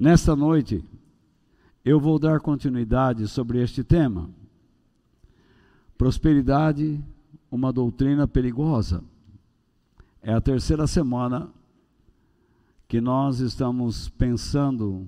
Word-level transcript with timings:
Nesta 0.00 0.36
noite, 0.36 0.84
eu 1.84 1.98
vou 1.98 2.20
dar 2.20 2.38
continuidade 2.38 3.26
sobre 3.26 3.60
este 3.60 3.82
tema. 3.82 4.30
Prosperidade, 5.96 7.04
uma 7.50 7.72
doutrina 7.72 8.28
perigosa. 8.28 9.02
É 10.22 10.32
a 10.32 10.40
terceira 10.40 10.86
semana 10.86 11.50
que 12.86 13.00
nós 13.00 13.40
estamos 13.40 14.08
pensando 14.10 15.04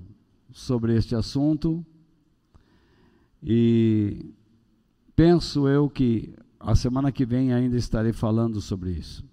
sobre 0.51 0.97
este 0.97 1.15
assunto 1.15 1.87
e 3.41 4.35
penso 5.15 5.69
eu 5.69 5.89
que 5.89 6.35
a 6.59 6.75
semana 6.75 7.13
que 7.13 7.25
vem 7.25 7.53
ainda 7.53 7.77
estarei 7.77 8.13
falando 8.13 8.61
sobre 8.61 8.91
isso. 8.91 9.25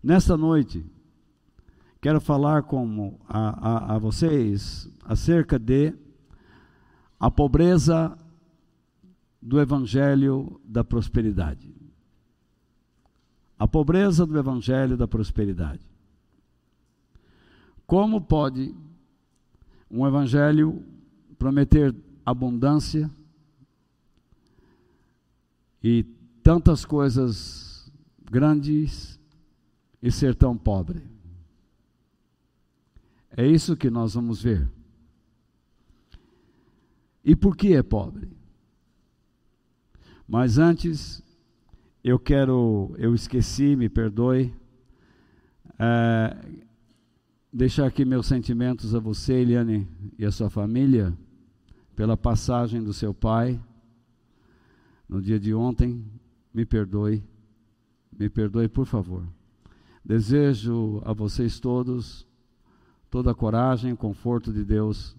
Nesta 0.00 0.36
noite, 0.36 0.86
quero 2.02 2.20
falar 2.20 2.64
com 2.64 3.16
a, 3.28 3.92
a, 3.92 3.94
a 3.94 3.98
vocês 3.98 4.90
acerca 5.04 5.56
de 5.56 5.94
a 7.18 7.30
pobreza 7.30 8.18
do 9.40 9.60
Evangelho 9.60 10.60
da 10.64 10.82
prosperidade. 10.82 11.72
A 13.56 13.68
pobreza 13.68 14.26
do 14.26 14.36
Evangelho 14.36 14.96
da 14.96 15.06
prosperidade. 15.06 15.86
Como 17.86 18.20
pode 18.20 18.74
um 19.88 20.04
Evangelho 20.04 20.84
prometer 21.38 21.94
abundância 22.26 23.08
e 25.80 26.02
tantas 26.42 26.84
coisas 26.84 27.92
grandes 28.24 29.20
e 30.02 30.10
ser 30.10 30.34
tão 30.34 30.58
pobre? 30.58 31.11
É 33.36 33.46
isso 33.46 33.76
que 33.76 33.88
nós 33.88 34.14
vamos 34.14 34.42
ver. 34.42 34.68
E 37.24 37.34
por 37.34 37.56
que 37.56 37.74
é 37.74 37.82
pobre? 37.82 38.28
Mas 40.28 40.58
antes, 40.58 41.22
eu 42.02 42.18
quero, 42.18 42.94
eu 42.98 43.14
esqueci, 43.14 43.76
me 43.76 43.88
perdoe, 43.88 44.52
é, 45.78 46.36
deixar 47.52 47.86
aqui 47.86 48.04
meus 48.04 48.26
sentimentos 48.26 48.94
a 48.94 48.98
você, 48.98 49.34
Eliane, 49.34 49.88
e 50.18 50.24
a 50.24 50.32
sua 50.32 50.50
família, 50.50 51.16
pela 51.94 52.16
passagem 52.16 52.82
do 52.82 52.92
seu 52.92 53.14
pai 53.14 53.60
no 55.08 55.20
dia 55.20 55.38
de 55.38 55.54
ontem. 55.54 56.04
Me 56.52 56.66
perdoe, 56.66 57.24
me 58.18 58.28
perdoe, 58.28 58.68
por 58.68 58.84
favor. 58.84 59.26
Desejo 60.04 61.00
a 61.04 61.12
vocês 61.12 61.60
todos 61.60 62.26
toda 63.12 63.30
a 63.30 63.34
coragem, 63.34 63.94
conforto 63.94 64.50
de 64.50 64.64
Deus 64.64 65.14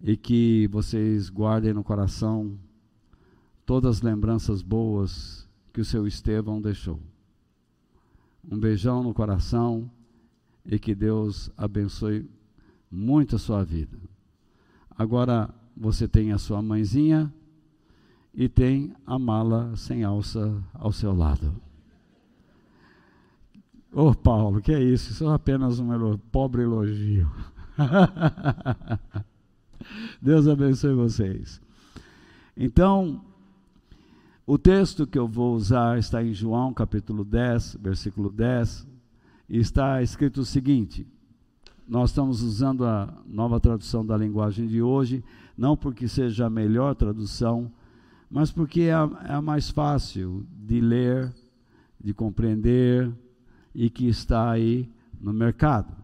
e 0.00 0.16
que 0.16 0.66
vocês 0.66 1.30
guardem 1.30 1.72
no 1.72 1.84
coração 1.84 2.58
todas 3.64 3.98
as 3.98 4.02
lembranças 4.02 4.62
boas 4.62 5.48
que 5.72 5.80
o 5.80 5.84
seu 5.84 6.08
Estevão 6.08 6.60
deixou. 6.60 6.98
Um 8.50 8.58
beijão 8.58 9.04
no 9.04 9.14
coração 9.14 9.88
e 10.66 10.76
que 10.76 10.92
Deus 10.92 11.52
abençoe 11.56 12.28
muito 12.90 13.36
a 13.36 13.38
sua 13.38 13.62
vida. 13.62 13.96
Agora 14.90 15.54
você 15.76 16.08
tem 16.08 16.32
a 16.32 16.38
sua 16.38 16.60
mãezinha 16.60 17.32
e 18.34 18.48
tem 18.48 18.92
a 19.06 19.16
mala 19.20 19.76
sem 19.76 20.02
alça 20.02 20.60
ao 20.74 20.90
seu 20.90 21.14
lado. 21.14 21.67
Ô 23.90 24.08
oh, 24.08 24.14
Paulo, 24.14 24.60
que 24.60 24.70
é 24.70 24.82
isso? 24.82 25.12
Isso 25.12 25.26
é 25.26 25.34
apenas 25.34 25.78
um 25.78 26.18
pobre 26.30 26.62
elogio. 26.62 27.30
Deus 30.20 30.46
abençoe 30.46 30.92
vocês. 30.92 31.58
Então, 32.54 33.24
o 34.46 34.58
texto 34.58 35.06
que 35.06 35.18
eu 35.18 35.26
vou 35.26 35.54
usar 35.54 35.98
está 35.98 36.22
em 36.22 36.34
João 36.34 36.74
capítulo 36.74 37.24
10, 37.24 37.78
versículo 37.80 38.30
10, 38.30 38.86
e 39.48 39.58
está 39.58 40.02
escrito 40.02 40.42
o 40.42 40.44
seguinte: 40.44 41.06
nós 41.88 42.10
estamos 42.10 42.42
usando 42.42 42.84
a 42.84 43.10
nova 43.26 43.58
tradução 43.58 44.04
da 44.04 44.18
linguagem 44.18 44.66
de 44.66 44.82
hoje, 44.82 45.24
não 45.56 45.74
porque 45.74 46.06
seja 46.06 46.44
a 46.44 46.50
melhor 46.50 46.94
tradução, 46.94 47.72
mas 48.30 48.52
porque 48.52 48.82
é 48.82 48.92
a, 48.92 49.08
é 49.30 49.32
a 49.32 49.40
mais 49.40 49.70
fácil 49.70 50.46
de 50.50 50.78
ler, 50.78 51.32
de 51.98 52.12
compreender, 52.12 53.10
e 53.74 53.88
que 53.88 54.08
está 54.08 54.50
aí 54.50 54.90
no 55.20 55.32
mercado. 55.32 55.94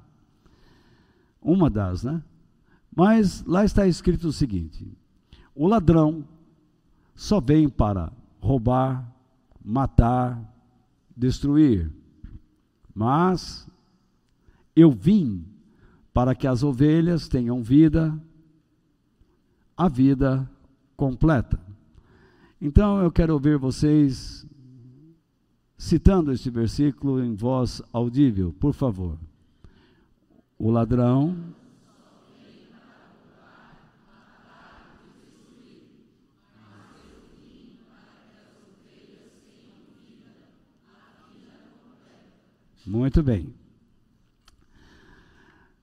Uma 1.40 1.68
das, 1.68 2.04
né? 2.04 2.22
Mas 2.94 3.44
lá 3.44 3.64
está 3.64 3.86
escrito 3.86 4.28
o 4.28 4.32
seguinte: 4.32 4.86
o 5.54 5.66
ladrão 5.66 6.24
só 7.14 7.40
vem 7.40 7.68
para 7.68 8.12
roubar, 8.40 9.12
matar, 9.64 10.40
destruir. 11.16 11.90
Mas 12.94 13.68
eu 14.76 14.90
vim 14.90 15.44
para 16.12 16.34
que 16.34 16.46
as 16.46 16.62
ovelhas 16.62 17.28
tenham 17.28 17.62
vida, 17.62 18.16
a 19.76 19.88
vida 19.88 20.48
completa. 20.96 21.58
Então 22.60 23.02
eu 23.02 23.10
quero 23.10 23.32
ouvir 23.34 23.58
vocês 23.58 24.43
citando 25.76 26.32
este 26.32 26.50
versículo 26.50 27.22
em 27.22 27.34
voz 27.34 27.82
audível, 27.92 28.54
por 28.58 28.72
favor. 28.72 29.18
O 30.58 30.70
ladrão 30.70 31.36
Muito 42.86 43.22
bem. 43.22 43.54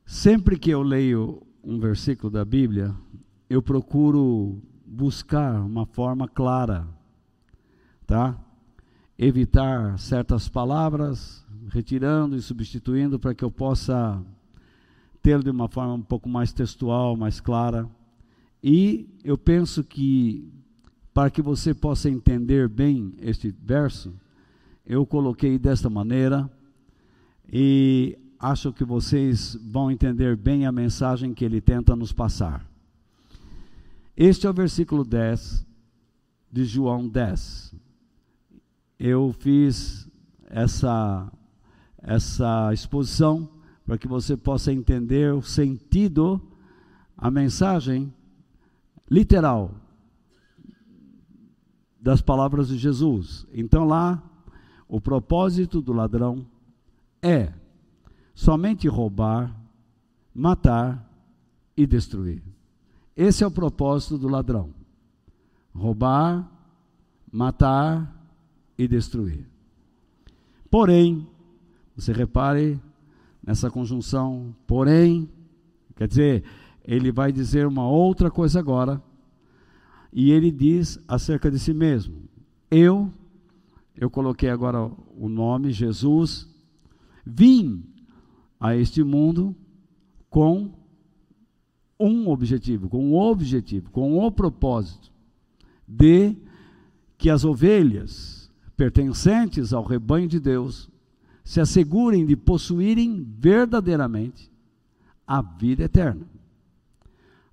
Sempre 0.06 0.59
que 0.59 0.69
eu 0.69 0.84
leio 0.84 1.41
um 1.63 1.80
versículo 1.80 2.30
da 2.30 2.46
Bíblia, 2.46 2.96
eu 3.50 3.62
procuro 3.62 4.62
buscar 4.85 5.62
uma 5.62 5.85
forma 5.85 6.28
clara, 6.28 6.88
tá? 8.06 8.40
Evitar 9.23 9.99
certas 9.99 10.49
palavras, 10.49 11.45
retirando 11.69 12.35
e 12.35 12.41
substituindo 12.41 13.19
para 13.19 13.35
que 13.35 13.43
eu 13.43 13.51
possa 13.51 14.19
ter 15.21 15.43
de 15.43 15.51
uma 15.51 15.69
forma 15.69 15.93
um 15.93 16.01
pouco 16.01 16.27
mais 16.27 16.51
textual, 16.51 17.15
mais 17.15 17.39
clara. 17.39 17.87
E 18.63 19.07
eu 19.23 19.37
penso 19.37 19.83
que 19.83 20.51
para 21.13 21.29
que 21.29 21.39
você 21.39 21.71
possa 21.71 22.09
entender 22.09 22.67
bem 22.67 23.13
este 23.21 23.53
verso, 23.61 24.11
eu 24.87 25.05
coloquei 25.05 25.59
desta 25.59 25.88
maneira 25.88 26.49
e 27.47 28.17
acho 28.39 28.73
que 28.73 28.83
vocês 28.83 29.55
vão 29.61 29.91
entender 29.91 30.35
bem 30.35 30.65
a 30.65 30.71
mensagem 30.71 31.31
que 31.31 31.45
ele 31.45 31.61
tenta 31.61 31.95
nos 31.95 32.11
passar. 32.11 32.65
Este 34.17 34.47
é 34.47 34.49
o 34.49 34.53
versículo 34.53 35.05
10 35.05 35.63
de 36.51 36.65
João 36.65 37.07
10 37.07 37.91
eu 39.03 39.34
fiz 39.34 40.07
essa, 40.47 41.31
essa 41.97 42.72
exposição 42.72 43.50
para 43.84 43.97
que 43.97 44.07
você 44.07 44.38
possa 44.38 44.72
entender 44.72 45.34
o 45.34 45.41
sentido, 45.41 46.39
a 47.17 47.31
mensagem 47.31 48.13
literal 49.09 49.72
das 52.00 52.22
palavras 52.22 52.67
de 52.67 52.78
Jesus. 52.78 53.47
Então 53.51 53.85
lá, 53.85 54.22
o 54.88 55.01
propósito 55.01 55.81
do 55.81 55.94
ladrão 55.94 56.45
é 57.23 57.51
somente 58.35 58.88
roubar, 58.88 59.51
matar 60.31 61.12
e 61.75 61.88
destruir. 61.88 62.44
Esse 63.18 63.44
é 63.44 63.48
o 63.48 63.51
propósito 63.51 64.19
do 64.19 64.27
ladrão: 64.27 64.71
roubar, 65.74 66.48
matar 67.31 68.20
e 68.83 68.88
destruir. 68.88 69.48
Porém, 70.69 71.28
você 71.95 72.12
repare 72.12 72.80
nessa 73.45 73.69
conjunção, 73.69 74.56
porém, 74.66 75.30
quer 75.95 76.07
dizer, 76.07 76.44
ele 76.83 77.12
vai 77.12 77.31
dizer 77.31 77.68
uma 77.68 77.88
outra 77.88 78.31
coisa 78.31 78.60
agora, 78.60 79.01
e 80.12 80.31
ele 80.31 80.50
diz 80.50 81.00
acerca 81.07 81.51
de 81.51 81.60
si 81.60 81.74
mesmo: 81.74 82.24
Eu, 82.72 83.12
eu 83.95 84.10
coloquei 84.10 84.50
agora 84.50 84.89
o 85.16 85.30
nome 85.30 85.72
Jesus, 85.72 86.50
vim 87.24 87.84
a 88.60 88.75
este 88.75 89.04
mundo 89.04 89.56
com 90.27 90.74
um 92.00 92.30
objetivo, 92.30 92.89
com 92.89 93.12
um 93.12 93.16
objetivo, 93.16 93.92
com 93.92 94.13
o 94.13 94.25
um 94.25 94.31
propósito 94.31 95.12
de 95.88 96.36
que 97.16 97.30
as 97.30 97.45
ovelhas 97.45 98.40
pertencentes 98.81 99.74
ao 99.74 99.83
rebanho 99.83 100.28
de 100.28 100.39
Deus 100.39 100.89
se 101.44 101.62
assegurem 101.62 102.25
de 102.25 102.36
possuírem 102.36 103.24
verdadeiramente 103.38 104.51
a 105.28 105.39
vida 105.39 105.83
eterna. 105.83 106.25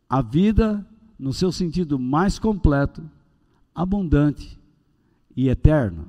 a 0.09 0.23
vida 0.23 0.87
no 1.19 1.35
seu 1.35 1.53
sentido 1.53 1.99
mais 1.99 2.39
completo, 2.39 3.03
abundante 3.75 4.59
e 5.37 5.51
eterno. 5.51 6.09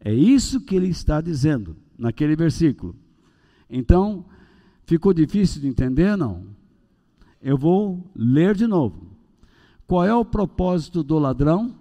É 0.00 0.12
isso 0.12 0.60
que 0.60 0.74
ele 0.74 0.88
está 0.88 1.20
dizendo 1.20 1.76
naquele 1.96 2.34
versículo. 2.34 2.96
Então, 3.70 4.24
ficou 4.84 5.14
difícil 5.14 5.60
de 5.60 5.68
entender? 5.68 6.16
Não. 6.16 6.48
Eu 7.40 7.56
vou 7.56 8.10
ler 8.12 8.56
de 8.56 8.66
novo. 8.66 9.06
Qual 9.86 10.04
é 10.04 10.12
o 10.12 10.24
propósito 10.24 11.04
do 11.04 11.16
ladrão? 11.16 11.78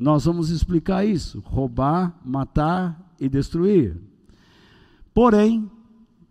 Nós 0.00 0.24
vamos 0.24 0.48
explicar 0.48 1.04
isso: 1.04 1.40
roubar, 1.44 2.18
matar 2.24 3.14
e 3.20 3.28
destruir. 3.28 4.00
Porém, 5.12 5.70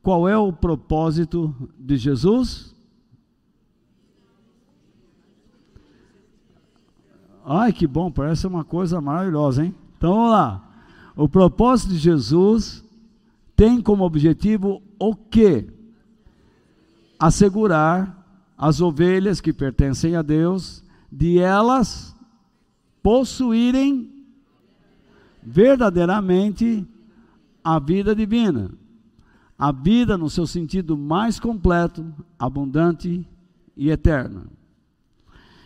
qual 0.01 0.27
é 0.27 0.35
o 0.35 0.51
propósito 0.51 1.53
de 1.77 1.95
Jesus? 1.95 2.75
Ai, 7.45 7.71
que 7.71 7.85
bom, 7.85 8.11
parece 8.11 8.47
uma 8.47 8.63
coisa 8.63 8.99
maravilhosa, 8.99 9.63
hein? 9.63 9.75
Então 9.97 10.15
vamos 10.15 10.31
lá. 10.31 10.67
O 11.15 11.29
propósito 11.29 11.89
de 11.89 11.99
Jesus 11.99 12.83
tem 13.55 13.81
como 13.81 14.03
objetivo 14.03 14.81
o 14.97 15.15
quê? 15.15 15.67
Assegurar 17.19 18.17
as 18.57 18.81
ovelhas 18.81 19.39
que 19.39 19.53
pertencem 19.53 20.15
a 20.15 20.23
Deus 20.23 20.83
de 21.11 21.37
elas 21.37 22.15
possuírem 23.01 24.25
verdadeiramente 25.41 26.87
a 27.63 27.79
vida 27.79 28.15
divina. 28.15 28.71
A 29.57 29.71
vida 29.71 30.17
no 30.17 30.29
seu 30.29 30.47
sentido 30.47 30.97
mais 30.97 31.39
completo, 31.39 32.13
abundante 32.37 33.27
e 33.75 33.89
eterna. 33.89 34.47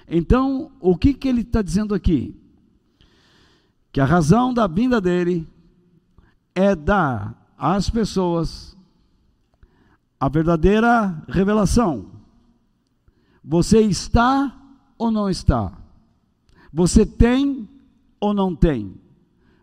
Então, 0.07 0.71
o 0.79 0.97
que, 0.97 1.13
que 1.13 1.27
ele 1.27 1.41
está 1.41 1.61
dizendo 1.61 1.93
aqui? 1.93 2.35
Que 3.91 4.01
a 4.01 4.05
razão 4.05 4.53
da 4.53 4.67
vinda 4.67 4.99
dele 4.99 5.47
é 6.55 6.75
dar 6.75 7.53
às 7.57 7.89
pessoas 7.89 8.75
a 10.19 10.29
verdadeira 10.29 11.21
revelação. 11.27 12.05
Você 13.43 13.81
está 13.81 14.57
ou 14.97 15.11
não 15.11 15.29
está? 15.29 15.82
Você 16.73 17.05
tem 17.05 17.69
ou 18.19 18.33
não 18.33 18.55
tem? 18.55 18.95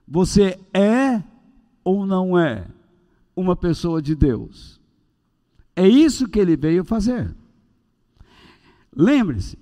Você 0.07 0.61
é 0.73 1.21
ou 1.83 2.07
não 2.07 2.39
é 2.39 2.69
uma 3.35 3.57
pessoa 3.57 4.01
de 4.01 4.15
Deus? 4.15 4.81
É 5.75 5.89
isso 5.89 6.29
que 6.29 6.39
ele 6.39 6.57
veio 6.57 6.85
fazer. 6.85 7.35
Lembre-se, 8.95 9.59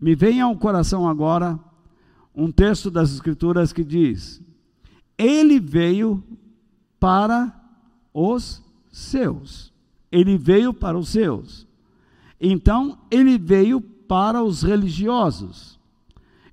me 0.00 0.14
vem 0.14 0.40
ao 0.40 0.56
coração 0.56 1.06
agora 1.06 1.58
um 2.34 2.50
texto 2.50 2.90
das 2.90 3.12
Escrituras 3.12 3.72
que 3.72 3.84
diz: 3.84 4.40
Ele 5.18 5.60
veio 5.60 6.22
para 6.98 7.54
os 8.14 8.62
seus. 8.90 9.72
Ele 10.10 10.38
veio 10.38 10.72
para 10.72 10.98
os 10.98 11.08
seus. 11.08 11.66
Então, 12.40 12.98
ele 13.10 13.38
veio 13.38 13.80
para 13.80 14.42
os 14.42 14.62
religiosos. 14.62 15.71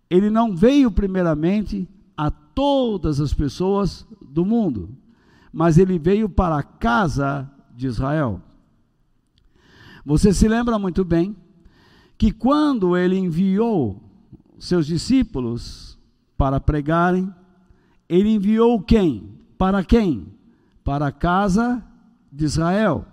Ele 0.10 0.30
não 0.30 0.56
veio 0.56 0.90
primeiramente 0.92 1.88
a 2.18 2.32
todas 2.32 3.20
as 3.22 3.34
pessoas 3.34 4.08
do 4.22 4.44
mundo, 4.44 4.90
mas 5.54 5.78
ele 5.78 6.00
veio 6.00 6.28
para 6.28 6.58
a 6.58 6.64
casa 6.64 7.50
de 7.76 7.88
Israel. 7.88 8.42
Você 10.06 10.34
se 10.34 10.48
lembra 10.48 10.80
muito 10.80 11.06
bem 11.06 11.36
que 12.18 12.32
quando 12.32 12.98
ele 12.98 13.18
enviou 13.18 14.02
seus 14.58 14.86
discípulos 14.86 15.98
para 16.38 16.60
pregarem, 16.60 17.34
ele 18.08 18.30
enviou 18.30 18.82
quem? 18.82 19.30
Para 19.58 19.84
quem? 19.84 20.28
Para 20.84 21.08
a 21.08 21.12
casa 21.12 21.84
de 22.32 22.46
Israel. 22.46 23.06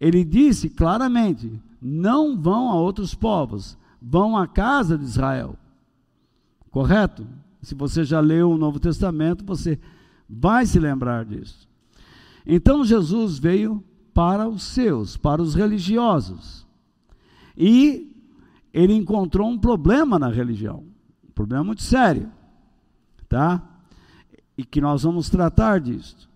Ele 0.00 0.24
disse 0.24 0.70
claramente: 0.70 1.60
não 1.80 2.40
vão 2.40 2.70
a 2.70 2.74
outros 2.74 3.14
povos, 3.14 3.76
vão 4.00 4.36
à 4.36 4.46
casa 4.46 4.96
de 4.96 5.04
Israel. 5.04 5.56
Correto? 6.70 7.26
Se 7.62 7.74
você 7.74 8.04
já 8.04 8.20
leu 8.20 8.50
o 8.50 8.58
Novo 8.58 8.78
Testamento, 8.78 9.44
você 9.44 9.78
vai 10.28 10.66
se 10.66 10.78
lembrar 10.78 11.24
disso. 11.24 11.68
Então 12.46 12.84
Jesus 12.84 13.38
veio 13.38 13.82
para 14.14 14.48
os 14.48 14.62
seus, 14.62 15.16
para 15.16 15.42
os 15.42 15.54
religiosos. 15.54 16.66
E 17.56 18.14
ele 18.72 18.92
encontrou 18.92 19.48
um 19.48 19.58
problema 19.58 20.18
na 20.18 20.28
religião, 20.28 20.84
um 21.28 21.32
problema 21.32 21.64
muito 21.64 21.82
sério, 21.82 22.30
tá? 23.28 23.62
E 24.56 24.64
que 24.64 24.80
nós 24.80 25.02
vamos 25.02 25.28
tratar 25.28 25.80
disso. 25.80 26.28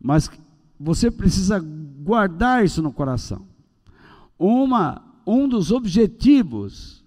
Mas 0.00 0.30
você 0.78 1.10
precisa 1.10 1.58
guardar 1.58 2.64
isso 2.64 2.82
no 2.82 2.92
coração. 2.92 3.46
Uma, 4.38 5.02
um 5.26 5.46
dos 5.48 5.70
objetivos 5.70 7.04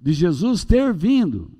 de 0.00 0.12
Jesus 0.12 0.64
ter 0.64 0.92
vindo 0.92 1.50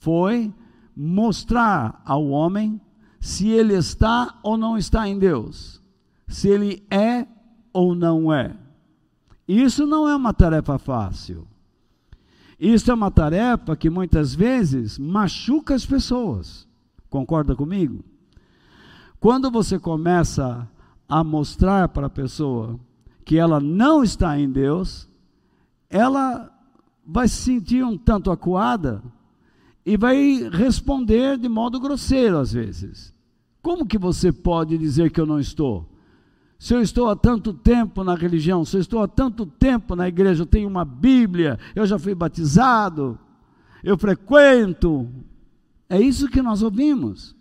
foi 0.00 0.52
mostrar 0.96 2.02
ao 2.04 2.26
homem 2.28 2.80
se 3.20 3.48
ele 3.48 3.74
está 3.74 4.38
ou 4.42 4.56
não 4.56 4.76
está 4.76 5.06
em 5.06 5.18
Deus, 5.18 5.80
se 6.26 6.48
ele 6.48 6.84
é 6.90 7.26
ou 7.72 7.94
não 7.94 8.32
é. 8.32 8.56
Isso 9.46 9.86
não 9.86 10.08
é 10.08 10.16
uma 10.16 10.32
tarefa 10.32 10.78
fácil. 10.78 11.46
Isso 12.58 12.90
é 12.90 12.94
uma 12.94 13.10
tarefa 13.10 13.76
que 13.76 13.88
muitas 13.88 14.34
vezes 14.34 14.98
machuca 14.98 15.74
as 15.74 15.84
pessoas. 15.84 16.66
Concorda 17.08 17.54
comigo? 17.54 18.04
Quando 19.18 19.50
você 19.50 19.78
começa 19.78 20.68
a 21.08 21.22
mostrar 21.22 21.88
para 21.88 22.06
a 22.06 22.10
pessoa 22.10 22.78
que 23.24 23.36
ela 23.36 23.60
não 23.60 24.02
está 24.02 24.38
em 24.38 24.50
Deus, 24.50 25.08
ela 25.90 26.50
vai 27.04 27.28
se 27.28 27.36
sentir 27.36 27.84
um 27.84 27.98
tanto 27.98 28.30
acuada 28.30 29.02
e 29.84 29.96
vai 29.96 30.48
responder 30.52 31.38
de 31.38 31.48
modo 31.48 31.80
grosseiro 31.80 32.38
às 32.38 32.52
vezes. 32.52 33.14
Como 33.62 33.86
que 33.86 33.98
você 33.98 34.32
pode 34.32 34.78
dizer 34.78 35.10
que 35.10 35.20
eu 35.20 35.26
não 35.26 35.38
estou? 35.40 35.88
Se 36.58 36.74
eu 36.74 36.82
estou 36.82 37.08
há 37.08 37.16
tanto 37.16 37.54
tempo 37.54 38.04
na 38.04 38.14
religião, 38.14 38.64
se 38.64 38.76
eu 38.76 38.80
estou 38.80 39.02
há 39.02 39.08
tanto 39.08 39.46
tempo 39.46 39.96
na 39.96 40.08
igreja, 40.08 40.42
eu 40.42 40.46
tenho 40.46 40.68
uma 40.68 40.84
Bíblia, 40.84 41.58
eu 41.74 41.86
já 41.86 41.98
fui 41.98 42.14
batizado, 42.14 43.18
eu 43.82 43.96
frequento. 43.96 45.08
É 45.88 46.00
isso 46.00 46.28
que 46.28 46.42
nós 46.42 46.62
ouvimos. 46.62 47.34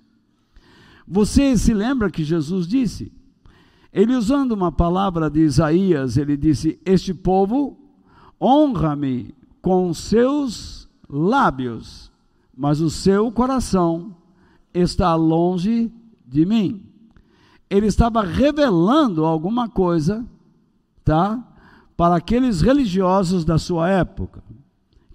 Você 1.05 1.57
se 1.57 1.73
lembra 1.73 2.09
que 2.09 2.23
Jesus 2.23 2.67
disse? 2.67 3.11
Ele 3.91 4.15
usando 4.15 4.51
uma 4.51 4.71
palavra 4.71 5.29
de 5.29 5.41
Isaías, 5.41 6.15
ele 6.15 6.37
disse: 6.37 6.79
Este 6.85 7.13
povo 7.13 7.77
honra-me 8.39 9.33
com 9.61 9.93
seus 9.93 10.87
lábios, 11.09 12.08
mas 12.59 12.79
o 12.79 12.91
seu 12.91 13.31
coração 13.31 14.15
está 14.73 15.15
longe 15.15 15.91
de 16.27 16.45
mim 16.45 16.89
ele 17.69 17.85
estava 17.85 18.21
revelando 18.21 19.25
alguma 19.25 19.69
coisa, 19.69 20.25
tá? 21.05 21.39
Para 21.95 22.15
aqueles 22.15 22.61
religiosos 22.61 23.45
da 23.45 23.57
sua 23.57 23.89
época, 23.89 24.41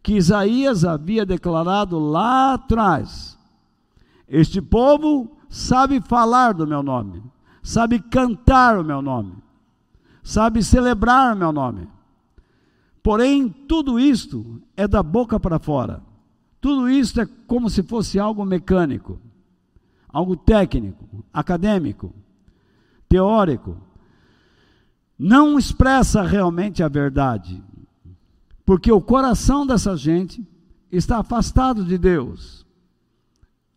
que 0.03 0.15
Isaías 0.15 0.85
havia 0.85 1.27
declarado 1.27 1.99
lá 1.99 2.55
atrás. 2.55 3.37
Este 4.29 4.63
povo 4.63 5.37
sabe 5.49 6.01
falar 6.01 6.55
do 6.55 6.67
meu 6.67 6.83
nome, 6.83 7.23
sabe 7.63 7.99
cantar 7.99 8.79
o 8.79 8.85
meu 8.85 9.03
nome, 9.03 9.35
sabe 10.23 10.63
celebrar 10.63 11.35
o 11.35 11.39
meu 11.39 11.53
nome. 11.53 11.89
Porém, 13.03 13.49
tudo 13.49 13.99
isto 13.99 14.63
é 14.77 14.87
da 14.87 15.03
boca 15.03 15.41
para 15.41 15.59
fora. 15.59 16.03
Tudo 16.65 16.89
isto 16.89 17.21
é 17.21 17.29
como 17.47 17.69
se 17.69 17.83
fosse 17.83 18.19
algo 18.19 18.43
mecânico, 18.43 19.21
algo 20.09 20.35
técnico, 20.35 21.23
acadêmico 21.31 22.11
teórico, 23.07 23.77
não 25.19 25.59
expressa 25.59 26.23
realmente 26.23 26.83
a 26.83 26.89
verdade, 26.89 27.63
porque 28.65 28.91
o 28.91 28.99
coração 28.99 29.67
dessa 29.67 29.95
gente 29.95 30.43
está 30.91 31.19
afastado 31.19 31.85
de 31.85 31.99
Deus, 31.99 32.65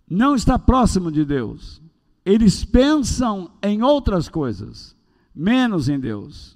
não 0.09 0.33
está 0.33 0.57
próximo 0.57 1.11
de 1.11 1.25
Deus. 1.25 1.81
Eles 2.23 2.63
pensam 2.63 3.51
em 3.61 3.83
outras 3.83 4.29
coisas, 4.29 4.95
menos 5.35 5.89
em 5.89 5.99
Deus. 5.99 6.55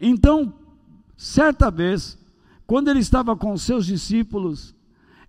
Então, 0.00 0.52
certa 1.16 1.70
vez, 1.70 2.18
quando 2.66 2.88
ele 2.88 2.98
estava 2.98 3.36
com 3.36 3.56
seus 3.56 3.86
discípulos, 3.86 4.74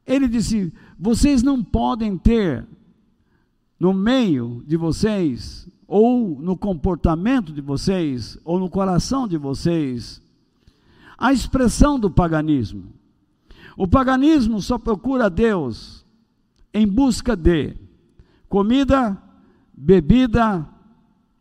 ele 0.06 0.28
disse: 0.28 0.74
Vocês 0.98 1.42
não 1.42 1.64
podem 1.64 2.18
ter 2.18 2.66
no 3.80 3.94
meio 3.94 4.64
de 4.66 4.78
vocês, 4.78 5.68
ou 5.88 6.40
no 6.40 6.58
comportamento 6.58 7.52
de 7.52 7.62
vocês, 7.62 8.38
ou 8.44 8.60
no 8.60 8.70
coração 8.70 9.28
de 9.28 9.38
vocês, 9.38 10.22
a 11.18 11.32
expressão 11.32 12.00
do 12.00 12.10
paganismo. 12.10 12.86
O 13.78 13.88
paganismo 13.88 14.62
só 14.62 14.78
procura 14.78 15.30
Deus 15.30 16.06
em 16.74 16.88
busca 16.88 17.36
de 17.36 17.76
comida, 18.50 19.22
bebida 19.74 20.68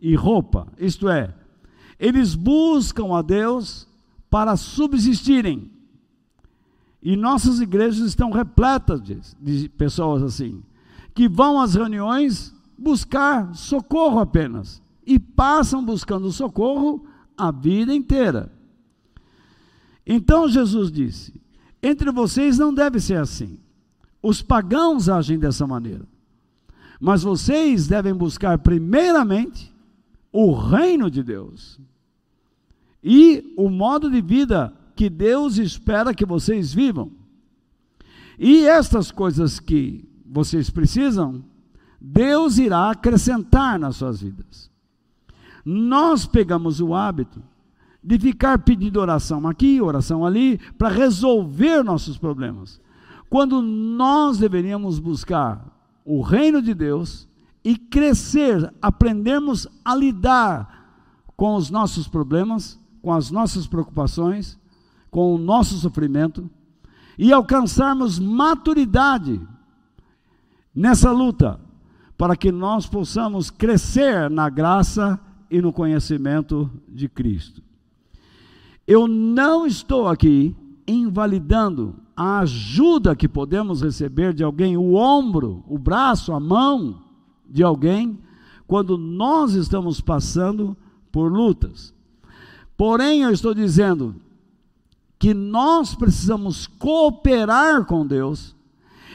e 0.01 0.15
roupa, 0.15 0.67
isto 0.79 1.09
é, 1.09 1.35
eles 1.99 2.35
buscam 2.35 3.15
a 3.17 3.23
Deus 3.23 3.87
para 4.29 4.57
subsistirem. 4.57 5.72
E 7.03 7.17
nossas 7.17 7.61
igrejas 7.61 8.07
estão 8.07 8.31
repletas 8.31 9.03
de, 9.03 9.19
de 9.41 9.69
pessoas 9.69 10.23
assim, 10.23 10.63
que 11.13 11.29
vão 11.29 11.61
às 11.61 11.75
reuniões 11.75 12.55
buscar 12.79 13.55
socorro 13.55 14.21
apenas 14.21 14.81
e 15.07 15.19
passam 15.19 15.85
buscando 15.85 16.31
socorro 16.31 17.05
a 17.37 17.51
vida 17.51 17.93
inteira. 17.93 18.53
Então 20.07 20.49
Jesus 20.49 20.91
disse: 20.91 21.35
Entre 21.83 22.11
vocês 22.11 22.59
não 22.59 22.73
deve 22.73 23.01
ser 23.01 23.19
assim. 23.19 23.59
Os 24.23 24.41
pagãos 24.41 25.09
agem 25.09 25.39
dessa 25.39 25.67
maneira. 25.67 26.07
Mas 27.01 27.25
vocês 27.25 27.89
devem 27.89 28.15
buscar 28.15 28.59
primeiramente 28.59 29.75
o 30.33 30.55
reino 30.55 31.11
de 31.11 31.23
Deus 31.23 31.81
e 33.03 33.53
o 33.57 33.69
modo 33.69 34.09
de 34.09 34.21
vida 34.21 34.73
que 35.03 35.11
Deus 35.11 35.59
espera 35.59 36.15
que 36.15 36.25
vocês 36.25 36.73
vivam. 36.73 37.11
E 38.39 38.69
estas 38.69 39.11
coisas 39.11 39.59
que 39.59 40.09
vocês 40.25 40.71
precisam, 40.71 41.43
Deus 42.01 42.57
irá 42.57 42.89
acrescentar 42.89 43.81
nas 43.81 43.97
suas 43.97 44.21
vidas. 44.23 44.71
Nós 45.65 46.25
pegamos 46.25 46.81
o 46.81 46.95
hábito 46.95 47.43
de 48.01 48.17
ficar 48.17 48.61
pedindo 48.61 49.01
oração 49.01 49.49
aqui, 49.49 49.81
oração 49.81 50.25
ali, 50.25 50.57
para 50.79 50.89
resolver 50.89 51.83
nossos 51.83 52.17
problemas. 52.17 52.81
Quando 53.29 53.61
nós 53.61 54.39
deveríamos 54.39 55.01
buscar 55.01 55.67
o 56.05 56.23
reino 56.23 56.63
de 56.63 56.75
Deus 56.75 57.27
e 57.65 57.77
crescer, 57.77 58.73
aprendermos 58.81 59.67
a 59.85 59.97
lidar 59.97 61.25
com 61.37 61.57
os 61.57 61.71
nossos 61.71 62.07
problemas, 62.07 62.79
com 63.03 63.13
as 63.13 63.33
nossas 63.33 63.67
preocupações, 63.67 64.62
com 65.13 65.35
o 65.35 65.39
nosso 65.39 65.77
sofrimento 65.77 66.51
e 67.19 67.35
alcançarmos 67.35 68.19
maturidade 68.19 69.39
nessa 70.75 71.13
luta, 71.13 71.61
para 72.17 72.35
que 72.35 72.51
nós 72.51 72.87
possamos 72.87 73.51
crescer 73.51 74.31
na 74.31 74.49
graça 74.49 75.21
e 75.51 75.61
no 75.61 75.71
conhecimento 75.71 76.71
de 76.89 77.11
Cristo. 77.11 77.63
Eu 78.87 79.07
não 79.07 79.67
estou 79.67 80.09
aqui 80.09 80.57
invalidando 80.87 81.95
a 82.17 82.39
ajuda 82.39 83.15
que 83.15 83.29
podemos 83.29 83.83
receber 83.83 84.33
de 84.33 84.43
alguém, 84.43 84.79
o 84.79 84.95
ombro, 84.95 85.63
o 85.69 85.79
braço, 85.79 86.33
a 86.33 86.41
mão 86.41 87.03
de 87.47 87.63
alguém, 87.63 88.19
quando 88.67 88.97
nós 88.97 89.53
estamos 89.53 90.01
passando 90.01 90.75
por 91.11 91.31
lutas. 91.31 91.93
Porém, 92.79 93.21
eu 93.21 93.31
estou 93.31 93.53
dizendo 93.53 94.17
que 95.23 95.33
nós 95.33 95.95
precisamos 95.95 96.67
cooperar 96.67 97.85
com 97.85 98.05
Deus 98.05 98.57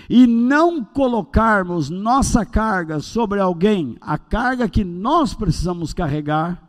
e 0.10 0.26
não 0.26 0.82
colocarmos 0.82 1.90
nossa 1.90 2.46
carga 2.46 3.02
sobre 3.02 3.42
alguém, 3.42 3.98
a 4.00 4.18
carga 4.18 4.70
que 4.70 4.86
nós 4.86 5.34
precisamos 5.34 5.94
carregar, 5.94 6.64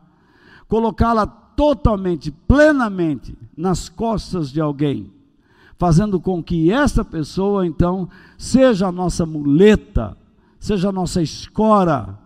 colocá-la 0.67 1.25
totalmente, 1.25 2.33
plenamente 2.33 3.39
nas 3.57 3.89
costas 3.89 4.51
de 4.51 4.61
alguém, 4.61 5.13
fazendo 5.79 6.19
com 6.19 6.43
que 6.43 6.73
esta 6.73 7.05
pessoa 7.05 7.65
então 7.65 8.09
seja 8.37 8.89
a 8.89 8.93
nossa 8.93 9.25
muleta, 9.25 10.19
seja 10.59 10.89
a 10.89 10.93
nossa 10.93 11.23
escora. 11.23 12.19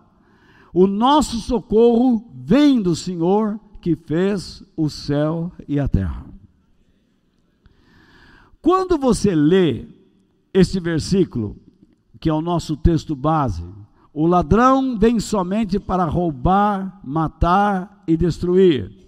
O 0.73 0.87
nosso 0.87 1.37
socorro 1.41 2.25
vem 2.33 2.81
do 2.81 2.95
Senhor 2.95 3.59
que 3.79 3.95
fez 3.95 4.63
o 4.75 4.89
céu 4.89 5.51
e 5.67 5.79
a 5.79 5.87
terra. 5.87 6.32
Quando 8.63 8.97
você 8.97 9.35
lê 9.35 9.85
este 10.51 10.79
versículo, 10.79 11.55
que 12.19 12.29
é 12.29 12.33
o 12.33 12.41
nosso 12.41 12.75
texto 12.75 13.15
base, 13.15 13.63
o 14.11 14.25
ladrão 14.25 14.97
vem 14.97 15.19
somente 15.19 15.79
para 15.79 16.05
roubar, 16.05 16.99
matar 17.03 18.03
e 18.07 18.17
destruir 18.17 19.03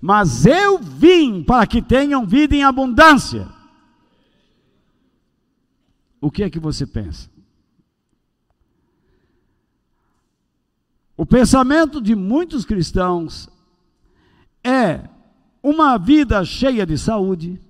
mas 0.00 0.46
eu 0.46 0.78
vim 0.78 1.42
para 1.42 1.66
que 1.66 1.82
tenham 1.82 2.26
vida 2.26 2.54
em 2.54 2.62
abundância. 2.62 3.48
O 6.20 6.30
que 6.30 6.42
é 6.42 6.50
que 6.50 6.58
você 6.58 6.86
pensa? 6.86 7.30
O 11.16 11.26
pensamento 11.26 12.00
de 12.00 12.14
muitos 12.14 12.64
cristãos 12.64 13.48
é 14.62 15.08
uma 15.62 15.98
vida 15.98 16.44
cheia 16.44 16.86
de 16.86 16.96
saúde 16.96 17.60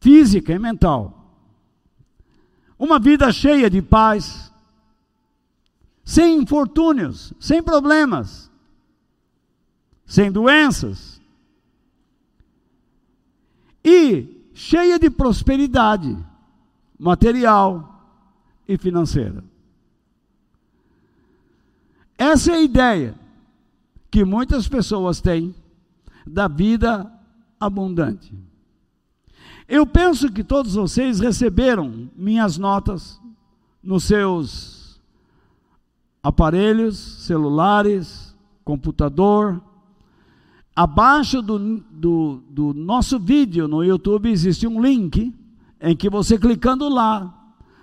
física 0.00 0.52
e 0.52 0.58
mental. 0.58 1.14
Uma 2.78 2.98
vida 2.98 3.32
cheia 3.32 3.68
de 3.68 3.82
paz, 3.82 4.52
sem 6.04 6.38
infortúnios, 6.38 7.32
sem 7.40 7.62
problemas 7.62 8.48
sem 10.08 10.32
doenças 10.32 11.20
e 13.84 14.50
cheia 14.54 14.98
de 14.98 15.10
prosperidade 15.10 16.16
material 16.98 18.10
e 18.66 18.78
financeira. 18.78 19.44
Essa 22.16 22.52
é 22.52 22.54
a 22.54 22.62
ideia 22.62 23.14
que 24.10 24.24
muitas 24.24 24.66
pessoas 24.66 25.20
têm 25.20 25.54
da 26.26 26.48
vida 26.48 27.12
abundante. 27.60 28.34
Eu 29.68 29.86
penso 29.86 30.32
que 30.32 30.42
todos 30.42 30.74
vocês 30.74 31.20
receberam 31.20 32.08
minhas 32.16 32.56
notas 32.56 33.20
nos 33.82 34.04
seus 34.04 35.00
aparelhos, 36.22 36.96
celulares, 36.96 38.34
computador, 38.64 39.62
Abaixo 40.78 41.42
do, 41.42 41.58
do, 41.90 42.40
do 42.48 42.72
nosso 42.72 43.18
vídeo 43.18 43.66
no 43.66 43.82
YouTube 43.82 44.30
existe 44.30 44.64
um 44.64 44.80
link 44.80 45.34
em 45.80 45.96
que 45.96 46.08
você 46.08 46.38
clicando 46.38 46.88
lá, 46.88 47.34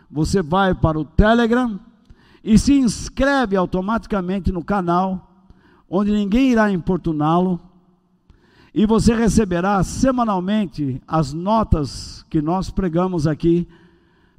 você 0.09 0.41
vai 0.41 0.73
para 0.73 0.97
o 0.97 1.03
Telegram 1.03 1.77
e 2.41 2.57
se 2.57 2.71
inscreve 2.71 3.57
automaticamente 3.57 4.49
no 4.49 4.63
canal, 4.63 5.29
onde 5.89 6.09
ninguém 6.09 6.51
irá 6.51 6.71
importuná-lo, 6.71 7.59
e 8.77 8.85
você 8.85 9.15
receberá 9.15 9.81
semanalmente 9.83 11.01
as 11.07 11.31
notas 11.31 12.25
que 12.29 12.41
nós 12.41 12.69
pregamos 12.69 13.25
aqui, 13.25 13.65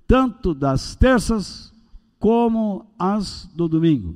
tanto 0.06 0.52
das 0.52 0.94
terças 0.94 1.72
como 2.18 2.84
as 2.98 3.46
do 3.54 3.66
domingo. 3.66 4.14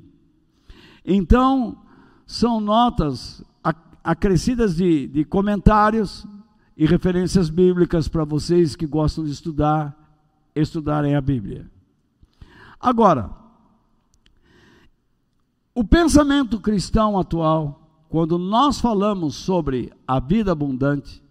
Então, 1.03 1.79
são 2.27 2.61
notas 2.61 3.43
acrescidas 4.05 4.77
de, 4.77 5.07
de 5.07 5.25
comentários 5.25 6.27
e 6.77 6.85
referências 6.85 7.49
bíblicas 7.49 8.07
para 8.07 8.23
vocês 8.23 8.77
que 8.77 8.87
gostam 8.87 9.25
de 9.25 9.31
estudar, 9.31 9.97
estudarem 10.55 11.17
a 11.17 11.21
Bíblia. 11.23 11.67
Agora, 12.79 13.31
o 15.75 15.83
pensamento 15.83 16.61
cristão 16.61 17.19
atual, 17.19 17.80
quando 18.11 18.37
nós 18.39 18.81
falamos 18.81 19.37
sobre 19.37 19.93
a 20.07 20.19
vida 20.19 20.51
abundante, 20.51 21.23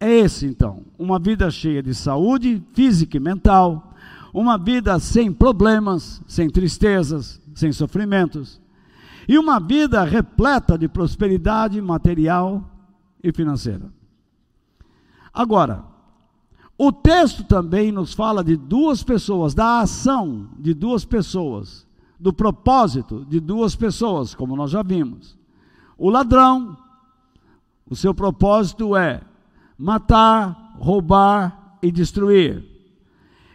é 0.00 0.10
esse 0.10 0.44
então: 0.44 0.82
uma 0.98 1.20
vida 1.20 1.48
cheia 1.52 1.80
de 1.80 1.94
saúde 1.94 2.60
física 2.74 3.16
e 3.16 3.20
mental, 3.20 3.94
uma 4.32 4.58
vida 4.58 4.98
sem 4.98 5.32
problemas, 5.32 6.20
sem 6.26 6.50
tristezas, 6.50 7.40
sem 7.54 7.70
sofrimentos, 7.72 8.60
e 9.28 9.38
uma 9.38 9.60
vida 9.60 10.02
repleta 10.02 10.76
de 10.76 10.88
prosperidade 10.88 11.80
material 11.80 12.68
e 13.22 13.32
financeira. 13.32 13.88
Agora, 15.32 15.84
o 16.76 16.90
texto 16.90 17.44
também 17.44 17.92
nos 17.92 18.12
fala 18.12 18.42
de 18.42 18.56
duas 18.56 19.04
pessoas, 19.04 19.54
da 19.54 19.78
ação 19.78 20.48
de 20.58 20.74
duas 20.74 21.04
pessoas, 21.04 21.86
do 22.18 22.32
propósito 22.32 23.24
de 23.24 23.38
duas 23.38 23.76
pessoas, 23.76 24.34
como 24.34 24.56
nós 24.56 24.72
já 24.72 24.82
vimos. 24.82 25.43
O 25.96 26.10
ladrão, 26.10 26.76
o 27.88 27.94
seu 27.94 28.14
propósito 28.14 28.96
é 28.96 29.20
matar, 29.78 30.74
roubar 30.78 31.78
e 31.82 31.90
destruir. 31.92 32.64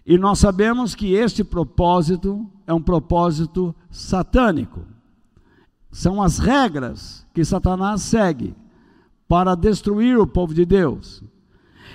E 0.06 0.18
nós 0.18 0.40
sabemos 0.40 0.96
que 0.96 1.14
este 1.14 1.44
propósito 1.44 2.50
é 2.66 2.74
um 2.74 2.82
propósito 2.82 3.76
satânico. 3.92 4.82
São 5.92 6.22
as 6.22 6.40
regras 6.40 7.26
que 7.34 7.44
Satanás 7.44 8.02
segue 8.02 8.56
para 9.28 9.56
destruir 9.56 10.18
o 10.18 10.28
povo 10.28 10.54
de 10.54 10.66
Deus. 10.66 11.24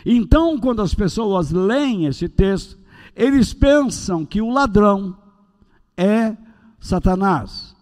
Então, 0.07 0.59
quando 0.59 0.83
as 0.83 0.95
pessoas 0.95 1.51
leem 1.51 2.07
esse 2.07 2.29
texto, 2.29 2.79
eles 3.17 3.55
pensam 3.55 4.25
que 4.25 4.41
o 4.41 4.51
ladrão 4.51 5.17
é 5.97 6.37
Satanás. 6.79 7.74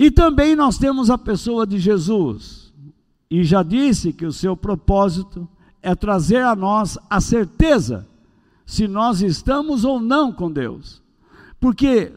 E 0.00 0.12
também 0.12 0.54
nós 0.54 0.78
temos 0.78 1.10
a 1.10 1.18
pessoa 1.18 1.66
de 1.66 1.76
Jesus. 1.76 2.72
E 3.28 3.42
já 3.42 3.64
disse 3.64 4.12
que 4.12 4.24
o 4.24 4.32
seu 4.32 4.56
propósito 4.56 5.48
é 5.82 5.92
trazer 5.92 6.44
a 6.44 6.54
nós 6.54 6.96
a 7.10 7.20
certeza 7.20 8.06
se 8.64 8.86
nós 8.86 9.22
estamos 9.22 9.84
ou 9.84 9.98
não 9.98 10.32
com 10.32 10.52
Deus. 10.52 11.02
Porque 11.58 12.12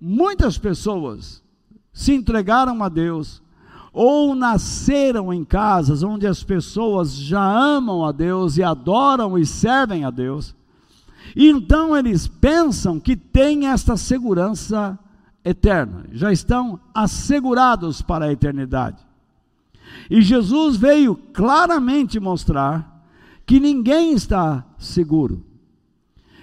muitas 0.00 0.56
pessoas 0.56 1.42
se 1.92 2.14
entregaram 2.14 2.80
a 2.84 2.88
Deus, 2.88 3.42
ou 3.92 4.36
nasceram 4.36 5.34
em 5.34 5.44
casas 5.44 6.04
onde 6.04 6.28
as 6.28 6.44
pessoas 6.44 7.12
já 7.12 7.42
amam 7.42 8.04
a 8.04 8.12
Deus 8.12 8.56
e 8.56 8.62
adoram 8.62 9.36
e 9.36 9.44
servem 9.44 10.04
a 10.04 10.10
Deus, 10.10 10.54
e 11.34 11.48
então 11.48 11.96
eles 11.96 12.28
pensam 12.28 13.00
que 13.00 13.16
têm 13.16 13.66
esta 13.66 13.96
segurança 13.96 14.96
eterna, 15.46 16.04
já 16.10 16.32
estão 16.32 16.80
assegurados 16.92 18.02
para 18.02 18.24
a 18.24 18.32
eternidade. 18.32 18.98
E 20.10 20.20
Jesus 20.20 20.76
veio 20.76 21.14
claramente 21.14 22.18
mostrar 22.18 23.06
que 23.46 23.60
ninguém 23.60 24.12
está 24.12 24.66
seguro, 24.76 25.46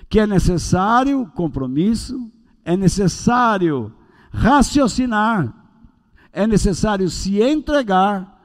que 0.08 0.22
é 0.22 0.26
necessário 0.26 1.30
compromisso, 1.36 2.32
é 2.64 2.78
necessário 2.78 3.94
raciocinar, 4.32 5.54
é 6.32 6.48
necessário 6.48 7.10
se 7.10 7.42
entregar, 7.42 8.42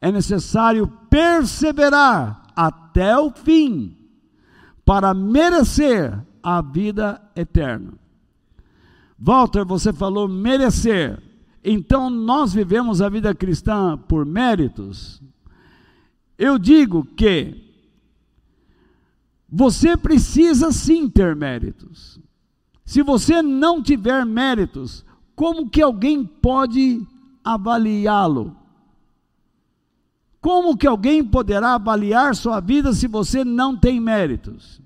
é 0.00 0.12
necessário 0.12 0.86
perseverar 1.10 2.44
até 2.54 3.18
o 3.18 3.32
fim 3.32 3.96
para 4.84 5.12
merecer 5.12 6.16
a 6.40 6.62
vida 6.62 7.20
eterna. 7.34 8.05
Walter, 9.18 9.64
você 9.64 9.92
falou 9.92 10.28
merecer. 10.28 11.22
Então 11.64 12.08
nós 12.10 12.52
vivemos 12.52 13.00
a 13.00 13.08
vida 13.08 13.34
cristã 13.34 13.96
por 13.96 14.24
méritos. 14.24 15.20
Eu 16.38 16.58
digo 16.58 17.04
que 17.04 17.64
você 19.48 19.96
precisa 19.96 20.70
sim 20.70 21.08
ter 21.08 21.34
méritos. 21.34 22.20
Se 22.84 23.02
você 23.02 23.42
não 23.42 23.82
tiver 23.82 24.24
méritos, 24.24 25.04
como 25.34 25.68
que 25.68 25.82
alguém 25.82 26.24
pode 26.24 27.06
avaliá-lo? 27.42 28.56
Como 30.40 30.76
que 30.76 30.86
alguém 30.86 31.24
poderá 31.24 31.74
avaliar 31.74 32.36
sua 32.36 32.60
vida 32.60 32.92
se 32.92 33.08
você 33.08 33.44
não 33.44 33.76
tem 33.76 33.98
méritos? 33.98 34.80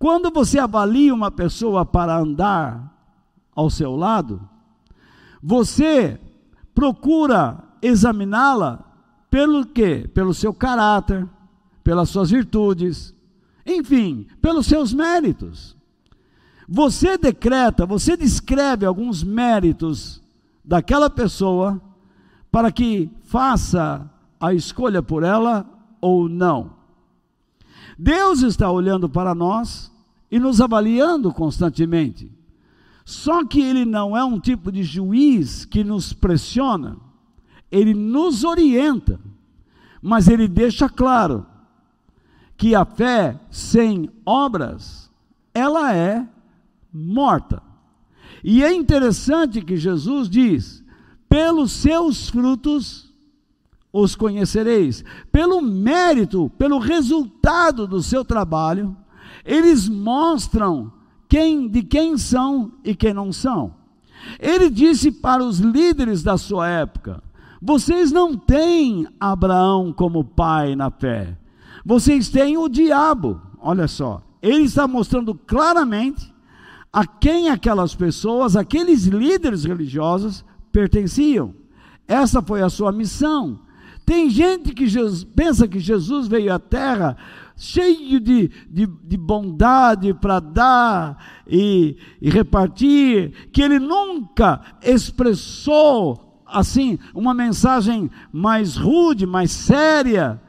Quando 0.00 0.30
você 0.30 0.58
avalia 0.58 1.12
uma 1.12 1.30
pessoa 1.30 1.84
para 1.84 2.16
andar 2.16 2.90
ao 3.54 3.68
seu 3.68 3.94
lado, 3.94 4.40
você 5.42 6.18
procura 6.74 7.62
examiná-la 7.82 8.82
pelo 9.30 9.66
quê? 9.66 10.08
Pelo 10.14 10.32
seu 10.32 10.54
caráter, 10.54 11.28
pelas 11.84 12.08
suas 12.08 12.30
virtudes, 12.30 13.14
enfim, 13.66 14.26
pelos 14.40 14.64
seus 14.64 14.90
méritos. 14.94 15.76
Você 16.66 17.18
decreta, 17.18 17.84
você 17.84 18.16
descreve 18.16 18.86
alguns 18.86 19.22
méritos 19.22 20.22
daquela 20.64 21.10
pessoa 21.10 21.78
para 22.50 22.72
que 22.72 23.10
faça 23.24 24.10
a 24.40 24.54
escolha 24.54 25.02
por 25.02 25.22
ela 25.24 25.68
ou 26.00 26.26
não. 26.26 26.80
Deus 27.98 28.40
está 28.40 28.70
olhando 28.70 29.10
para 29.10 29.34
nós 29.34 29.89
e 30.30 30.38
nos 30.38 30.60
avaliando 30.60 31.32
constantemente. 31.32 32.30
Só 33.04 33.44
que 33.44 33.60
Ele 33.60 33.84
não 33.84 34.16
é 34.16 34.24
um 34.24 34.38
tipo 34.38 34.70
de 34.70 34.82
juiz 34.82 35.64
que 35.64 35.82
nos 35.82 36.12
pressiona, 36.12 36.96
Ele 37.70 37.94
nos 37.94 38.44
orienta, 38.44 39.18
mas 40.00 40.28
Ele 40.28 40.46
deixa 40.46 40.88
claro 40.88 41.46
que 42.56 42.74
a 42.74 42.84
fé 42.84 43.40
sem 43.50 44.10
obras, 44.24 45.10
ela 45.52 45.94
é 45.94 46.26
morta. 46.92 47.62
E 48.44 48.62
é 48.62 48.72
interessante 48.72 49.62
que 49.62 49.76
Jesus 49.76 50.28
diz: 50.28 50.84
pelos 51.28 51.72
seus 51.72 52.28
frutos 52.28 53.10
os 53.92 54.14
conhecereis. 54.14 55.04
Pelo 55.32 55.60
mérito, 55.60 56.50
pelo 56.56 56.78
resultado 56.78 57.86
do 57.86 58.02
seu 58.02 58.24
trabalho, 58.24 58.96
eles 59.44 59.88
mostram 59.88 60.92
quem 61.28 61.68
de 61.68 61.82
quem 61.82 62.18
são 62.18 62.72
e 62.84 62.94
quem 62.94 63.14
não 63.14 63.32
são. 63.32 63.74
Ele 64.38 64.68
disse 64.68 65.10
para 65.10 65.42
os 65.42 65.58
líderes 65.58 66.22
da 66.22 66.36
sua 66.36 66.68
época: 66.68 67.22
Vocês 67.60 68.12
não 68.12 68.36
têm 68.36 69.06
Abraão 69.18 69.92
como 69.92 70.24
pai 70.24 70.74
na 70.76 70.90
fé. 70.90 71.36
Vocês 71.84 72.28
têm 72.28 72.56
o 72.56 72.68
diabo. 72.68 73.40
Olha 73.58 73.88
só, 73.88 74.22
ele 74.42 74.64
está 74.64 74.86
mostrando 74.86 75.34
claramente 75.34 76.32
a 76.92 77.06
quem 77.06 77.48
aquelas 77.48 77.94
pessoas, 77.94 78.56
aqueles 78.56 79.04
líderes 79.04 79.64
religiosos 79.64 80.44
pertenciam. 80.72 81.54
Essa 82.06 82.42
foi 82.42 82.62
a 82.62 82.68
sua 82.68 82.90
missão. 82.90 83.60
Tem 84.04 84.28
gente 84.28 84.74
que 84.74 84.88
Jesus, 84.88 85.22
pensa 85.22 85.68
que 85.68 85.78
Jesus 85.78 86.26
veio 86.26 86.52
à 86.52 86.58
terra 86.58 87.16
cheio 87.60 88.18
de, 88.18 88.48
de, 88.70 88.86
de 88.86 89.16
bondade 89.18 90.14
para 90.14 90.40
dar 90.40 91.42
e, 91.46 91.94
e 92.22 92.30
repartir, 92.30 93.50
que 93.52 93.60
ele 93.60 93.78
nunca 93.78 94.62
expressou 94.82 96.42
assim 96.46 96.98
uma 97.14 97.34
mensagem 97.34 98.10
mais 98.32 98.78
rude, 98.78 99.26
mais 99.26 99.50
séria. 99.50 100.40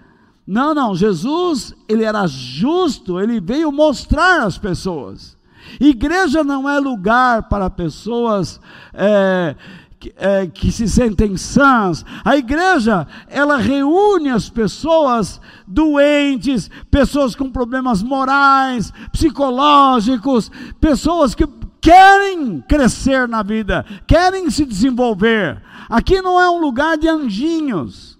Não, 0.48 0.74
não, 0.74 0.96
Jesus, 0.96 1.76
ele 1.90 2.06
era 2.06 2.26
justo, 2.28 3.20
ele 3.20 3.42
veio 3.42 3.72
mostrar 3.74 4.44
às 4.44 4.58
pessoas 4.58 5.38
Igreja 5.80 6.44
não 6.44 6.68
é 6.68 6.80
lugar 6.80 7.44
para 7.44 7.70
pessoas 7.70 8.60
é, 8.94 9.56
que, 10.02 10.12
é, 10.18 10.48
que 10.48 10.72
se 10.72 10.90
sentem 10.90 11.38
sãs. 11.38 12.04
A 12.26 12.36
igreja, 12.36 13.08
ela 13.28 13.58
reúne 13.58 14.32
as 14.32 14.50
pessoas 14.50 15.40
doentes, 15.68 16.72
pessoas 16.90 17.36
com 17.36 17.52
problemas 17.52 18.02
morais, 18.02 18.92
psicológicos, 19.12 20.52
pessoas 20.80 21.36
que 21.36 21.48
querem 21.80 22.62
crescer 22.68 23.28
na 23.28 23.44
vida, 23.44 23.86
querem 24.08 24.50
se 24.50 24.66
desenvolver. 24.66 25.62
Aqui 25.88 26.20
não 26.20 26.42
é 26.42 26.50
um 26.50 26.60
lugar 26.60 26.98
de 26.98 27.08
anjinhos. 27.08 28.11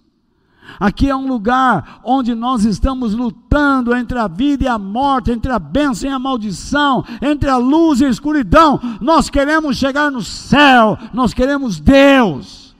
Aqui 0.80 1.10
é 1.10 1.16
um 1.16 1.28
lugar 1.28 2.02
onde 2.04 2.34
nós 2.34 2.66
estamos 2.66 3.14
lutando 3.14 3.96
entre 3.96 4.18
a 4.18 4.28
vida 4.28 4.64
e 4.64 4.68
a 4.68 4.78
morte, 4.78 5.32
entre 5.32 5.52
a 5.52 5.60
bênção 5.60 6.10
e 6.10 6.14
a 6.14 6.20
maldição, 6.20 7.04
entre 7.22 7.50
a 7.50 7.58
luz 7.58 8.02
e 8.02 8.06
a 8.06 8.10
escuridão. 8.10 8.80
Nós 9.00 9.30
queremos 9.30 9.78
chegar 9.78 10.12
no 10.12 10.22
céu, 10.22 10.98
nós 11.14 11.34
queremos 11.34 11.80
Deus. 11.80 12.76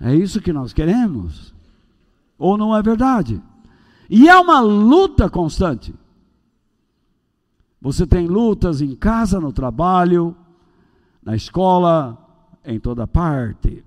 É 0.00 0.14
isso 0.14 0.40
que 0.40 0.52
nós 0.52 0.72
queremos. 0.72 1.54
Ou 2.38 2.58
não 2.58 2.76
é 2.76 2.82
verdade? 2.82 3.40
E 4.10 4.28
é 4.28 4.36
uma 4.36 4.60
luta 4.60 5.30
constante. 5.30 5.94
Você 7.80 8.06
tem 8.06 8.26
lutas 8.26 8.80
em 8.80 8.94
casa, 8.94 9.40
no 9.40 9.52
trabalho, 9.52 10.36
na 11.22 11.36
escola, 11.36 12.18
em 12.64 12.78
toda 12.78 13.06
parte. 13.06 13.84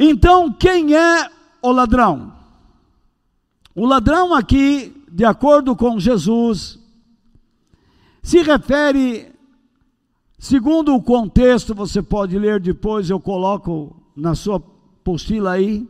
Então, 0.00 0.52
quem 0.52 0.94
é 0.94 1.28
o 1.60 1.72
ladrão? 1.72 2.32
O 3.74 3.84
ladrão 3.84 4.32
aqui, 4.32 4.94
de 5.10 5.24
acordo 5.24 5.74
com 5.74 5.98
Jesus, 5.98 6.78
se 8.22 8.40
refere, 8.42 9.32
segundo 10.38 10.94
o 10.94 11.02
contexto, 11.02 11.74
você 11.74 12.00
pode 12.00 12.38
ler 12.38 12.60
depois, 12.60 13.10
eu 13.10 13.18
coloco 13.18 14.00
na 14.14 14.36
sua 14.36 14.60
postila 15.02 15.52
aí, 15.52 15.88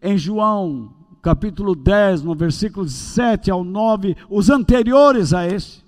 em 0.00 0.16
João 0.16 0.94
capítulo 1.20 1.74
10, 1.74 2.22
no 2.22 2.36
versículo 2.36 2.88
7 2.88 3.50
ao 3.50 3.64
9, 3.64 4.16
os 4.30 4.50
anteriores 4.50 5.34
a 5.34 5.44
este, 5.44 5.84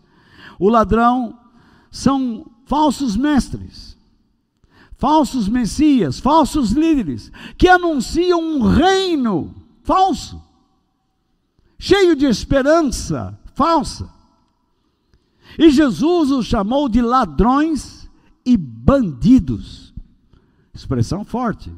o 0.58 0.68
ladrão 0.68 1.38
são 1.88 2.50
falsos 2.66 3.16
mestres 3.16 3.96
falsos 5.00 5.48
messias, 5.48 6.20
falsos 6.20 6.72
líderes, 6.72 7.32
que 7.56 7.66
anunciam 7.66 8.38
um 8.38 8.62
reino 8.62 9.54
falso, 9.82 10.40
cheio 11.78 12.14
de 12.14 12.26
esperança 12.26 13.36
falsa. 13.54 14.08
E 15.58 15.70
Jesus 15.70 16.30
os 16.30 16.46
chamou 16.46 16.86
de 16.86 17.00
ladrões 17.00 18.08
e 18.44 18.58
bandidos. 18.58 19.94
Expressão 20.72 21.24
forte. 21.24 21.72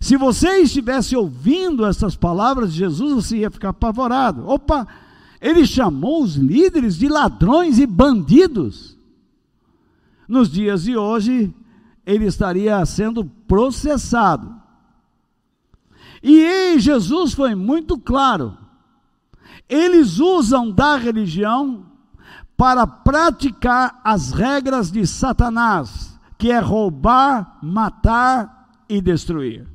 Se 0.00 0.16
você 0.16 0.58
estivesse 0.58 1.16
ouvindo 1.16 1.86
essas 1.86 2.16
palavras 2.16 2.72
de 2.72 2.78
Jesus, 2.78 3.14
você 3.14 3.38
ia 3.38 3.50
ficar 3.50 3.70
apavorado. 3.70 4.46
Opa, 4.48 4.86
ele 5.40 5.64
chamou 5.64 6.22
os 6.22 6.34
líderes 6.34 6.96
de 6.96 7.08
ladrões 7.08 7.78
e 7.78 7.86
bandidos. 7.86 8.95
Nos 10.28 10.50
dias 10.50 10.84
de 10.84 10.96
hoje, 10.96 11.54
ele 12.04 12.26
estaria 12.26 12.84
sendo 12.84 13.24
processado. 13.24 14.54
E 16.22 16.78
Jesus 16.78 17.34
foi 17.34 17.54
muito 17.54 17.98
claro. 17.98 18.56
Eles 19.68 20.18
usam 20.18 20.70
da 20.70 20.96
religião 20.96 21.86
para 22.56 22.86
praticar 22.86 24.00
as 24.02 24.32
regras 24.32 24.90
de 24.90 25.06
Satanás, 25.06 26.18
que 26.38 26.50
é 26.50 26.58
roubar, 26.58 27.58
matar 27.62 28.70
e 28.88 29.00
destruir. 29.00 29.68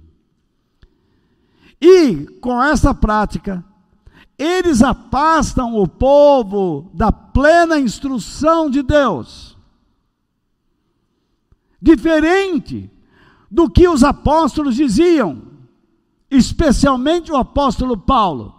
E 1.79 2.25
com 2.39 2.61
essa 2.61 2.93
prática, 2.93 3.63
eles 4.37 4.81
afastam 4.81 5.75
o 5.75 5.87
povo 5.87 6.89
da 6.93 7.11
plena 7.11 7.79
instrução 7.79 8.69
de 8.69 8.81
Deus. 8.81 9.50
Diferente 11.81 12.89
do 13.49 13.69
que 13.69 13.87
os 13.87 14.03
apóstolos 14.03 14.75
diziam, 14.75 15.41
especialmente 16.29 17.31
o 17.31 17.35
apóstolo 17.35 17.97
Paulo, 17.97 18.55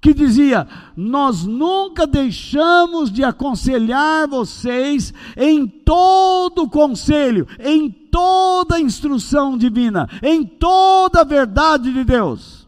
que 0.00 0.12
dizia: 0.12 0.68
Nós 0.94 1.44
nunca 1.44 2.06
deixamos 2.06 3.10
de 3.10 3.24
aconselhar 3.24 4.28
vocês 4.28 5.14
em 5.36 5.66
todo 5.66 6.68
conselho, 6.68 7.48
em 7.58 7.90
toda 7.90 8.78
instrução 8.78 9.56
divina, 9.56 10.08
em 10.22 10.44
toda 10.44 11.22
a 11.22 11.24
verdade 11.24 11.90
de 11.90 12.04
Deus. 12.04 12.64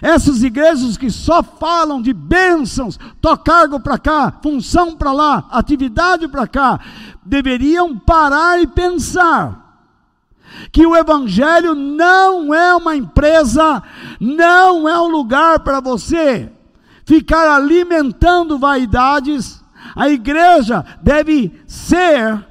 Essas 0.00 0.42
igrejas 0.42 0.96
que 0.96 1.10
só 1.10 1.42
falam 1.42 2.00
de 2.00 2.12
bênçãos, 2.12 2.98
tocargo 3.20 3.80
para 3.80 3.98
cá, 3.98 4.38
função 4.42 4.94
para 4.94 5.12
lá, 5.12 5.48
atividade 5.50 6.28
para 6.28 6.46
cá, 6.46 6.78
deveriam 7.28 7.98
parar 7.98 8.60
e 8.60 8.66
pensar 8.66 9.68
que 10.72 10.86
o 10.86 10.96
Evangelho 10.96 11.74
não 11.74 12.52
é 12.52 12.74
uma 12.74 12.96
empresa, 12.96 13.82
não 14.18 14.88
é 14.88 14.98
um 15.00 15.08
lugar 15.08 15.60
para 15.60 15.80
você 15.80 16.50
ficar 17.04 17.48
alimentando 17.48 18.58
vaidades. 18.58 19.62
A 19.94 20.08
igreja 20.08 20.84
deve 21.02 21.52
ser 21.66 22.46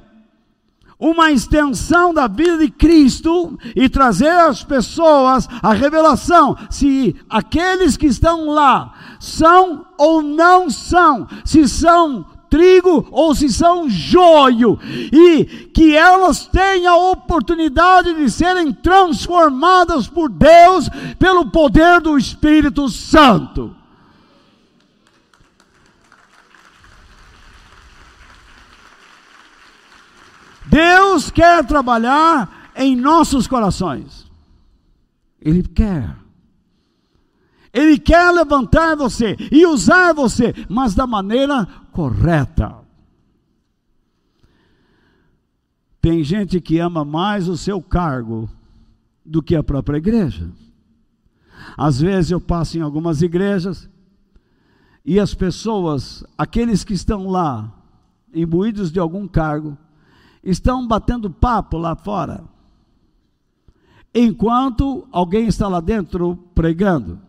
uma 0.98 1.30
extensão 1.30 2.12
da 2.12 2.26
vida 2.26 2.58
de 2.58 2.70
Cristo 2.70 3.56
e 3.76 3.88
trazer 3.88 4.30
às 4.30 4.64
pessoas 4.64 5.48
a 5.62 5.72
revelação 5.72 6.56
se 6.68 7.14
aqueles 7.30 7.96
que 7.96 8.06
estão 8.06 8.46
lá 8.46 8.94
são 9.20 9.86
ou 9.96 10.22
não 10.22 10.68
são, 10.68 11.28
se 11.44 11.68
são 11.68 12.26
trigo 12.48 13.06
ou 13.10 13.34
se 13.34 13.48
são 13.48 13.88
joio, 13.88 14.78
e 14.82 15.44
que 15.72 15.96
elas 15.96 16.46
tenham 16.46 16.94
a 16.94 17.10
oportunidade 17.10 18.14
de 18.14 18.30
serem 18.30 18.72
transformadas 18.72 20.06
por 20.08 20.28
Deus 20.28 20.88
pelo 21.18 21.50
poder 21.50 22.00
do 22.00 22.18
Espírito 22.18 22.88
Santo. 22.88 23.76
Deus 30.66 31.30
quer 31.30 31.64
trabalhar 31.64 32.70
em 32.76 32.94
nossos 32.94 33.46
corações. 33.46 34.30
Ele 35.40 35.62
quer. 35.62 36.14
Ele 37.72 37.98
quer 37.98 38.30
levantar 38.30 38.96
você 38.96 39.36
e 39.52 39.66
usar 39.66 40.12
você, 40.12 40.54
mas 40.68 40.94
da 40.94 41.06
maneira 41.06 41.66
correta. 41.98 42.78
Tem 46.00 46.22
gente 46.22 46.60
que 46.60 46.78
ama 46.78 47.04
mais 47.04 47.48
o 47.48 47.56
seu 47.56 47.82
cargo 47.82 48.48
do 49.26 49.42
que 49.42 49.56
a 49.56 49.64
própria 49.64 49.96
igreja. 49.96 50.48
Às 51.76 52.00
vezes 52.00 52.30
eu 52.30 52.40
passo 52.40 52.78
em 52.78 52.82
algumas 52.82 53.20
igrejas 53.20 53.90
e 55.04 55.18
as 55.18 55.34
pessoas, 55.34 56.22
aqueles 56.38 56.84
que 56.84 56.94
estão 56.94 57.26
lá, 57.26 57.76
imbuídos 58.32 58.92
de 58.92 59.00
algum 59.00 59.26
cargo, 59.26 59.76
estão 60.40 60.86
batendo 60.86 61.28
papo 61.28 61.76
lá 61.76 61.96
fora, 61.96 62.44
enquanto 64.14 65.04
alguém 65.10 65.48
está 65.48 65.66
lá 65.66 65.80
dentro 65.80 66.36
pregando. 66.54 67.20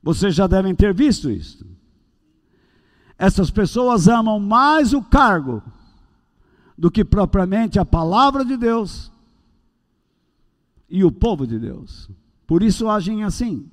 Vocês 0.00 0.32
já 0.32 0.46
devem 0.46 0.76
ter 0.76 0.94
visto 0.94 1.28
isso. 1.28 1.75
Essas 3.18 3.50
pessoas 3.50 4.08
amam 4.08 4.38
mais 4.38 4.92
o 4.92 5.02
cargo 5.02 5.62
do 6.76 6.90
que 6.90 7.04
propriamente 7.04 7.78
a 7.78 7.84
palavra 7.84 8.44
de 8.44 8.56
Deus 8.56 9.10
e 10.88 11.02
o 11.02 11.10
povo 11.10 11.46
de 11.46 11.58
Deus. 11.58 12.10
Por 12.46 12.62
isso 12.62 12.88
agem 12.88 13.24
assim. 13.24 13.70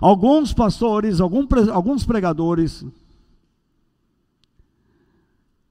Alguns 0.00 0.52
pastores, 0.52 1.20
alguns 1.20 2.04
pregadores, 2.04 2.84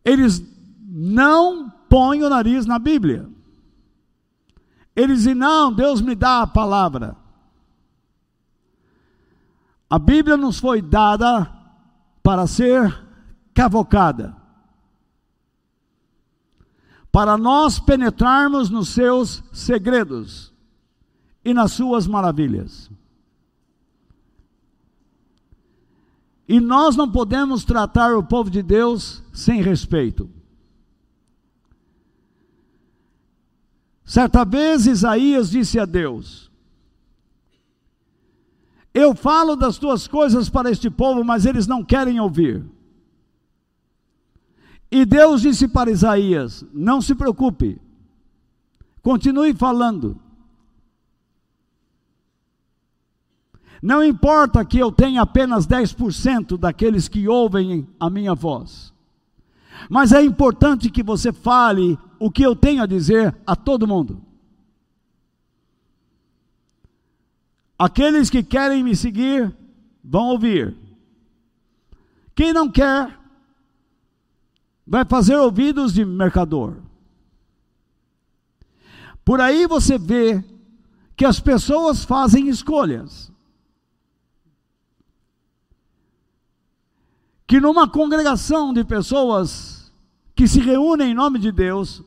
eles 0.04 0.42
não 0.90 1.70
põem 1.70 2.24
o 2.24 2.30
nariz 2.30 2.66
na 2.66 2.80
Bíblia. 2.80 3.30
Eles 4.96 5.20
dizem: 5.20 5.36
Não, 5.36 5.72
Deus 5.72 6.02
me 6.02 6.16
dá 6.16 6.42
a 6.42 6.48
palavra. 6.48 7.16
A 9.90 10.00
Bíblia 10.00 10.36
nos 10.36 10.60
foi 10.60 10.82
dada 10.82 11.57
para 12.28 12.46
ser 12.46 13.08
cavocada, 13.54 14.36
para 17.10 17.38
nós 17.38 17.80
penetrarmos 17.80 18.70
nos 18.70 18.90
seus 18.90 19.42
segredos 19.54 20.54
e 21.46 21.54
nas 21.54 21.72
suas 21.72 22.06
maravilhas. 22.06 22.92
E 26.46 26.60
nós 26.60 26.98
não 26.98 27.10
podemos 27.10 27.64
tratar 27.64 28.14
o 28.14 28.22
povo 28.22 28.50
de 28.50 28.62
Deus 28.62 29.24
sem 29.32 29.62
respeito. 29.62 30.30
Certa 34.04 34.44
vez 34.44 34.86
Isaías 34.86 35.50
disse 35.50 35.80
a 35.80 35.86
Deus: 35.86 36.47
Eu 39.00 39.14
falo 39.14 39.56
das 39.56 39.78
tuas 39.78 40.08
coisas 40.08 40.50
para 40.50 40.72
este 40.72 40.90
povo, 40.90 41.24
mas 41.24 41.46
eles 41.46 41.68
não 41.68 41.84
querem 41.84 42.20
ouvir. 42.20 42.66
E 44.90 45.06
Deus 45.06 45.44
disse 45.44 45.68
para 45.68 45.92
Isaías: 45.92 46.66
Não 46.74 47.00
se 47.00 47.14
preocupe, 47.14 47.80
continue 49.04 49.54
falando. 49.54 50.20
Não 53.84 54.04
importa 54.04 54.66
que 54.66 54.80
eu 54.80 54.92
tenha 54.92 55.22
apenas 55.22 55.68
10% 55.68 56.58
daqueles 56.58 57.08
que 57.08 57.28
ouvem 57.28 57.88
a 58.00 58.10
minha 58.10 58.34
voz, 58.34 58.92
mas 59.88 60.12
é 60.12 60.24
importante 60.24 60.90
que 60.90 61.04
você 61.04 61.32
fale 61.32 62.00
o 62.18 62.32
que 62.32 62.42
eu 62.42 62.56
tenho 62.56 62.82
a 62.82 62.88
dizer 62.88 63.38
a 63.46 63.56
todo 63.56 63.86
mundo. 63.86 64.27
Aqueles 67.78 68.30
que 68.30 68.44
querem 68.44 68.84
me 68.84 68.96
seguir 68.96 69.56
vão 70.04 70.28
ouvir. 70.30 70.76
Quem 72.36 72.54
não 72.54 72.70
quer, 72.70 73.18
vai 74.86 75.06
fazer 75.06 75.36
ouvidos 75.36 75.94
de 75.94 76.06
mercador. 76.06 76.78
Por 79.24 79.42
aí 79.42 79.68
você 79.68 79.98
vê 79.98 80.44
que 81.16 81.26
as 81.26 81.40
pessoas 81.40 82.04
fazem 82.04 82.48
escolhas. 82.48 83.32
que 87.48 87.62
numa 87.62 87.88
congregação 87.88 88.74
de 88.74 88.84
pessoas 88.84 89.90
que 90.36 90.48
se 90.48 90.60
reúnem 90.60 91.12
em 91.12 91.16
nome 91.16 91.40
de 91.40 91.50
Deus, 91.50 92.04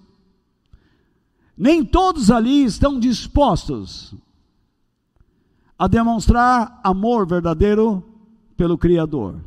nem 1.56 1.82
todos 1.82 2.30
ali 2.30 2.62
estão 2.62 3.00
dispostos 3.00 4.14
a 5.80 5.86
demonstrar 5.86 6.78
amor 6.84 7.26
verdadeiro 7.26 8.04
pelo 8.54 8.76
Criador. 8.76 9.40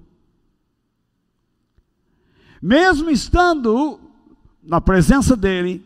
Mesmo 2.59 3.11
estando 3.11 3.99
na 4.63 4.81
presença 4.81 5.37
dele, 5.37 5.85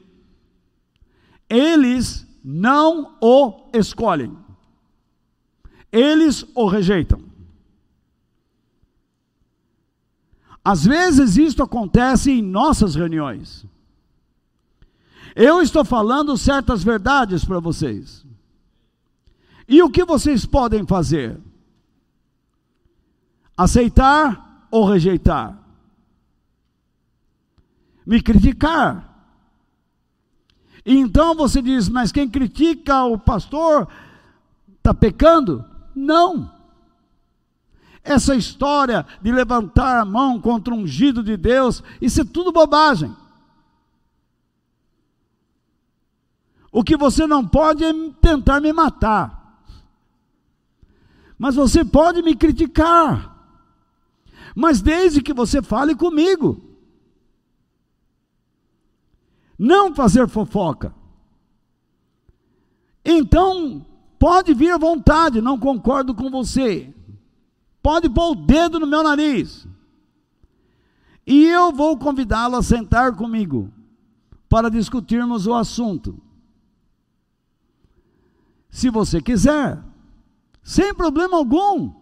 eles 1.49 2.25
não 2.41 3.17
o 3.19 3.67
escolhem, 3.73 4.37
eles 5.91 6.45
o 6.55 6.65
rejeitam. 6.65 7.21
Às 10.63 10.85
vezes 10.85 11.35
isso 11.35 11.61
acontece 11.61 12.31
em 12.31 12.41
nossas 12.41 12.95
reuniões. 12.95 13.65
Eu 15.35 15.61
estou 15.61 15.83
falando 15.83 16.37
certas 16.37 16.85
verdades 16.85 17.43
para 17.43 17.59
vocês. 17.59 18.26
E 19.67 19.83
o 19.83 19.89
que 19.89 20.05
vocês 20.05 20.45
podem 20.45 20.85
fazer? 20.85 21.39
Aceitar 23.55 24.67
ou 24.71 24.85
rejeitar? 24.85 25.57
Me 28.05 28.21
criticar. 28.21 29.03
Então 30.85 31.35
você 31.35 31.61
diz, 31.61 31.89
mas 31.89 32.13
quem 32.13 32.29
critica 32.29 33.03
o 33.03 33.19
pastor 33.19 33.89
está 34.77 34.93
pecando? 34.93 35.65
Não. 35.93 36.55
Essa 38.01 38.35
história 38.35 39.05
de 39.21 39.29
levantar 39.33 39.99
a 39.99 40.05
mão 40.05 40.39
contra 40.39 40.73
o 40.73 40.77
ungido 40.77 41.21
de 41.21 41.35
Deus, 41.35 41.83
isso 41.99 42.21
é 42.21 42.23
tudo 42.23 42.53
bobagem. 42.53 43.13
O 46.71 46.85
que 46.85 46.95
você 46.95 47.27
não 47.27 47.45
pode 47.45 47.83
é 47.83 47.91
tentar 48.21 48.61
me 48.61 48.71
matar. 48.71 49.46
Mas 51.37 51.55
você 51.55 51.85
pode 51.85 52.21
me 52.21 52.35
criticar. 52.35 53.35
Mas 54.55 54.81
desde 54.81 55.21
que 55.21 55.33
você 55.33 55.61
fale 55.61 55.95
comigo. 55.95 56.61
Não 59.57 59.93
fazer 59.93 60.27
fofoca. 60.27 60.93
Então, 63.03 63.85
pode 64.19 64.53
vir 64.53 64.71
à 64.71 64.77
vontade, 64.77 65.41
não 65.41 65.59
concordo 65.59 66.13
com 66.13 66.29
você. 66.29 66.93
Pode 67.81 68.09
pôr 68.09 68.31
o 68.31 68.35
dedo 68.35 68.79
no 68.79 68.87
meu 68.87 69.03
nariz. 69.03 69.67
E 71.25 71.45
eu 71.45 71.71
vou 71.71 71.97
convidá-lo 71.97 72.55
a 72.55 72.63
sentar 72.63 73.15
comigo 73.15 73.71
para 74.49 74.69
discutirmos 74.69 75.45
o 75.45 75.53
assunto. 75.53 76.21
Se 78.69 78.89
você 78.89 79.21
quiser, 79.21 79.81
sem 80.67 80.93
problema 80.93 81.37
algum. 81.37 81.93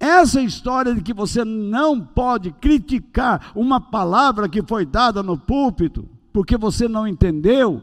Essa 0.00 0.42
história 0.42 0.92
de 0.96 1.00
que 1.00 1.14
você 1.14 1.44
não 1.44 2.04
pode 2.04 2.50
criticar 2.50 3.52
uma 3.54 3.80
palavra 3.80 4.48
que 4.48 4.60
foi 4.64 4.84
dada 4.84 5.22
no 5.22 5.38
púlpito, 5.38 6.08
porque 6.32 6.56
você 6.56 6.88
não 6.88 7.06
entendeu, 7.06 7.80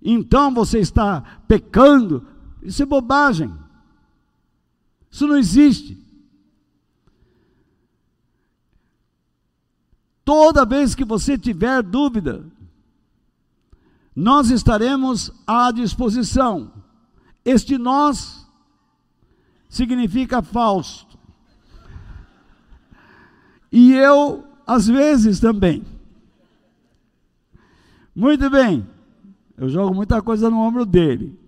então 0.00 0.54
você 0.54 0.78
está 0.78 1.40
pecando, 1.48 2.24
isso 2.62 2.80
é 2.80 2.86
bobagem. 2.86 3.52
Isso 5.10 5.26
não 5.26 5.36
existe. 5.36 5.98
Toda 10.24 10.64
vez 10.64 10.94
que 10.94 11.04
você 11.04 11.36
tiver 11.36 11.82
dúvida, 11.82 12.46
nós 14.14 14.48
estaremos 14.50 15.32
à 15.44 15.72
disposição. 15.72 16.79
Este 17.50 17.76
nós 17.76 18.46
significa 19.68 20.40
Fausto. 20.40 21.18
E 23.72 23.92
eu, 23.92 24.44
às 24.64 24.86
vezes, 24.86 25.40
também. 25.40 25.84
Muito 28.14 28.48
bem. 28.48 28.88
Eu 29.56 29.68
jogo 29.68 29.94
muita 29.94 30.22
coisa 30.22 30.48
no 30.48 30.58
ombro 30.58 30.86
dele. 30.86 31.38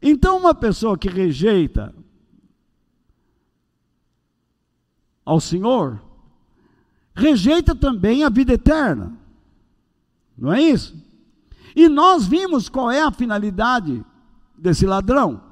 Então, 0.00 0.38
uma 0.38 0.54
pessoa 0.54 0.96
que 0.96 1.08
rejeita 1.08 1.94
ao 5.24 5.40
Senhor, 5.40 6.02
rejeita 7.14 7.74
também 7.74 8.24
a 8.24 8.30
vida 8.30 8.54
eterna. 8.54 9.14
Não 10.36 10.52
é 10.52 10.62
isso? 10.62 10.96
E 11.76 11.86
nós 11.86 12.26
vimos 12.26 12.70
qual 12.70 12.90
é 12.90 13.02
a 13.02 13.12
finalidade 13.12 14.04
desse 14.62 14.86
ladrão. 14.86 15.42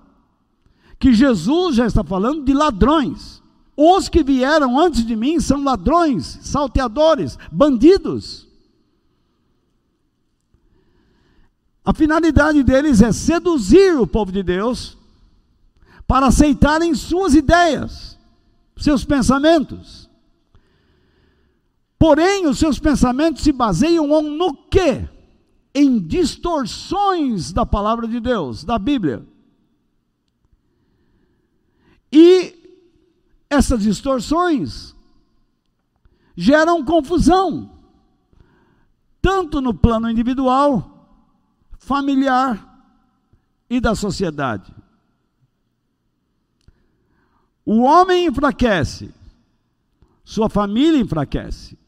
Que 0.99 1.13
Jesus 1.13 1.77
já 1.77 1.87
está 1.87 2.05
falando 2.05 2.45
de 2.45 2.53
ladrões. 2.53 3.43
Os 3.77 4.09
que 4.09 4.23
vieram 4.23 4.79
antes 4.79 5.05
de 5.05 5.17
mim 5.17 5.41
são 5.41 5.65
ladrões, 5.65 6.39
salteadores, 6.43 7.37
bandidos. 7.51 8.47
A 11.85 11.93
finalidade 11.93 12.63
deles 12.63 13.03
é 13.03 13.11
seduzir 13.11 13.99
o 13.99 14.07
povo 14.07 14.31
de 14.31 14.43
Deus 14.43 14.97
para 16.07 16.27
aceitarem 16.27 16.95
suas 16.95 17.35
ideias, 17.35 18.19
seus 18.77 19.05
pensamentos. 19.05 20.09
Porém, 21.99 22.47
os 22.47 22.59
seus 22.59 22.79
pensamentos 22.79 23.43
se 23.43 23.53
baseiam 23.53 24.23
no 24.23 24.55
quê? 24.55 25.09
Em 25.75 25.99
distorções 25.99 27.53
da 27.53 27.65
palavra 27.65 28.09
de 28.09 28.19
Deus, 28.19 28.65
da 28.65 28.79
Bíblia. 28.79 29.27
E 32.13 32.57
essas 33.49 33.83
distorções 33.83 34.95
geram 36.37 36.85
confusão, 36.85 37.71
tanto 39.21 39.61
no 39.61 39.75
plano 39.75 40.09
individual, 40.09 41.19
familiar 41.79 42.67
e 43.69 43.81
da 43.81 43.95
sociedade. 43.95 44.75
O 47.65 47.83
homem 47.83 48.27
enfraquece, 48.27 49.13
sua 50.25 50.49
família 50.49 50.99
enfraquece. 50.99 51.79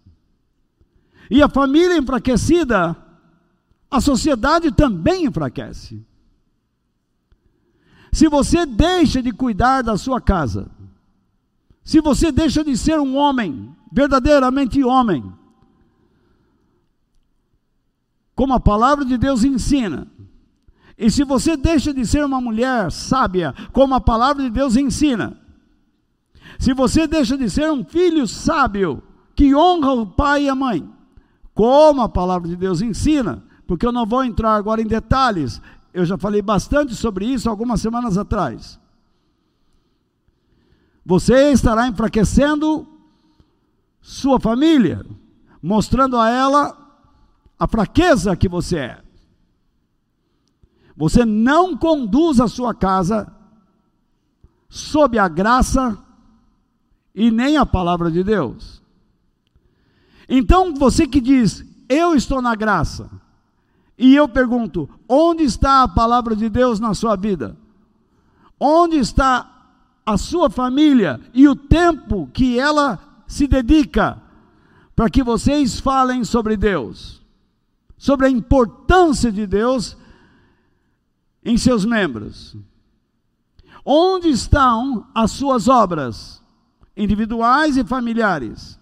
E 1.30 1.42
a 1.42 1.48
família 1.48 1.96
enfraquecida, 1.96 2.96
a 3.92 4.00
sociedade 4.00 4.72
também 4.72 5.26
enfraquece. 5.26 6.02
Se 8.10 8.26
você 8.26 8.64
deixa 8.64 9.22
de 9.22 9.30
cuidar 9.30 9.82
da 9.82 9.98
sua 9.98 10.18
casa, 10.18 10.70
se 11.84 12.00
você 12.00 12.32
deixa 12.32 12.64
de 12.64 12.74
ser 12.74 12.98
um 12.98 13.14
homem, 13.16 13.76
verdadeiramente 13.92 14.82
homem, 14.82 15.30
como 18.34 18.54
a 18.54 18.60
palavra 18.60 19.04
de 19.04 19.18
Deus 19.18 19.44
ensina. 19.44 20.10
E 20.96 21.10
se 21.10 21.22
você 21.22 21.54
deixa 21.54 21.92
de 21.92 22.06
ser 22.06 22.24
uma 22.24 22.40
mulher 22.40 22.90
sábia, 22.90 23.54
como 23.72 23.94
a 23.94 24.00
palavra 24.00 24.42
de 24.42 24.50
Deus 24.50 24.74
ensina, 24.74 25.38
se 26.58 26.72
você 26.72 27.06
deixa 27.06 27.36
de 27.36 27.50
ser 27.50 27.70
um 27.70 27.84
filho 27.84 28.26
sábio, 28.26 29.02
que 29.34 29.54
honra 29.54 29.92
o 29.92 30.06
pai 30.06 30.44
e 30.44 30.48
a 30.48 30.54
mãe, 30.54 30.88
como 31.54 32.00
a 32.00 32.08
palavra 32.08 32.48
de 32.48 32.56
Deus 32.56 32.80
ensina, 32.80 33.42
porque 33.72 33.86
eu 33.86 33.92
não 33.92 34.04
vou 34.04 34.22
entrar 34.22 34.54
agora 34.54 34.82
em 34.82 34.86
detalhes, 34.86 35.58
eu 35.94 36.04
já 36.04 36.18
falei 36.18 36.42
bastante 36.42 36.94
sobre 36.94 37.24
isso 37.24 37.48
algumas 37.48 37.80
semanas 37.80 38.18
atrás. 38.18 38.78
Você 41.06 41.52
estará 41.52 41.88
enfraquecendo 41.88 42.86
sua 44.02 44.38
família, 44.38 45.06
mostrando 45.62 46.18
a 46.18 46.28
ela 46.28 46.76
a 47.58 47.66
fraqueza 47.66 48.36
que 48.36 48.46
você 48.46 48.76
é. 48.76 49.02
Você 50.94 51.24
não 51.24 51.74
conduz 51.74 52.40
a 52.40 52.48
sua 52.48 52.74
casa 52.74 53.34
sob 54.68 55.18
a 55.18 55.28
graça 55.28 55.96
e 57.14 57.30
nem 57.30 57.56
a 57.56 57.64
palavra 57.64 58.10
de 58.10 58.22
Deus. 58.22 58.82
Então, 60.28 60.74
você 60.74 61.06
que 61.06 61.22
diz, 61.22 61.64
eu 61.88 62.14
estou 62.14 62.42
na 62.42 62.54
graça, 62.54 63.10
e 64.02 64.14
eu 64.14 64.28
pergunto, 64.28 64.88
onde 65.08 65.44
está 65.44 65.82
a 65.82 65.88
palavra 65.88 66.36
de 66.36 66.48
Deus 66.48 66.78
na 66.78 66.92
sua 66.92 67.16
vida? 67.16 67.56
Onde 68.58 68.96
está 68.96 69.48
a 70.04 70.18
sua 70.18 70.50
família 70.50 71.20
e 71.32 71.48
o 71.48 71.56
tempo 71.56 72.28
que 72.32 72.58
ela 72.58 72.98
se 73.26 73.46
dedica 73.46 74.20
para 74.94 75.08
que 75.08 75.22
vocês 75.22 75.80
falem 75.80 76.22
sobre 76.24 76.56
Deus? 76.56 77.22
sobre 78.02 78.26
a 78.26 78.30
importância 78.30 79.30
de 79.30 79.46
Deus 79.46 79.96
em 81.44 81.56
seus 81.56 81.84
membros. 81.84 82.56
Onde 83.84 84.26
estão 84.28 85.06
as 85.14 85.30
suas 85.30 85.68
obras, 85.68 86.42
individuais 86.96 87.76
e 87.76 87.84
familiares? 87.84 88.76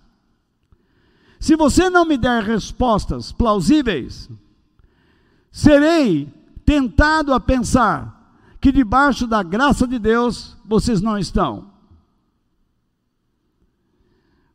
Se 1.39 1.55
você 1.55 1.91
não 1.91 2.07
me 2.07 2.17
der 2.17 2.43
respostas 2.43 3.31
plausíveis, 3.31 4.31
serei 5.51 6.33
tentado 6.65 7.33
a 7.33 7.41
pensar 7.41 8.35
que 8.61 8.71
debaixo 8.71 9.27
da 9.27 9.43
graça 9.43 9.87
de 9.87 9.99
Deus 9.99 10.57
vocês 10.65 11.01
não 11.01 11.19
estão. 11.19 11.71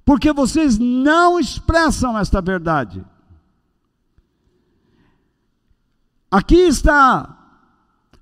Porque 0.06 0.32
vocês 0.32 0.78
não 0.78 1.40
expressam 1.40 2.18
esta 2.18 2.40
verdade. 2.42 3.04
Aqui 6.30 6.58
está 6.58 7.36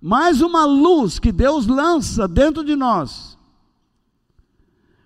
mais 0.02 0.42
uma 0.42 0.66
luz 0.66 1.20
que 1.20 1.32
Deus 1.32 1.66
lança 1.66 2.28
dentro 2.28 2.64
de 2.64 2.76
nós, 2.76 3.38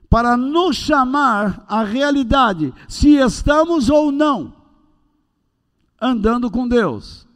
para 0.09 0.35
nos 0.35 0.75
chamar 0.75 1.63
à 1.67 1.83
realidade 1.83 2.73
se 2.87 3.15
estamos 3.15 3.89
ou 3.89 4.11
não 4.11 4.55
andando 6.01 6.49
com 6.49 6.67
Deus, 6.67 7.26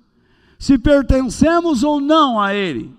se 0.62 0.78
pertencemos 0.78 1.82
ou 1.82 2.00
não 2.00 2.40
a 2.40 2.54
Ele. 2.54 2.96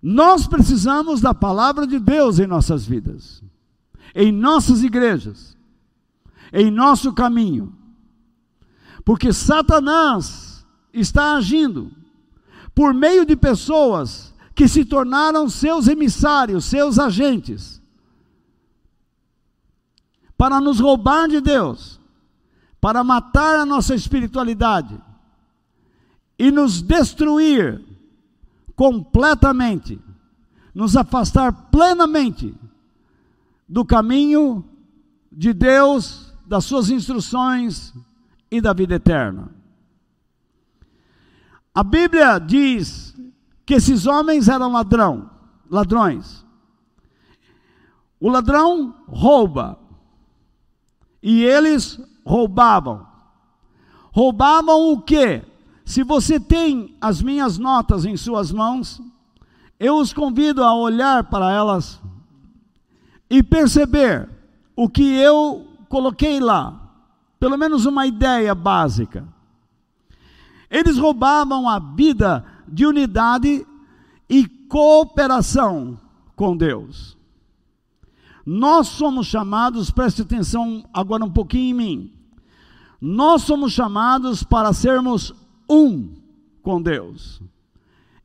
Nós 0.00 0.46
precisamos 0.46 1.20
da 1.20 1.34
palavra 1.34 1.86
de 1.86 1.98
Deus 1.98 2.38
em 2.38 2.46
nossas 2.46 2.86
vidas, 2.86 3.42
em 4.14 4.32
nossas 4.32 4.82
igrejas, 4.82 5.54
em 6.54 6.70
nosso 6.70 7.12
caminho, 7.12 7.76
porque 9.04 9.30
Satanás 9.30 10.66
está 10.90 11.34
agindo 11.34 11.92
por 12.74 12.94
meio 12.94 13.26
de 13.26 13.36
pessoas 13.36 14.34
que 14.54 14.66
se 14.66 14.86
tornaram 14.86 15.50
seus 15.50 15.86
emissários, 15.86 16.64
seus 16.64 16.98
agentes, 16.98 17.78
para 20.34 20.58
nos 20.62 20.80
roubar 20.80 21.28
de 21.28 21.42
Deus, 21.42 22.00
para 22.82 23.04
matar 23.04 23.60
a 23.60 23.64
nossa 23.64 23.94
espiritualidade 23.94 25.00
e 26.36 26.50
nos 26.50 26.82
destruir 26.82 27.80
completamente, 28.74 30.00
nos 30.74 30.96
afastar 30.96 31.52
plenamente 31.70 32.52
do 33.68 33.84
caminho 33.84 34.64
de 35.30 35.52
Deus, 35.52 36.34
das 36.44 36.64
suas 36.64 36.90
instruções 36.90 37.94
e 38.50 38.60
da 38.60 38.72
vida 38.72 38.96
eterna. 38.96 39.48
A 41.72 41.84
Bíblia 41.84 42.40
diz 42.40 43.16
que 43.64 43.74
esses 43.74 44.06
homens 44.08 44.48
eram 44.48 44.72
ladrão, 44.72 45.30
ladrões. 45.70 46.44
O 48.18 48.28
ladrão 48.28 49.04
rouba. 49.06 49.78
E 51.22 51.44
eles 51.44 52.00
roubavam. 52.24 53.06
Roubavam 54.12 54.92
o 54.92 55.00
quê? 55.00 55.42
Se 55.84 56.02
você 56.02 56.38
tem 56.38 56.96
as 57.00 57.20
minhas 57.22 57.58
notas 57.58 58.04
em 58.04 58.16
suas 58.16 58.52
mãos, 58.52 59.00
eu 59.78 59.96
os 59.96 60.12
convido 60.12 60.62
a 60.62 60.74
olhar 60.74 61.24
para 61.24 61.50
elas 61.50 62.00
e 63.28 63.42
perceber 63.42 64.28
o 64.76 64.88
que 64.88 65.02
eu 65.02 65.66
coloquei 65.88 66.38
lá, 66.38 66.80
pelo 67.40 67.56
menos 67.56 67.84
uma 67.84 68.06
ideia 68.06 68.54
básica. 68.54 69.26
Eles 70.70 70.96
roubavam 70.96 71.68
a 71.68 71.78
vida 71.78 72.44
de 72.66 72.86
unidade 72.86 73.66
e 74.28 74.46
cooperação 74.46 75.98
com 76.34 76.56
Deus. 76.56 77.16
Nós 78.44 78.88
somos 78.88 79.26
chamados, 79.26 79.90
preste 79.90 80.22
atenção 80.22 80.84
agora 80.92 81.24
um 81.24 81.30
pouquinho 81.30 81.70
em 81.70 81.74
mim. 81.74 82.12
Nós 83.00 83.42
somos 83.42 83.72
chamados 83.72 84.42
para 84.42 84.72
sermos 84.72 85.34
um 85.68 86.14
com 86.62 86.80
Deus. 86.80 87.40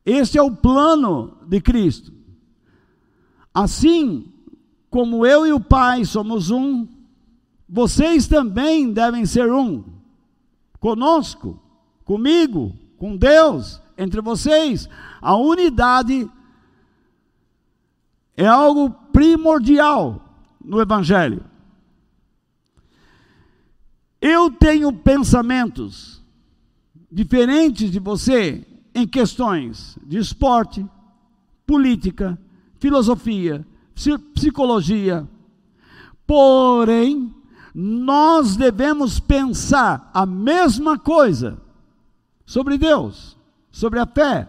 Este 0.04 0.38
é 0.38 0.42
o 0.42 0.54
plano 0.54 1.36
de 1.46 1.60
Cristo. 1.60 2.12
Assim 3.52 4.32
como 4.90 5.26
eu 5.26 5.46
e 5.46 5.52
o 5.52 5.60
Pai 5.60 6.04
somos 6.04 6.50
um, 6.50 6.86
vocês 7.68 8.26
também 8.26 8.92
devem 8.92 9.26
ser 9.26 9.52
um. 9.52 9.84
Conosco, 10.80 11.60
comigo, 12.04 12.72
com 12.96 13.16
Deus, 13.16 13.80
entre 13.96 14.20
vocês. 14.20 14.88
A 15.20 15.36
unidade 15.36 16.30
é 18.36 18.46
algo 18.46 18.90
primordial 19.18 20.22
no 20.64 20.80
Evangelho. 20.80 21.44
Eu 24.20 24.48
tenho 24.48 24.92
pensamentos 24.92 26.22
diferentes 27.10 27.90
de 27.90 27.98
você 27.98 28.64
em 28.94 29.08
questões 29.08 29.98
de 30.06 30.18
esporte, 30.18 30.86
política, 31.66 32.38
filosofia, 32.78 33.66
psicologia. 34.32 35.28
Porém, 36.24 37.34
nós 37.74 38.54
devemos 38.54 39.18
pensar 39.18 40.12
a 40.14 40.24
mesma 40.24 40.96
coisa 40.96 41.60
sobre 42.46 42.78
Deus 42.78 43.36
sobre 43.70 44.00
a 44.00 44.06
fé, 44.06 44.48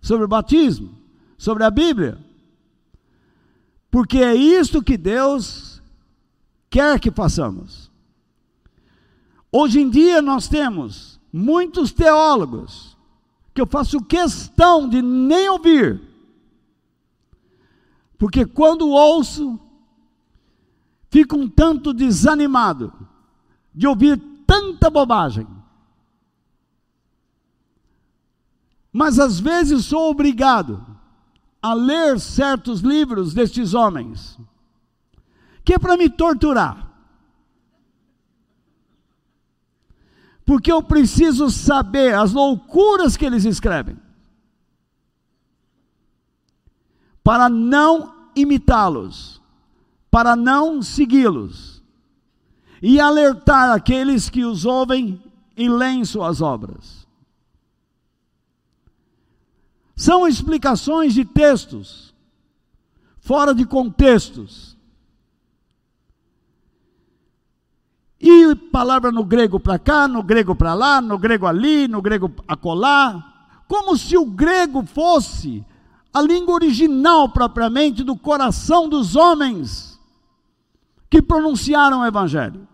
sobre 0.00 0.24
o 0.24 0.28
batismo, 0.28 0.94
sobre 1.36 1.64
a 1.64 1.70
Bíblia. 1.70 2.18
Porque 3.94 4.18
é 4.18 4.34
isto 4.34 4.82
que 4.82 4.96
Deus 4.96 5.80
quer 6.68 6.98
que 6.98 7.12
façamos. 7.12 7.92
Hoje 9.52 9.80
em 9.80 9.88
dia 9.88 10.20
nós 10.20 10.48
temos 10.48 11.20
muitos 11.32 11.92
teólogos 11.92 12.98
que 13.54 13.60
eu 13.60 13.66
faço 13.68 14.02
questão 14.02 14.88
de 14.88 15.00
nem 15.00 15.48
ouvir. 15.48 16.02
Porque 18.18 18.44
quando 18.44 18.88
ouço, 18.88 19.60
fico 21.08 21.36
um 21.36 21.48
tanto 21.48 21.94
desanimado 21.94 22.92
de 23.72 23.86
ouvir 23.86 24.20
tanta 24.44 24.90
bobagem. 24.90 25.46
Mas 28.92 29.20
às 29.20 29.38
vezes 29.38 29.84
sou 29.84 30.10
obrigado 30.10 30.93
a 31.64 31.72
ler 31.72 32.20
certos 32.20 32.82
livros 32.82 33.32
destes 33.32 33.72
homens, 33.72 34.38
que 35.64 35.72
é 35.72 35.78
para 35.78 35.96
me 35.96 36.10
torturar. 36.10 36.92
Porque 40.44 40.70
eu 40.70 40.82
preciso 40.82 41.48
saber 41.48 42.14
as 42.14 42.34
loucuras 42.34 43.16
que 43.16 43.24
eles 43.24 43.46
escrevem, 43.46 43.96
para 47.22 47.48
não 47.48 48.14
imitá-los, 48.36 49.40
para 50.10 50.36
não 50.36 50.82
segui-los, 50.82 51.82
e 52.82 53.00
alertar 53.00 53.70
aqueles 53.70 54.28
que 54.28 54.44
os 54.44 54.66
ouvem 54.66 55.18
e 55.56 55.66
leem 55.66 56.04
suas 56.04 56.42
obras. 56.42 57.03
São 59.96 60.26
explicações 60.26 61.14
de 61.14 61.24
textos, 61.24 62.14
fora 63.20 63.54
de 63.54 63.64
contextos. 63.64 64.76
E 68.20 68.54
palavra 68.56 69.12
no 69.12 69.24
grego 69.24 69.60
para 69.60 69.78
cá, 69.78 70.08
no 70.08 70.22
grego 70.22 70.54
para 70.54 70.74
lá, 70.74 71.00
no 71.00 71.18
grego 71.18 71.46
ali, 71.46 71.86
no 71.86 72.02
grego 72.02 72.32
acolá, 72.48 73.52
como 73.68 73.96
se 73.96 74.16
o 74.16 74.24
grego 74.24 74.84
fosse 74.84 75.64
a 76.12 76.20
língua 76.22 76.54
original 76.54 77.28
propriamente 77.28 78.02
do 78.02 78.16
coração 78.16 78.88
dos 78.88 79.16
homens 79.16 80.00
que 81.10 81.20
pronunciaram 81.20 82.00
o 82.00 82.06
evangelho. 82.06 82.66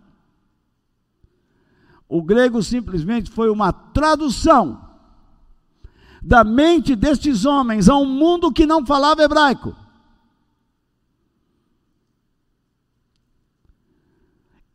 O 2.09 2.23
grego 2.23 2.63
simplesmente 2.63 3.31
foi 3.31 3.51
uma 3.51 3.73
tradução 3.73 4.90
da 6.23 6.45
mente 6.45 6.95
destes 6.95 7.45
homens 7.45 7.89
a 7.89 7.97
um 7.97 8.07
mundo 8.07 8.53
que 8.53 8.67
não 8.67 8.85
falava 8.85 9.23
hebraico. 9.23 9.75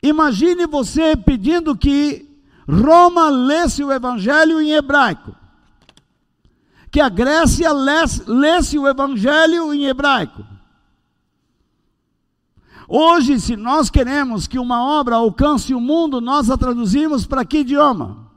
Imagine 0.02 0.68
você 0.68 1.16
pedindo 1.16 1.76
que 1.76 2.30
Roma 2.68 3.30
lesse 3.30 3.84
o 3.84 3.92
evangelho 3.92 4.62
em 4.62 4.72
hebraico. 4.72 5.36
Que 6.92 7.02
a 7.02 7.10
Grécia 7.10 7.72
lesse, 7.74 8.78
o 8.78 8.88
evangelho 8.88 9.74
em 9.74 9.86
hebraico. 9.86 10.46
Hoje, 12.88 13.40
se 13.40 13.56
nós 13.56 13.90
queremos 13.90 14.48
que 14.48 14.60
uma 14.60 15.00
obra 15.00 15.16
alcance 15.16 15.74
o 15.74 15.82
mundo, 15.82 16.22
nós 16.22 16.50
a 16.50 16.58
traduzimos 16.58 17.26
para 17.26 17.44
que 17.44 17.60
idioma? 17.60 18.32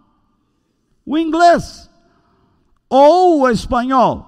O 1.05 1.19
inglês 1.19 1.88
ou 2.89 3.43
o 3.43 3.49
espanhol. 3.49 4.27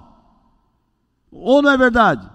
Ou 1.31 1.63
não 1.63 1.71
é 1.71 1.77
verdade? 1.77 2.29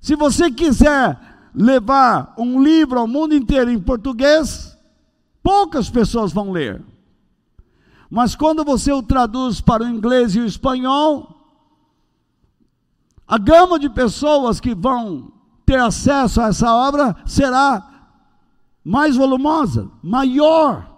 Se 0.00 0.16
você 0.16 0.50
quiser 0.50 1.18
levar 1.54 2.34
um 2.36 2.62
livro 2.62 2.98
ao 2.98 3.06
mundo 3.06 3.34
inteiro 3.34 3.70
em 3.70 3.80
português, 3.80 4.76
poucas 5.42 5.88
pessoas 5.88 6.32
vão 6.32 6.50
ler. 6.50 6.84
Mas 8.10 8.34
quando 8.34 8.64
você 8.64 8.92
o 8.92 9.02
traduz 9.02 9.60
para 9.60 9.84
o 9.84 9.88
inglês 9.88 10.34
e 10.34 10.40
o 10.40 10.46
espanhol, 10.46 11.32
a 13.26 13.38
gama 13.38 13.78
de 13.78 13.88
pessoas 13.88 14.60
que 14.60 14.74
vão 14.74 15.32
ter 15.64 15.78
acesso 15.80 16.40
a 16.40 16.48
essa 16.48 16.74
obra 16.74 17.16
será 17.24 17.88
mais 18.84 19.16
volumosa, 19.16 19.90
maior. 20.02 20.91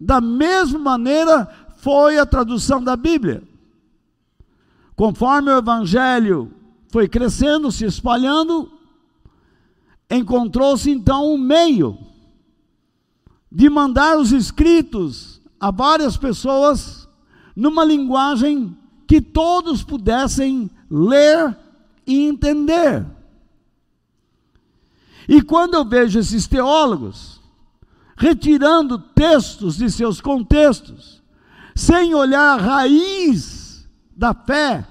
Da 0.00 0.20
mesma 0.20 0.78
maneira 0.78 1.48
foi 1.78 2.18
a 2.18 2.26
tradução 2.26 2.82
da 2.82 2.96
Bíblia. 2.96 3.42
Conforme 4.94 5.50
o 5.50 5.58
evangelho 5.58 6.52
foi 6.90 7.08
crescendo, 7.08 7.70
se 7.70 7.84
espalhando, 7.84 8.70
encontrou-se 10.10 10.90
então 10.90 11.32
um 11.32 11.38
meio 11.38 11.98
de 13.50 13.68
mandar 13.68 14.18
os 14.18 14.32
escritos 14.32 15.40
a 15.60 15.70
várias 15.70 16.16
pessoas 16.16 17.08
numa 17.54 17.84
linguagem 17.84 18.76
que 19.06 19.20
todos 19.20 19.82
pudessem 19.82 20.70
ler 20.90 21.56
e 22.06 22.26
entender. 22.26 23.04
E 25.28 25.42
quando 25.42 25.74
eu 25.74 25.84
vejo 25.84 26.18
esses 26.18 26.46
teólogos 26.46 27.37
retirando 28.18 28.98
textos 28.98 29.76
de 29.76 29.88
seus 29.88 30.20
contextos, 30.20 31.22
sem 31.74 32.14
olhar 32.14 32.58
a 32.58 32.60
raiz 32.60 33.88
da 34.14 34.34
fé, 34.34 34.84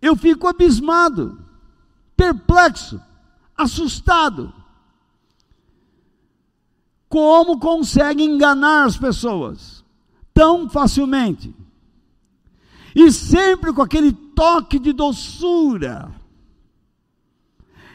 eu 0.00 0.14
fico 0.14 0.46
abismado, 0.46 1.42
perplexo, 2.14 3.00
assustado. 3.56 4.52
Como 7.08 7.58
consegue 7.58 8.22
enganar 8.22 8.84
as 8.84 8.98
pessoas 8.98 9.82
tão 10.34 10.68
facilmente? 10.68 11.56
E 12.94 13.10
sempre 13.10 13.72
com 13.72 13.80
aquele 13.80 14.12
toque 14.12 14.78
de 14.78 14.92
doçura. 14.92 16.14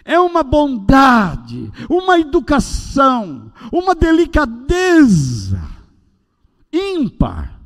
É 0.05 0.19
uma 0.19 0.43
bondade, 0.43 1.71
uma 1.89 2.19
educação, 2.19 3.51
uma 3.71 3.95
delicadeza 3.95 5.61
ímpar. 6.73 7.59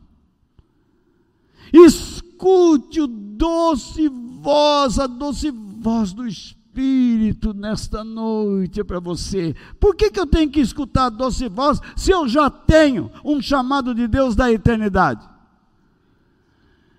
Escute 1.73 3.01
o 3.01 3.07
doce 3.07 4.09
voz, 4.09 4.99
a 4.99 5.07
doce 5.07 5.51
voz 5.51 6.13
do 6.13 6.27
Espírito 6.27 7.53
nesta 7.53 8.03
noite 8.03 8.83
para 8.83 8.99
você. 8.99 9.55
Por 9.79 9.95
que, 9.95 10.11
que 10.11 10.19
eu 10.19 10.27
tenho 10.27 10.49
que 10.49 10.59
escutar 10.59 11.05
a 11.05 11.09
doce 11.09 11.49
voz 11.49 11.79
se 11.95 12.11
eu 12.11 12.27
já 12.27 12.49
tenho 12.49 13.09
um 13.23 13.41
chamado 13.41 13.95
de 13.95 14.07
Deus 14.07 14.35
da 14.35 14.51
eternidade? 14.51 15.27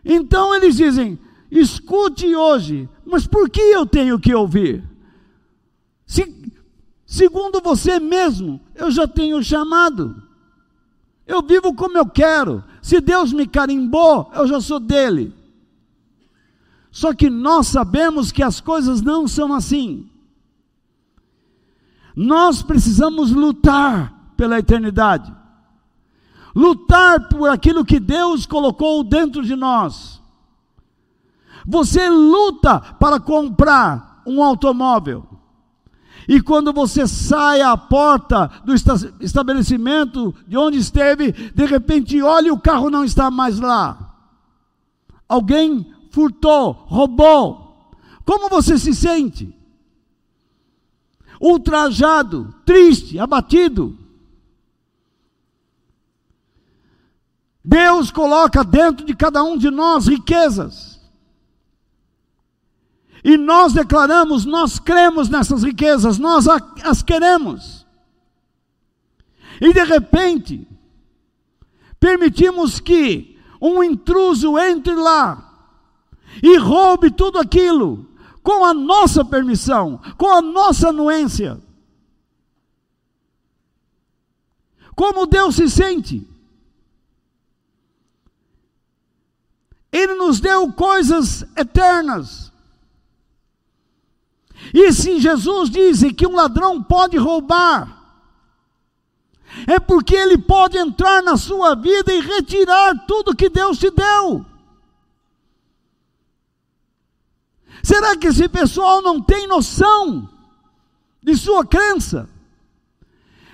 Então 0.05 0.55
eles 0.55 0.77
dizem: 0.77 1.19
escute 1.51 2.35
hoje, 2.35 2.89
mas 3.07 3.27
por 3.27 3.49
que 3.49 3.61
eu 3.61 3.87
tenho 3.87 4.19
que 4.19 4.35
ouvir? 4.35 4.83
Se, 6.09 6.51
segundo 7.07 7.61
você 7.61 8.01
mesmo, 8.01 8.59
eu 8.75 8.91
já 8.91 9.07
tenho 9.07 9.45
chamado. 9.45 10.21
Eu 11.27 11.43
vivo 11.43 11.75
como 11.75 11.99
eu 11.99 12.07
quero. 12.07 12.65
Se 12.81 12.99
Deus 12.99 13.31
me 13.31 13.47
carimbou, 13.47 14.31
eu 14.35 14.47
já 14.49 14.59
sou 14.59 14.81
dele. 14.81 15.35
Só 16.91 17.13
que 17.13 17.29
nós 17.29 17.67
sabemos 17.67 18.33
que 18.33 18.43
as 18.43 18.59
coisas 18.59 19.03
não 19.03 19.29
são 19.29 19.53
assim. 19.53 20.09
Nós 22.17 22.63
precisamos 22.63 23.31
lutar 23.31 24.33
pela 24.35 24.59
eternidade, 24.59 25.33
lutar 26.55 27.29
por 27.29 27.51
aquilo 27.51 27.85
que 27.85 28.01
Deus 28.01 28.47
colocou 28.47 29.05
dentro 29.05 29.45
de 29.45 29.55
nós. 29.55 30.21
Você 31.67 32.09
luta 32.09 32.81
para 32.81 33.21
comprar 33.21 34.23
um 34.27 34.43
automóvel, 34.43 35.38
e 36.29 36.43
quando 36.43 36.75
você 36.75 37.07
sai 37.07 37.63
à 37.63 37.75
porta 37.75 38.51
do 38.63 38.75
estabelecimento 39.19 40.35
de 40.47 40.59
onde 40.59 40.77
esteve, 40.77 41.33
de 41.33 41.65
repente 41.65 42.21
olha 42.21 42.53
o 42.53 42.61
carro 42.61 42.91
não 42.91 43.03
está 43.03 43.31
mais 43.31 43.59
lá. 43.59 44.15
Alguém 45.27 45.91
furtou, 46.11 46.73
roubou. 46.73 47.91
Como 48.27 48.51
você 48.51 48.79
se 48.79 48.95
sente? 48.95 49.57
Ultrajado, 51.41 52.55
triste, 52.67 53.19
abatido. 53.19 53.97
Deus 57.65 58.11
coloca 58.11 58.63
dentro 58.63 59.07
de 59.07 59.17
cada 59.17 59.43
um 59.43 59.57
de 59.57 59.71
nós 59.71 60.07
riquezas. 60.07 60.98
E 63.25 63.37
nós 63.37 63.73
declaramos, 63.73 64.45
nós 64.45 64.79
cremos 64.79 65.29
nessas 65.29 65.63
riquezas, 65.63 66.19
nós 66.19 66.47
as 66.85 67.03
queremos. 67.03 67.87
E 69.61 69.73
de 69.73 69.85
repente, 69.85 70.67
permitimos 71.99 72.79
que 72.79 73.39
um 73.61 73.83
intruso 73.83 74.57
entre 74.59 74.95
lá 74.95 75.45
e 76.43 76.57
roube 76.59 77.11
tudo 77.11 77.39
aquilo 77.39 78.07
com 78.43 78.65
a 78.65 78.73
nossa 78.73 79.25
permissão, 79.25 80.01
com 80.17 80.31
a 80.31 80.41
nossa 80.41 80.91
anuência. 80.91 81.61
Como 84.95 85.27
Deus 85.27 85.57
se 85.57 85.69
sente? 85.69 86.27
Ele 89.93 90.15
nos 90.15 90.41
deu 90.41 90.73
coisas 90.73 91.43
eternas. 91.57 92.48
E 94.73 94.93
se 94.93 95.19
Jesus 95.19 95.71
diz 95.71 96.03
que 96.17 96.27
um 96.27 96.35
ladrão 96.35 96.83
pode 96.83 97.17
roubar, 97.17 97.99
é 99.67 99.79
porque 99.79 100.15
ele 100.15 100.39
pode 100.39 100.77
entrar 100.77 101.23
na 101.23 101.37
sua 101.37 101.75
vida 101.75 102.13
e 102.13 102.21
retirar 102.21 103.07
tudo 103.07 103.35
que 103.35 103.49
Deus 103.49 103.79
te 103.79 103.91
deu. 103.91 104.45
Será 107.83 108.17
que 108.17 108.27
esse 108.27 108.49
pessoal 108.49 109.01
não 109.01 109.21
tem 109.21 109.47
noção 109.47 110.29
de 111.23 111.35
sua 111.37 111.65
crença? 111.65 112.29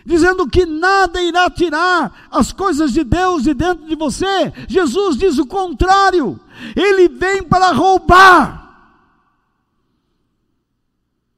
Dizendo 0.04 0.46
que 0.48 0.66
nada 0.66 1.22
irá 1.22 1.48
tirar 1.48 2.28
as 2.30 2.52
coisas 2.52 2.92
de 2.92 3.04
Deus 3.04 3.42
de 3.44 3.54
dentro 3.54 3.86
de 3.86 3.94
você. 3.94 4.52
Jesus 4.68 5.16
diz 5.16 5.38
o 5.38 5.46
contrário. 5.46 6.38
Ele 6.76 7.08
vem 7.08 7.42
para 7.42 7.72
roubar 7.72 8.63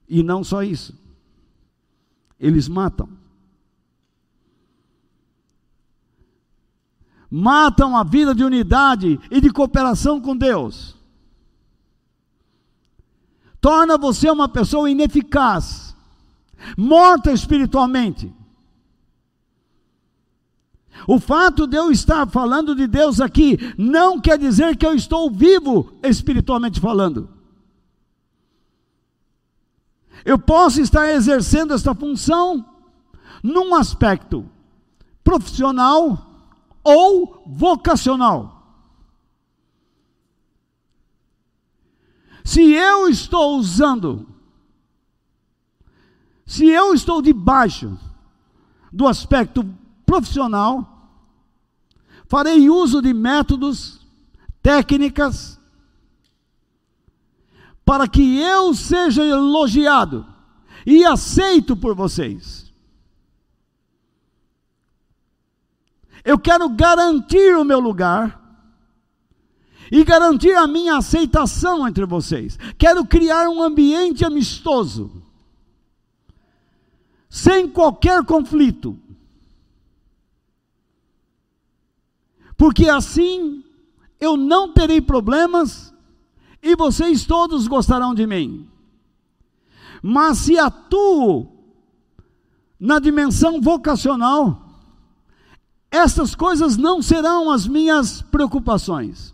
e 0.08 0.22
não 0.22 0.44
só 0.44 0.62
isso, 0.62 0.94
eles 2.38 2.68
matam. 2.68 3.08
Matam 7.30 7.96
a 7.96 8.04
vida 8.04 8.34
de 8.34 8.44
unidade 8.44 9.18
e 9.30 9.40
de 9.40 9.50
cooperação 9.50 10.20
com 10.20 10.36
Deus. 10.36 10.96
Torna 13.60 13.98
você 13.98 14.30
uma 14.30 14.48
pessoa 14.48 14.90
ineficaz, 14.90 15.96
morta 16.76 17.32
espiritualmente. 17.32 18.32
O 21.06 21.18
fato 21.18 21.66
de 21.66 21.76
eu 21.76 21.90
estar 21.90 22.28
falando 22.28 22.74
de 22.74 22.86
Deus 22.86 23.20
aqui 23.20 23.58
não 23.76 24.20
quer 24.20 24.38
dizer 24.38 24.76
que 24.76 24.86
eu 24.86 24.94
estou 24.94 25.30
vivo 25.30 25.92
espiritualmente 26.02 26.80
falando. 26.80 27.35
Eu 30.26 30.36
posso 30.36 30.80
estar 30.80 31.08
exercendo 31.08 31.72
esta 31.72 31.94
função 31.94 32.68
num 33.44 33.76
aspecto 33.76 34.44
profissional 35.22 36.50
ou 36.82 37.44
vocacional. 37.46 38.56
Se 42.44 42.60
eu 42.60 43.08
estou 43.08 43.56
usando, 43.56 44.26
se 46.44 46.66
eu 46.66 46.92
estou 46.92 47.22
debaixo 47.22 47.96
do 48.92 49.06
aspecto 49.06 49.64
profissional, 50.04 51.08
farei 52.26 52.68
uso 52.68 53.00
de 53.00 53.14
métodos, 53.14 54.04
técnicas, 54.60 55.55
para 57.86 58.08
que 58.08 58.40
eu 58.40 58.74
seja 58.74 59.24
elogiado 59.24 60.26
e 60.84 61.04
aceito 61.04 61.76
por 61.76 61.94
vocês. 61.94 62.74
Eu 66.24 66.36
quero 66.36 66.68
garantir 66.68 67.56
o 67.56 67.62
meu 67.62 67.78
lugar 67.78 68.42
e 69.88 70.02
garantir 70.02 70.52
a 70.56 70.66
minha 70.66 70.96
aceitação 70.96 71.86
entre 71.86 72.04
vocês. 72.04 72.58
Quero 72.76 73.06
criar 73.06 73.48
um 73.48 73.62
ambiente 73.62 74.24
amistoso, 74.24 75.22
sem 77.30 77.68
qualquer 77.68 78.24
conflito. 78.24 78.98
Porque 82.56 82.88
assim 82.88 83.62
eu 84.18 84.36
não 84.36 84.72
terei 84.72 85.00
problemas 85.00 85.94
e 86.66 86.74
vocês 86.74 87.24
todos 87.24 87.68
gostarão 87.68 88.12
de 88.12 88.26
mim. 88.26 88.68
Mas 90.02 90.38
se 90.38 90.58
atuo 90.58 91.48
na 92.78 92.98
dimensão 92.98 93.60
vocacional, 93.60 94.62
essas 95.90 96.34
coisas 96.34 96.76
não 96.76 97.00
serão 97.00 97.50
as 97.50 97.66
minhas 97.66 98.20
preocupações. 98.20 99.32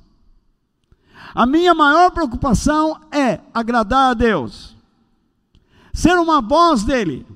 A 1.34 1.46
minha 1.46 1.74
maior 1.74 2.10
preocupação 2.10 3.00
é 3.10 3.40
agradar 3.54 4.10
a 4.10 4.14
Deus, 4.14 4.76
ser 5.92 6.18
uma 6.18 6.42
voz 6.42 6.84
dEle. 6.84 7.26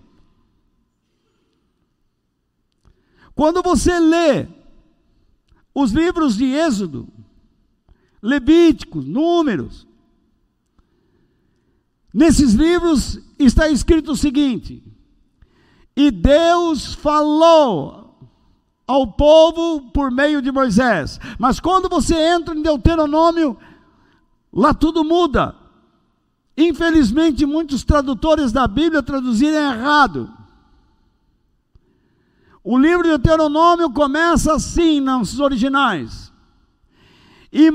Quando 3.35 3.63
você 3.63 3.99
lê 3.99 4.47
os 5.75 5.91
livros 5.93 6.37
de 6.37 6.45
Êxodo, 6.45 7.09
Levíticos, 8.23 9.05
Números, 9.07 9.86
nesses 12.17 12.55
livros 12.55 13.21
está 13.39 13.69
escrito 13.69 14.13
o 14.13 14.17
seguinte: 14.17 14.83
E 15.95 16.11
Deus 16.11 16.95
falou 16.95 18.17
ao 18.87 19.07
povo 19.13 19.91
por 19.91 20.11
meio 20.11 20.41
de 20.41 20.51
Moisés. 20.51 21.21
Mas 21.39 21.61
quando 21.61 21.91
você 21.91 22.15
entra 22.15 22.55
em 22.55 22.63
Deuteronômio, 22.63 23.59
lá 24.51 24.73
tudo 24.73 25.05
muda. 25.05 25.55
Infelizmente, 26.57 27.45
muitos 27.45 27.85
tradutores 27.85 28.51
da 28.51 28.67
Bíblia 28.67 29.03
traduziram 29.03 29.59
errado. 29.59 30.31
O 32.65 32.79
livro 32.79 33.03
de 33.03 33.11
Deuteronômio 33.11 33.91
começa 33.91 34.55
assim 34.55 35.01
nos 35.01 35.39
originais. 35.39 36.26
E, 37.59 37.71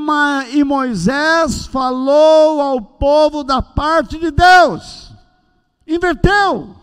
e 0.55 0.63
Moisés 0.63 1.65
falou 1.65 2.61
ao 2.61 2.79
povo 2.79 3.43
da 3.43 3.63
parte 3.63 4.19
de 4.19 4.29
Deus. 4.29 5.11
Inverteu. 5.87 6.75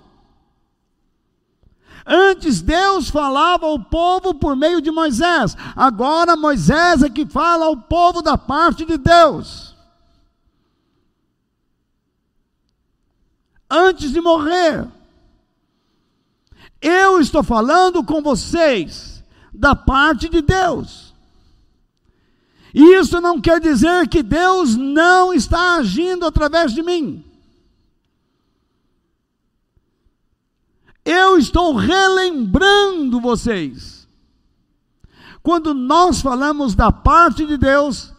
Antes 2.05 2.61
Deus 2.61 3.09
falava 3.09 3.67
ao 3.67 3.79
povo 3.79 4.35
por 4.35 4.57
meio 4.57 4.81
de 4.81 4.91
Moisés. 4.91 5.57
Agora 5.77 6.35
Moisés 6.35 7.05
é 7.05 7.09
que 7.09 7.25
fala 7.25 7.67
ao 7.67 7.77
povo 7.77 8.21
da 8.21 8.37
parte 8.37 8.85
de 8.85 8.99
Deus. 8.99 9.77
Antes 13.71 14.11
de 14.11 14.21
morrer, 14.21 14.89
eu 16.83 17.21
estou 17.21 17.45
falando 17.45 18.03
com 18.03 18.21
vocês 18.21 19.23
da 19.55 19.77
parte 19.77 20.29
de 20.29 20.43
Deus. 20.43 21.08
Isso 22.75 23.21
não 23.21 23.41
quer 23.41 23.61
dizer 23.61 24.09
que 24.09 24.23
Deus 24.23 24.77
não 24.77 25.33
está 25.33 25.77
agindo 25.77 26.27
através 26.27 26.73
de 26.73 26.83
mim. 26.83 27.25
Eu 31.05 31.39
estou 31.39 31.75
relembrando 31.75 33.21
vocês. 33.21 34.07
Quando 35.43 35.73
nós 35.73 36.21
falamos 36.21 36.75
da 36.75 36.93
parte 36.93 37.47
de 37.47 37.57
Deus, 37.57 38.13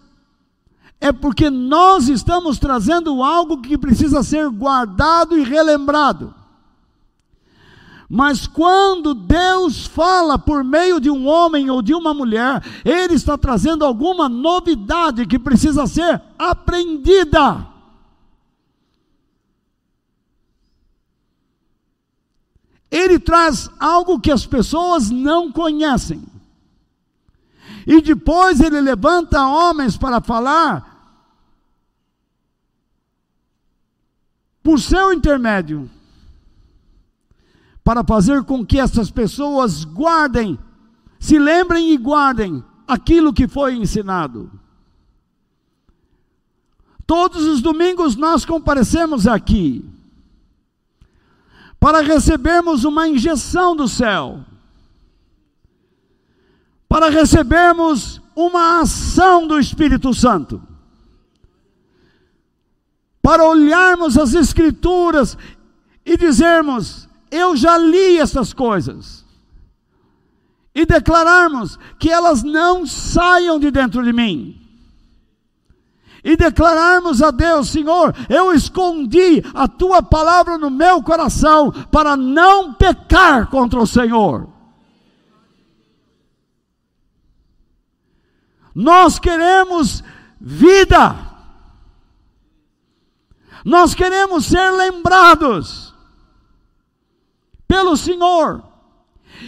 é 1.00 1.12
porque 1.12 1.50
nós 1.50 2.10
estamos 2.10 2.58
trazendo 2.58 3.22
algo 3.22 3.62
que 3.62 3.78
precisa 3.78 4.24
ser 4.24 4.50
guardado 4.50 5.38
e 5.38 5.44
relembrado. 5.44 6.34
Mas 8.10 8.48
quando 8.48 9.14
Deus 9.14 9.86
fala 9.86 10.40
por 10.40 10.64
meio 10.64 11.00
de 11.00 11.12
um 11.12 11.28
homem 11.28 11.70
ou 11.70 11.80
de 11.80 11.94
uma 11.94 12.12
mulher, 12.12 12.64
Ele 12.84 13.14
está 13.14 13.38
trazendo 13.38 13.86
alguma 13.86 14.28
novidade 14.28 15.28
que 15.28 15.38
precisa 15.38 15.86
ser 15.86 16.20
aprendida. 16.38 17.68
Ele 22.90 23.20
traz 23.20 23.70
algo 23.80 24.20
que 24.20 24.32
as 24.32 24.44
pessoas 24.44 25.12
não 25.12 25.52
conhecem. 25.52 26.24
E 27.86 28.02
depois 28.02 28.60
ele 28.60 28.82
levanta 28.82 29.46
homens 29.46 29.96
para 29.96 30.20
falar 30.20 30.88
por 34.64 34.80
seu 34.80 35.14
intermédio 35.14 35.90
para 37.90 38.04
fazer 38.04 38.44
com 38.44 38.64
que 38.64 38.80
essas 38.80 39.10
pessoas 39.10 39.84
guardem, 39.84 40.60
se 41.20 41.40
lembrem 41.40 41.92
e 41.92 41.98
guardem 41.98 42.64
aquilo 42.88 43.34
que 43.34 43.48
foi 43.48 43.78
ensinado. 43.78 44.52
Todos 47.08 47.44
os 47.48 47.64
domingos 47.64 48.16
nós 48.16 48.46
comparecemos 48.46 49.26
aqui 49.26 49.84
para 51.80 52.02
recebermos 52.02 52.84
uma 52.84 53.08
injeção 53.08 53.76
do 53.76 53.88
céu, 53.88 54.46
para 56.88 57.10
recebermos 57.10 58.22
uma 58.36 58.82
ação 58.82 59.48
do 59.48 59.58
Espírito 59.58 60.14
Santo, 60.14 60.62
para 63.20 63.44
olharmos 63.44 64.16
as 64.16 64.36
Escrituras 64.36 65.36
e 66.06 66.16
dizermos: 66.16 67.09
eu 67.32 67.56
já 67.56 67.78
li 67.78 68.18
essas 68.18 68.54
coisas. 68.54 69.26
E 70.74 70.86
declararmos 70.86 71.78
que 72.00 72.10
elas 72.10 72.44
não 72.44 72.86
saiam 72.86 73.60
de 73.60 73.72
dentro 73.72 74.04
de 74.04 74.14
mim. 74.14 74.56
E 76.24 76.36
declararmos 76.36 77.22
a 77.22 77.32
Deus, 77.32 77.70
Senhor, 77.70 78.16
eu 78.30 78.54
escondi 78.54 79.42
a 79.54 79.68
tua 79.68 80.04
palavra 80.04 80.58
no 80.58 80.70
meu 80.70 81.02
coração 81.02 81.72
para 81.92 82.18
não 82.18 82.74
pecar 82.74 83.48
contra 83.48 83.80
o 83.80 83.88
Senhor. 83.88 84.50
Nós 88.76 89.18
queremos 89.18 90.04
vida. 90.40 91.16
Nós 93.66 93.94
queremos 93.94 94.46
ser 94.46 94.72
lembrados 94.72 95.89
pelo 97.70 97.96
Senhor. 97.96 98.64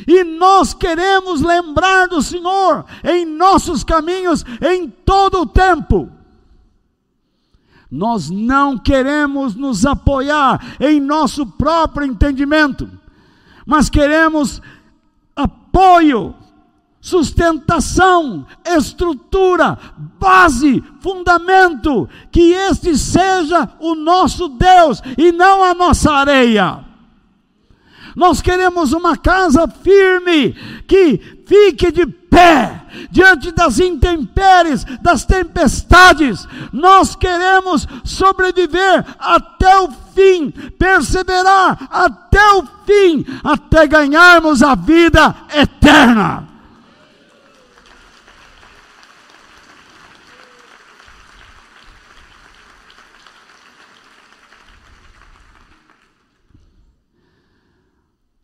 E 0.08 0.24
nós 0.24 0.74
queremos 0.76 1.42
lembrar 1.42 2.08
do 2.08 2.22
Senhor 2.22 2.86
em 3.04 3.26
nossos 3.26 3.84
caminhos 3.84 4.46
em 4.62 4.88
todo 4.88 5.42
o 5.42 5.46
tempo. 5.46 6.08
Nós 7.90 8.30
não 8.30 8.78
queremos 8.78 9.56
nos 9.56 9.86
apoiar 9.86 10.78
em 10.80 11.02
nosso 11.02 11.46
próprio 11.46 12.08
entendimento, 12.08 12.88
mas 13.66 13.90
queremos 13.90 14.62
apoio, 15.36 16.34
sustentação, 17.02 18.46
estrutura, 18.64 19.78
base, 20.18 20.82
fundamento, 21.02 22.08
que 22.32 22.54
este 22.54 22.98
seja 22.98 23.68
o 23.80 23.94
nosso 23.94 24.48
Deus 24.48 25.02
e 25.18 25.34
não 25.34 25.62
a 25.62 25.74
nossa 25.74 26.14
areia. 26.14 26.91
Nós 28.16 28.42
queremos 28.42 28.94
uma 28.94 29.16
casa 29.18 29.68
firme, 29.68 30.54
que 30.88 31.42
fique 31.46 31.92
de 31.92 32.06
pé 32.06 32.82
diante 33.12 33.52
das 33.52 33.80
intempéries, 33.80 34.86
das 35.02 35.26
tempestades. 35.26 36.48
Nós 36.72 37.16
queremos 37.16 37.88
sobreviver 38.04 39.06
até 39.20 39.80
o 39.80 39.90
fim, 40.14 40.52
perseverar 40.78 41.88
até 41.90 42.54
o 42.54 42.64
fim, 42.86 43.26
até 43.44 43.88
ganharmos 43.88 44.64
a 44.64 44.76
vida 44.76 45.36
eterna. 45.54 46.51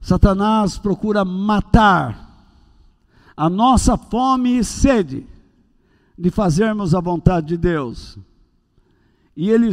Satanás 0.07 0.77
procura 0.77 1.25
matar 1.25 2.47
a 3.35 3.49
nossa 3.49 3.97
fome 3.97 4.57
e 4.57 4.63
sede 4.63 5.27
de 6.17 6.31
fazermos 6.31 6.95
a 6.95 7.01
vontade 7.01 7.47
de 7.47 7.57
Deus. 7.57 8.17
E 9.35 9.49
ele, 9.49 9.69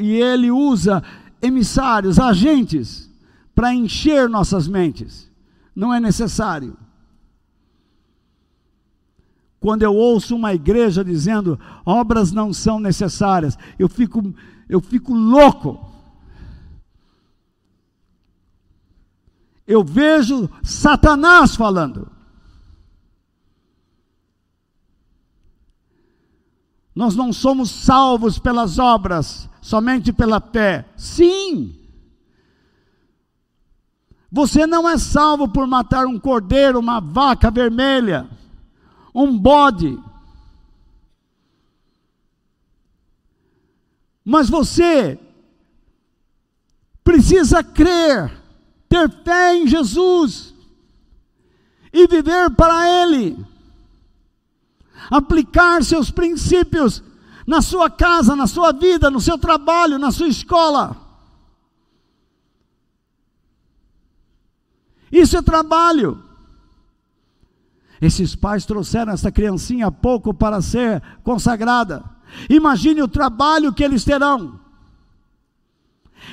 e 0.00 0.22
ele 0.22 0.50
usa 0.50 1.02
emissários, 1.42 2.18
agentes, 2.18 3.10
para 3.54 3.74
encher 3.74 4.26
nossas 4.26 4.66
mentes. 4.66 5.30
Não 5.76 5.92
é 5.92 6.00
necessário. 6.00 6.74
Quando 9.60 9.82
eu 9.82 9.94
ouço 9.94 10.34
uma 10.34 10.54
igreja 10.54 11.04
dizendo 11.04 11.60
obras 11.84 12.32
não 12.32 12.54
são 12.54 12.80
necessárias, 12.80 13.58
eu 13.78 13.86
fico, 13.86 14.34
eu 14.66 14.80
fico 14.80 15.12
louco. 15.12 15.97
Eu 19.68 19.84
vejo 19.84 20.48
Satanás 20.62 21.54
falando. 21.54 22.10
Nós 26.94 27.14
não 27.14 27.34
somos 27.34 27.70
salvos 27.70 28.38
pelas 28.38 28.78
obras, 28.78 29.48
somente 29.60 30.10
pela 30.10 30.40
fé. 30.40 30.88
Sim. 30.96 31.78
Você 34.32 34.66
não 34.66 34.88
é 34.88 34.96
salvo 34.96 35.46
por 35.46 35.66
matar 35.66 36.06
um 36.06 36.18
cordeiro, 36.18 36.78
uma 36.78 36.98
vaca 36.98 37.50
vermelha, 37.50 38.26
um 39.14 39.38
bode. 39.38 39.98
Mas 44.24 44.48
você 44.48 45.18
precisa 47.04 47.62
crer, 47.62 48.37
ter 48.88 49.10
fé 49.22 49.56
em 49.56 49.66
Jesus 49.66 50.54
e 51.92 52.06
viver 52.06 52.50
para 52.50 52.88
Ele. 53.02 53.36
Aplicar 55.10 55.82
seus 55.84 56.10
princípios 56.10 57.02
na 57.46 57.62
sua 57.62 57.88
casa, 57.88 58.36
na 58.36 58.46
sua 58.46 58.72
vida, 58.72 59.10
no 59.10 59.20
seu 59.20 59.38
trabalho, 59.38 59.98
na 59.98 60.10
sua 60.10 60.28
escola. 60.28 60.96
Isso 65.10 65.36
é 65.36 65.42
trabalho. 65.42 66.22
Esses 68.00 68.34
pais 68.34 68.64
trouxeram 68.64 69.12
essa 69.12 69.32
criancinha 69.32 69.86
há 69.86 69.90
pouco 69.90 70.32
para 70.32 70.60
ser 70.62 71.02
consagrada. 71.24 72.04
Imagine 72.48 73.02
o 73.02 73.08
trabalho 73.08 73.72
que 73.72 73.82
eles 73.82 74.04
terão. 74.04 74.60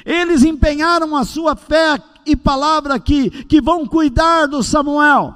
Eles 0.03 0.43
empenharam 0.43 1.15
a 1.15 1.23
sua 1.23 1.55
fé 1.55 1.97
e 2.25 2.35
palavra 2.35 2.95
aqui, 2.95 3.29
que 3.45 3.61
vão 3.61 3.85
cuidar 3.85 4.47
do 4.47 4.63
Samuel. 4.63 5.35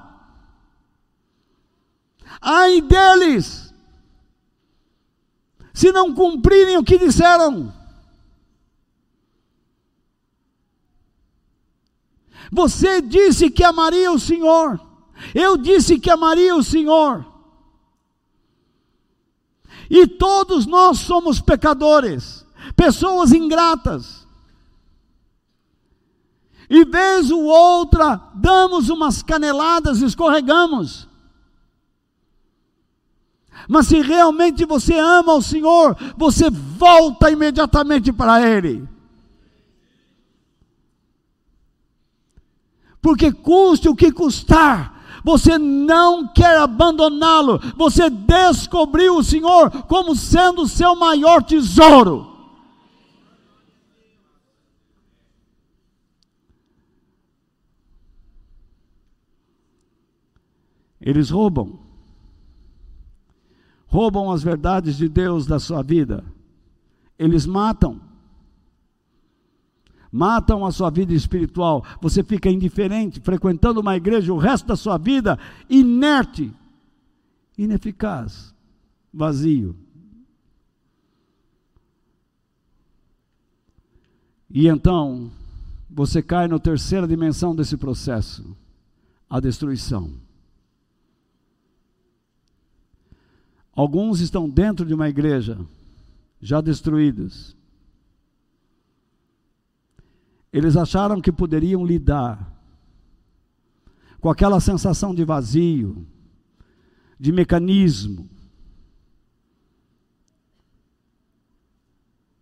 Ai 2.41 2.81
deles, 2.81 3.73
se 5.73 5.91
não 5.91 6.13
cumprirem 6.13 6.77
o 6.77 6.83
que 6.83 6.97
disseram. 6.97 7.73
Você 12.51 13.01
disse 13.01 13.49
que 13.49 13.63
amaria 13.63 14.11
o 14.11 14.19
Senhor. 14.19 14.79
Eu 15.35 15.57
disse 15.57 15.99
que 15.99 16.09
amaria 16.09 16.55
o 16.55 16.63
Senhor. 16.63 17.25
E 19.89 20.07
todos 20.07 20.65
nós 20.65 20.99
somos 20.99 21.41
pecadores, 21.41 22.45
pessoas 22.75 23.31
ingratas. 23.31 24.18
E 26.69 26.85
vez 26.85 27.31
ou 27.31 27.45
outra 27.45 28.21
damos 28.35 28.89
umas 28.89 29.23
caneladas 29.23 30.01
escorregamos. 30.01 31.07
Mas 33.67 33.87
se 33.87 34.01
realmente 34.01 34.65
você 34.65 34.93
ama 34.97 35.33
o 35.33 35.41
Senhor, 35.41 35.97
você 36.15 36.49
volta 36.49 37.31
imediatamente 37.31 38.13
para 38.13 38.41
Ele. 38.47 38.87
Porque 43.01 43.31
custe 43.31 43.89
o 43.89 43.95
que 43.95 44.11
custar, 44.11 45.21
você 45.23 45.57
não 45.57 46.27
quer 46.27 46.57
abandoná-lo, 46.57 47.59
você 47.75 48.09
descobriu 48.09 49.17
o 49.17 49.23
Senhor 49.23 49.69
como 49.83 50.15
sendo 50.15 50.63
o 50.63 50.67
seu 50.67 50.95
maior 50.95 51.43
tesouro. 51.43 52.28
Eles 61.01 61.29
roubam, 61.29 61.79
roubam 63.87 64.31
as 64.31 64.43
verdades 64.43 64.97
de 64.97 65.07
Deus 65.07 65.45
da 65.45 65.59
sua 65.59 65.81
vida, 65.81 66.23
eles 67.17 67.45
matam 67.45 68.09
matam 70.11 70.65
a 70.65 70.71
sua 70.71 70.89
vida 70.89 71.13
espiritual. 71.13 71.85
Você 72.01 72.23
fica 72.23 72.49
indiferente, 72.49 73.19
frequentando 73.19 73.79
uma 73.79 73.95
igreja 73.95 74.33
o 74.33 74.37
resto 74.37 74.67
da 74.67 74.75
sua 74.75 74.97
vida, 74.97 75.37
inerte, 75.69 76.51
ineficaz, 77.57 78.53
vazio. 79.13 79.75
E 84.49 84.67
então, 84.67 85.29
você 85.89 86.23
cai 86.23 86.47
na 86.47 86.57
terceira 86.57 87.07
dimensão 87.07 87.55
desse 87.55 87.77
processo 87.77 88.57
a 89.29 89.39
destruição. 89.39 90.11
Alguns 93.79 94.19
estão 94.19 94.49
dentro 94.49 94.85
de 94.85 94.93
uma 94.93 95.07
igreja, 95.07 95.57
já 96.41 96.59
destruídos 96.59 97.55
eles 100.51 100.75
acharam 100.75 101.21
que 101.21 101.31
poderiam 101.31 101.85
lidar 101.85 102.51
com 104.19 104.29
aquela 104.29 104.59
sensação 104.59 105.13
de 105.13 105.23
vazio, 105.23 106.05
de 107.19 107.31
mecanismo. 107.31 108.27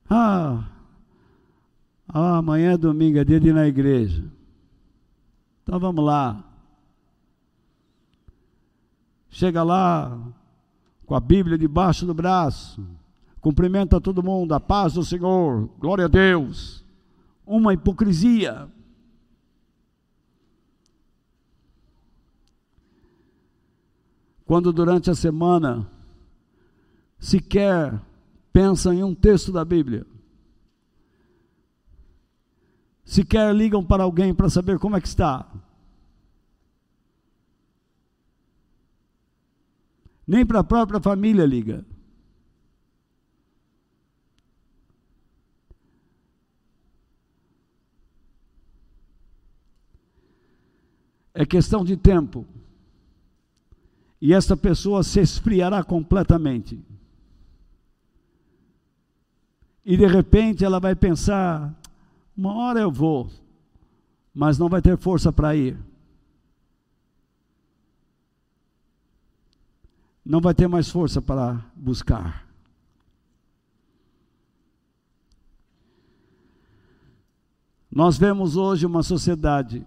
Ah, 0.10 0.70
ah, 2.08 2.38
amanhã 2.38 2.72
é 2.72 2.78
domingo, 2.78 3.18
é 3.20 3.26
dia 3.26 3.40
de 3.40 3.50
ir 3.50 3.54
na 3.54 3.68
igreja. 3.68 4.24
Então 5.64 5.78
vamos 5.80 6.04
lá. 6.04 6.44
Chega 9.30 9.62
lá 9.64 10.18
com 11.08 11.16
a 11.16 11.20
Bíblia 11.20 11.58
debaixo 11.58 12.06
do 12.06 12.14
braço, 12.14 12.86
cumprimenta 13.42 14.00
todo 14.00 14.22
mundo, 14.22 14.54
a 14.54 14.60
paz 14.60 14.94
do 14.94 15.04
Senhor, 15.04 15.68
glória 15.80 16.06
a 16.06 16.08
Deus 16.08 16.86
uma 17.48 17.74
hipocrisia. 17.74 18.70
Quando 24.46 24.74
durante 24.74 25.10
a 25.10 25.16
semana 25.16 25.90
sequer 27.18 28.00
pensam 28.52 28.94
em 28.94 29.04
um 29.04 29.16
texto 29.16 29.52
da 29.52 29.64
Bíblia, 29.64 30.06
sequer 33.04 33.56
ligam 33.56 33.84
para 33.84 34.04
alguém 34.04 34.34
para 34.34 34.50
saber 34.50 34.78
como 34.78 34.98
é 34.98 35.02
que 35.02 35.08
está. 35.08 35.50
Nem 40.28 40.46
para 40.46 40.60
a 40.60 40.64
própria 40.64 41.00
família 41.00 41.46
liga. 41.46 41.86
É 51.34 51.46
questão 51.46 51.86
de 51.86 51.96
tempo. 51.96 52.46
E 54.20 54.34
essa 54.34 54.58
pessoa 54.58 55.04
se 55.04 55.20
esfriará 55.20 55.84
completamente. 55.84 56.84
E 59.86 59.96
de 59.96 60.08
repente 60.08 60.66
ela 60.66 60.80
vai 60.80 60.96
pensar: 60.96 61.74
uma 62.36 62.56
hora 62.56 62.80
eu 62.80 62.92
vou, 62.92 63.30
mas 64.34 64.58
não 64.58 64.68
vai 64.68 64.82
ter 64.82 64.98
força 64.98 65.32
para 65.32 65.56
ir. 65.56 65.78
Não 70.30 70.42
vai 70.42 70.54
ter 70.54 70.68
mais 70.68 70.90
força 70.90 71.22
para 71.22 71.64
buscar. 71.74 72.46
Nós 77.90 78.18
vemos 78.18 78.58
hoje 78.58 78.86
uma 78.86 79.04
sociedade 79.04 79.86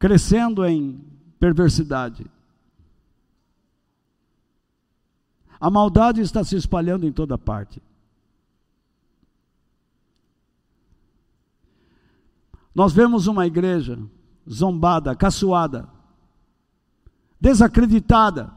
crescendo 0.00 0.66
em 0.66 1.00
perversidade. 1.38 2.26
A 5.60 5.70
maldade 5.70 6.20
está 6.20 6.42
se 6.42 6.56
espalhando 6.56 7.06
em 7.06 7.12
toda 7.12 7.38
parte. 7.38 7.80
Nós 12.74 12.92
vemos 12.92 13.28
uma 13.28 13.46
igreja 13.46 13.96
zombada, 14.50 15.14
caçoada, 15.14 15.93
desacreditada. 17.44 18.50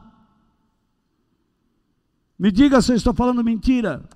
Me 2.38 2.50
diga 2.50 2.80
se 2.80 2.90
eu 2.90 2.96
estou 2.96 3.12
falando 3.12 3.44
mentira. 3.44 4.08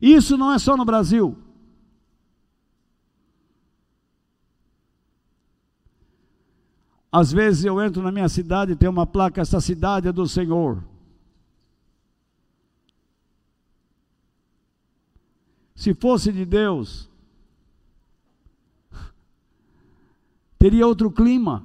Isso 0.00 0.38
não 0.38 0.50
é 0.50 0.58
só 0.58 0.78
no 0.78 0.84
Brasil. 0.84 1.36
Às 7.12 7.30
vezes 7.30 7.64
eu 7.64 7.82
entro 7.82 8.00
na 8.02 8.10
minha 8.10 8.28
cidade 8.28 8.72
e 8.72 8.76
tem 8.76 8.88
uma 8.88 9.06
placa: 9.06 9.42
essa 9.42 9.60
cidade 9.60 10.08
é 10.08 10.12
do 10.12 10.26
Senhor. 10.26 10.82
Se 15.74 15.92
fosse 15.92 16.32
de 16.32 16.46
Deus, 16.46 17.09
teria 20.60 20.86
outro 20.86 21.10
clima. 21.10 21.64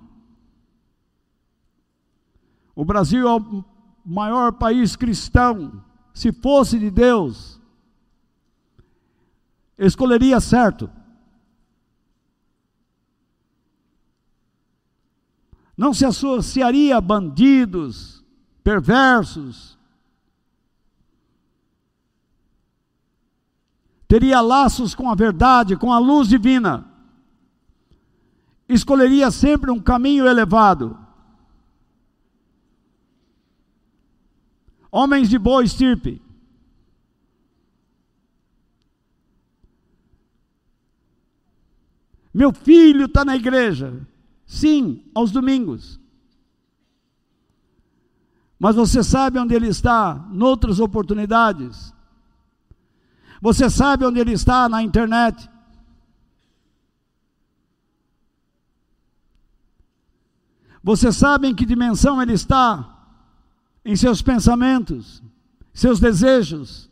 O 2.73 2.85
Brasil 2.85 3.27
é 3.27 3.35
o 3.35 3.63
maior 4.05 4.53
país 4.53 4.95
cristão. 4.95 5.83
Se 6.13 6.31
fosse 6.31 6.79
de 6.79 6.89
Deus, 6.89 7.59
escolheria 9.77 10.39
certo. 10.39 10.89
Não 15.75 15.93
se 15.93 16.05
associaria 16.05 16.95
a 16.95 17.01
bandidos, 17.01 18.23
perversos. 18.63 19.77
Teria 24.07 24.39
laços 24.39 24.95
com 24.95 25.11
a 25.11 25.15
verdade, 25.15 25.75
com 25.75 25.91
a 25.91 25.99
luz 25.99 26.29
divina 26.29 26.94
escolheria 28.67 29.31
sempre 29.31 29.71
um 29.71 29.79
caminho 29.79 30.27
elevado. 30.27 30.97
Homens 34.91 35.29
de 35.29 35.37
boa 35.37 35.63
estirpe. 35.63 36.21
Meu 42.33 42.51
filho 42.53 43.05
está 43.05 43.23
na 43.23 43.35
igreja. 43.35 44.05
Sim, 44.45 45.03
aos 45.13 45.31
domingos. 45.31 45.99
Mas 48.59 48.75
você 48.75 49.03
sabe 49.03 49.39
onde 49.39 49.53
ele 49.53 49.67
está 49.67 50.15
noutras 50.31 50.79
oportunidades? 50.79 51.93
Você 53.41 53.69
sabe 53.69 54.05
onde 54.05 54.19
ele 54.19 54.31
está 54.31 54.67
na 54.67 54.81
internet? 54.81 55.49
Você 60.85 61.11
sabe 61.11 61.47
em 61.47 61.55
que 61.55 61.65
dimensão 61.65 62.21
ele 62.21 62.33
está? 62.33 63.09
Em 63.83 63.95
seus 63.95 64.21
pensamentos, 64.21 65.19
seus 65.73 65.99
desejos. 65.99 66.91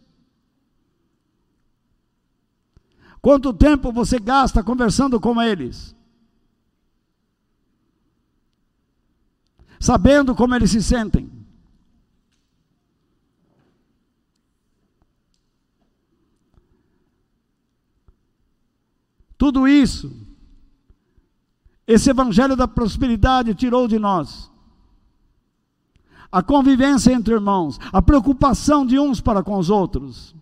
Quanto 3.22 3.54
tempo 3.54 3.92
você 3.92 4.18
gasta 4.18 4.64
conversando 4.64 5.20
com 5.20 5.40
eles? 5.40 5.96
Sabendo 9.80 10.34
como 10.34 10.56
eles 10.56 10.72
se 10.72 10.82
sentem. 10.82 11.32
Tudo 19.38 19.68
isso, 19.68 20.23
esse 21.88 22.10
evangelho 22.10 22.56
da 22.56 22.68
prosperidade 22.68 23.54
tirou 23.54 23.88
de 23.88 24.00
nós. 24.00 24.52
A 26.32 26.42
convivência 26.42 27.12
entre 27.12 27.34
irmãos, 27.34 27.80
a 27.92 28.02
preocupação 28.02 28.86
de 28.86 28.98
uns 28.98 29.22
para 29.22 29.44
com 29.44 29.58
os 29.58 29.70
outros. 29.70 30.36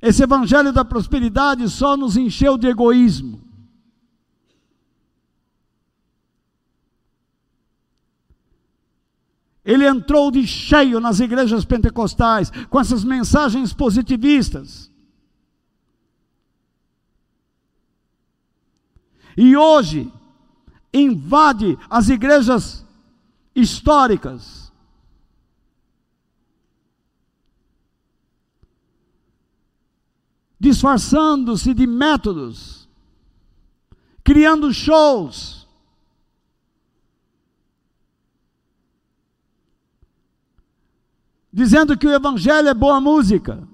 Esse 0.00 0.24
evangelho 0.24 0.72
da 0.72 0.84
prosperidade 0.84 1.68
só 1.68 1.96
nos 1.96 2.16
encheu 2.16 2.58
de 2.58 2.66
egoísmo. 2.66 3.40
Ele 9.64 9.86
entrou 9.86 10.30
de 10.32 10.44
cheio 10.44 10.98
nas 10.98 11.20
igrejas 11.20 11.64
pentecostais 11.64 12.50
com 12.68 12.80
essas 12.80 13.04
mensagens 13.04 13.72
positivistas. 13.72 14.91
E 19.36 19.56
hoje 19.56 20.12
invade 20.92 21.78
as 21.88 22.08
igrejas 22.08 22.84
históricas. 23.54 24.70
Disfarçando-se 30.58 31.74
de 31.74 31.86
métodos, 31.86 32.88
criando 34.22 34.72
shows, 34.72 35.66
dizendo 41.52 41.98
que 41.98 42.06
o 42.06 42.12
Evangelho 42.12 42.68
é 42.68 42.74
boa 42.74 43.00
música. 43.00 43.66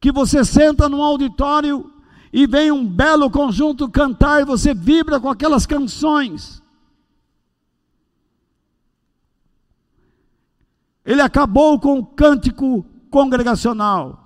Que 0.00 0.12
você 0.12 0.44
senta 0.44 0.88
num 0.88 1.02
auditório 1.02 1.92
e 2.32 2.46
vem 2.46 2.70
um 2.70 2.86
belo 2.86 3.30
conjunto 3.30 3.90
cantar 3.90 4.42
e 4.42 4.44
você 4.44 4.74
vibra 4.74 5.18
com 5.18 5.28
aquelas 5.28 5.64
canções. 5.64 6.62
Ele 11.04 11.22
acabou 11.22 11.80
com 11.80 11.98
o 11.98 12.04
cântico 12.04 12.84
congregacional. 13.10 14.22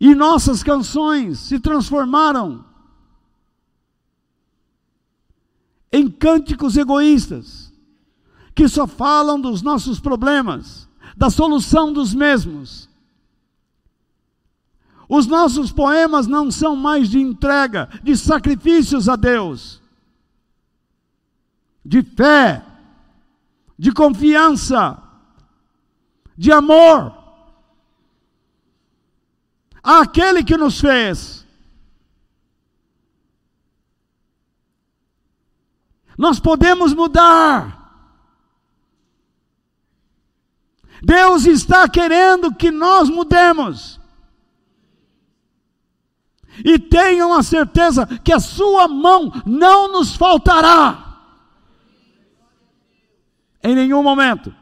E 0.00 0.14
nossas 0.14 0.62
canções 0.62 1.40
se 1.40 1.58
transformaram 1.58 2.64
em 5.90 6.08
cânticos 6.08 6.76
egoístas, 6.76 7.72
que 8.54 8.68
só 8.68 8.86
falam 8.86 9.40
dos 9.40 9.60
nossos 9.60 9.98
problemas 9.98 10.87
da 11.18 11.28
solução 11.28 11.92
dos 11.92 12.14
mesmos. 12.14 12.88
Os 15.08 15.26
nossos 15.26 15.72
poemas 15.72 16.28
não 16.28 16.48
são 16.48 16.76
mais 16.76 17.10
de 17.10 17.18
entrega, 17.18 17.88
de 18.04 18.16
sacrifícios 18.16 19.08
a 19.08 19.16
Deus, 19.16 19.82
de 21.84 22.02
fé, 22.02 22.64
de 23.76 23.90
confiança, 23.90 25.02
de 26.36 26.52
amor 26.52 27.12
àquele 29.82 30.44
que 30.44 30.56
nos 30.56 30.80
fez. 30.80 31.44
Nós 36.16 36.38
podemos 36.38 36.94
mudar. 36.94 37.77
Deus 41.02 41.46
está 41.46 41.88
querendo 41.88 42.54
que 42.54 42.70
nós 42.70 43.08
mudemos. 43.08 43.98
E 46.64 46.78
tenham 46.78 47.32
a 47.32 47.42
certeza 47.42 48.06
que 48.06 48.32
a 48.32 48.40
sua 48.40 48.88
mão 48.88 49.30
não 49.46 49.92
nos 49.92 50.16
faltará. 50.16 51.04
Em 53.62 53.74
nenhum 53.74 54.02
momento. 54.02 54.54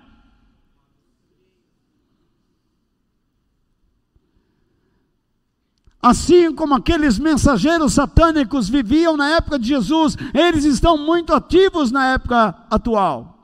Assim 6.00 6.54
como 6.54 6.74
aqueles 6.74 7.18
mensageiros 7.18 7.94
satânicos 7.94 8.68
viviam 8.68 9.16
na 9.16 9.30
época 9.30 9.58
de 9.58 9.66
Jesus, 9.66 10.16
eles 10.32 10.64
estão 10.64 10.96
muito 10.96 11.34
ativos 11.34 11.90
na 11.90 12.12
época 12.12 12.54
atual. 12.70 13.36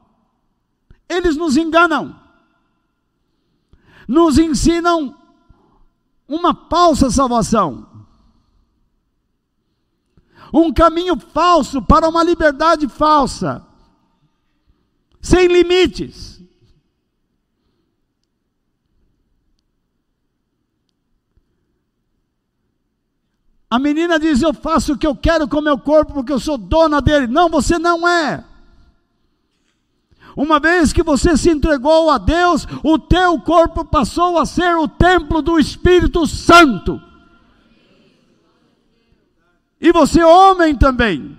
Eles 1.09 1.37
nos 1.37 1.57
enganam 1.57 2.22
nos 4.07 4.39
ensinam 4.39 5.17
uma 6.29 6.55
falsa 6.55 7.11
salvação. 7.11 7.87
Um 10.53 10.73
caminho 10.73 11.19
falso 11.19 11.81
para 11.81 12.09
uma 12.09 12.23
liberdade 12.23 12.87
falsa, 12.89 13.67
sem 15.21 15.47
limites. 15.47 16.43
A 23.71 23.79
menina 23.79 24.19
diz: 24.19 24.43
Eu 24.43 24.53
faço 24.53 24.93
o 24.93 24.99
que 24.99 25.07
eu 25.07 25.17
quero 25.17 25.49
com 25.49 25.63
meu 25.63 25.79
corpo 25.79 26.13
porque 26.13 26.31
eu 26.31 26.39
sou 26.39 26.59
dona 26.59 27.01
dele. 27.01 27.27
Não, 27.27 27.49
você 27.49 27.79
não 27.79 28.07
é. 28.07 28.45
Uma 30.37 30.59
vez 30.59 30.93
que 30.93 31.03
você 31.03 31.37
se 31.37 31.51
entregou 31.51 32.11
a 32.11 32.19
Deus, 32.19 32.67
o 32.83 32.99
teu 32.99 33.39
corpo 33.41 33.85
passou 33.85 34.39
a 34.39 34.47
ser 34.47 34.77
o 34.77 34.89
templo 34.89 35.43
do 35.43 35.59
Espírito 35.59 36.27
Santo. 36.27 37.01
E 39.81 39.93
você, 39.93 40.23
homem 40.23 40.75
também. 40.75 41.37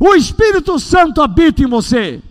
O 0.00 0.14
Espírito 0.14 0.78
Santo 0.78 1.22
habita 1.22 1.62
em 1.62 1.66
você. 1.66 2.22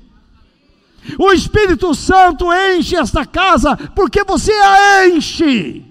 O 1.18 1.32
Espírito 1.32 1.94
Santo 1.96 2.48
enche 2.54 2.96
esta 2.96 3.26
casa 3.26 3.76
porque 3.96 4.24
você 4.24 4.52
a 4.52 5.08
enche. 5.08 5.89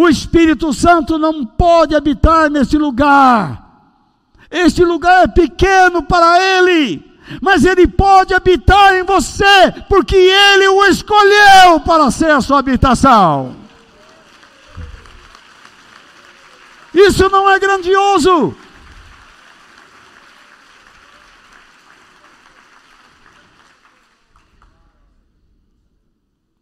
O 0.00 0.08
Espírito 0.08 0.72
Santo 0.72 1.18
não 1.18 1.44
pode 1.44 1.94
habitar 1.94 2.48
neste 2.48 2.78
lugar. 2.78 3.92
Este 4.50 4.82
lugar 4.82 5.24
é 5.24 5.28
pequeno 5.28 6.02
para 6.02 6.40
ele, 6.40 7.04
mas 7.42 7.66
ele 7.66 7.86
pode 7.86 8.32
habitar 8.32 8.94
em 8.94 9.02
você, 9.02 9.70
porque 9.90 10.16
ele 10.16 10.68
o 10.68 10.86
escolheu 10.86 11.80
para 11.80 12.10
ser 12.10 12.30
a 12.30 12.40
sua 12.40 12.60
habitação. 12.60 13.54
Isso 16.94 17.28
não 17.28 17.50
é 17.50 17.58
grandioso? 17.58 18.56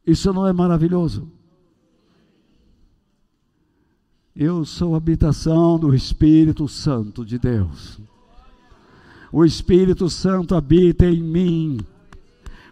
Isso 0.04 0.32
não 0.32 0.44
é 0.44 0.52
maravilhoso? 0.52 1.37
Eu 4.40 4.64
sou 4.64 4.94
habitação 4.94 5.76
do 5.80 5.92
Espírito 5.92 6.68
Santo 6.68 7.24
de 7.24 7.40
Deus. 7.40 7.98
O 9.32 9.44
Espírito 9.44 10.08
Santo 10.08 10.54
habita 10.54 11.06
em 11.06 11.20
mim. 11.20 11.80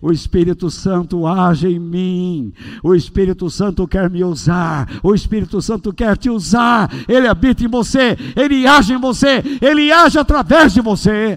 O 0.01 0.13
Espírito 0.13 0.71
Santo 0.71 1.27
age 1.27 1.67
em 1.67 1.81
mim. 1.81 2.53
O 2.85 2.95
Espírito 2.95 3.51
Santo 3.51 3.89
quer 3.89 4.09
me 4.09 4.23
usar. 4.23 4.89
O 5.03 5.13
Espírito 5.13 5.61
Santo 5.61 5.93
quer 5.93 6.17
te 6.17 6.31
usar. 6.31 6.89
Ele 7.09 7.27
habita 7.27 7.65
em 7.65 7.69
você. 7.69 8.17
Ele 8.37 8.65
age 8.65 8.93
em 8.93 9.01
você. 9.01 9.43
Ele 9.61 9.91
age 9.91 10.21
através 10.21 10.73
de 10.73 10.81
você. 10.81 11.37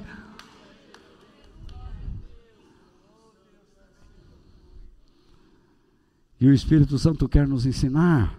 E 6.39 6.47
o 6.47 6.53
Espírito 6.53 6.99
Santo 6.99 7.27
quer 7.27 7.47
nos 7.47 7.65
ensinar. 7.65 8.38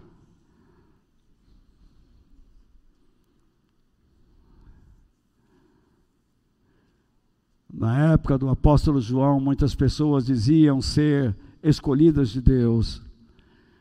Na 7.81 8.13
época 8.13 8.37
do 8.37 8.51
apóstolo 8.51 9.01
João, 9.01 9.41
muitas 9.41 9.75
pessoas 9.75 10.27
diziam 10.27 10.83
ser 10.83 11.35
escolhidas 11.63 12.29
de 12.29 12.39
Deus, 12.39 13.01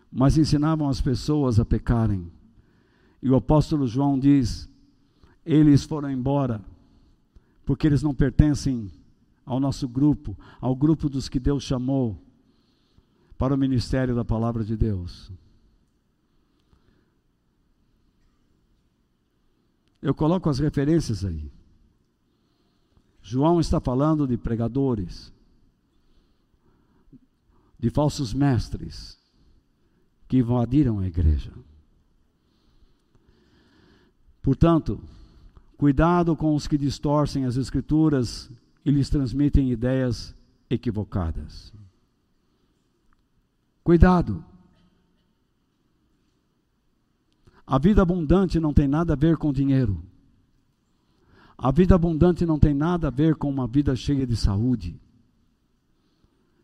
mas 0.09 0.37
ensinavam 0.37 0.87
as 0.87 1.01
pessoas 1.01 1.59
a 1.59 1.65
pecarem. 1.65 2.31
E 3.21 3.29
o 3.29 3.35
apóstolo 3.35 3.85
João 3.85 4.17
diz: 4.17 4.69
eles 5.45 5.83
foram 5.83 6.09
embora, 6.09 6.61
porque 7.65 7.85
eles 7.85 8.01
não 8.01 8.15
pertencem 8.15 8.89
ao 9.45 9.59
nosso 9.59 9.85
grupo, 9.85 10.33
ao 10.61 10.73
grupo 10.73 11.09
dos 11.09 11.27
que 11.27 11.37
Deus 11.37 11.63
chamou 11.63 12.17
para 13.37 13.53
o 13.53 13.57
ministério 13.57 14.15
da 14.15 14.23
palavra 14.23 14.63
de 14.63 14.77
Deus. 14.77 15.29
Eu 20.01 20.15
coloco 20.15 20.49
as 20.49 20.57
referências 20.57 21.25
aí. 21.25 21.51
João 23.21 23.59
está 23.59 23.79
falando 23.79 24.27
de 24.27 24.37
pregadores, 24.37 25.31
de 27.77 27.89
falsos 27.89 28.33
mestres 28.33 29.17
que 30.27 30.37
invadiram 30.37 30.99
a 30.99 31.07
igreja. 31.07 31.51
Portanto, 34.41 35.01
cuidado 35.77 36.35
com 36.35 36.55
os 36.55 36.67
que 36.67 36.77
distorcem 36.77 37.45
as 37.45 37.55
escrituras 37.55 38.49
e 38.83 38.91
lhes 38.91 39.09
transmitem 39.09 39.71
ideias 39.71 40.35
equivocadas. 40.69 41.73
Cuidado. 43.83 44.43
A 47.65 47.77
vida 47.77 48.01
abundante 48.01 48.59
não 48.59 48.73
tem 48.73 48.87
nada 48.87 49.13
a 49.13 49.15
ver 49.15 49.37
com 49.37 49.53
dinheiro. 49.53 50.01
A 51.61 51.71
vida 51.71 51.93
abundante 51.93 52.45
não 52.45 52.57
tem 52.57 52.73
nada 52.73 53.09
a 53.09 53.11
ver 53.11 53.35
com 53.35 53.49
uma 53.49 53.67
vida 53.67 53.93
cheia 53.93 54.25
de 54.25 54.37
saúde, 54.37 54.97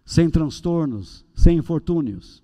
sem 0.06 0.30
transtornos, 0.30 1.26
sem 1.36 1.58
infortúnios. 1.58 2.42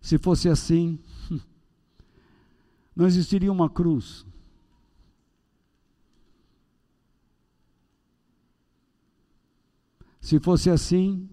Se 0.00 0.16
fosse 0.16 0.48
assim, 0.48 0.96
não 2.94 3.04
existiria 3.04 3.50
uma 3.50 3.68
cruz. 3.68 4.24
Se 10.20 10.38
fosse 10.38 10.70
assim, 10.70 11.28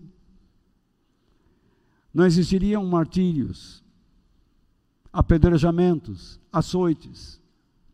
não 2.11 2.25
existiriam 2.25 2.83
martírios, 2.87 3.83
apedrejamentos, 5.11 6.39
açoites, 6.51 7.39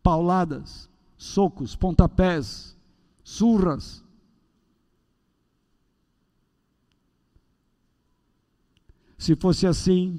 pauladas 0.02 0.89
socos, 1.20 1.76
pontapés, 1.76 2.74
surras. 3.22 4.02
Se 9.18 9.36
fosse 9.36 9.66
assim, 9.66 10.18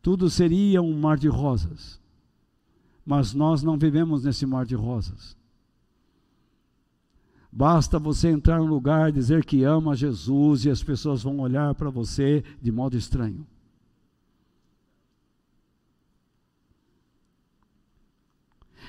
tudo 0.00 0.30
seria 0.30 0.80
um 0.80 0.96
mar 0.96 1.18
de 1.18 1.26
rosas. 1.26 2.00
Mas 3.04 3.34
nós 3.34 3.60
não 3.64 3.76
vivemos 3.76 4.22
nesse 4.22 4.46
mar 4.46 4.64
de 4.64 4.76
rosas. 4.76 5.36
Basta 7.50 7.98
você 7.98 8.28
entrar 8.28 8.60
num 8.60 8.66
lugar, 8.66 9.10
dizer 9.10 9.44
que 9.44 9.64
ama 9.64 9.96
Jesus 9.96 10.64
e 10.64 10.70
as 10.70 10.80
pessoas 10.80 11.24
vão 11.24 11.40
olhar 11.40 11.74
para 11.74 11.90
você 11.90 12.44
de 12.62 12.70
modo 12.70 12.96
estranho. 12.96 13.44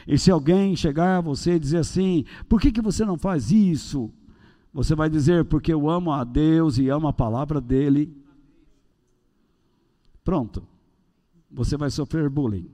E 0.07 0.17
se 0.17 0.31
alguém 0.31 0.75
chegar 0.75 1.17
a 1.17 1.21
você 1.21 1.55
e 1.55 1.59
dizer 1.59 1.77
assim: 1.77 2.25
por 2.47 2.59
que, 2.59 2.71
que 2.71 2.81
você 2.81 3.05
não 3.05 3.17
faz 3.17 3.51
isso? 3.51 4.11
Você 4.73 4.95
vai 4.95 5.09
dizer: 5.09 5.45
porque 5.45 5.73
eu 5.73 5.89
amo 5.89 6.11
a 6.11 6.23
Deus 6.23 6.77
e 6.77 6.89
amo 6.89 7.07
a 7.07 7.13
palavra 7.13 7.59
dEle. 7.59 8.15
Pronto. 10.23 10.67
Você 11.51 11.75
vai 11.75 11.89
sofrer 11.89 12.29
bullying. 12.29 12.69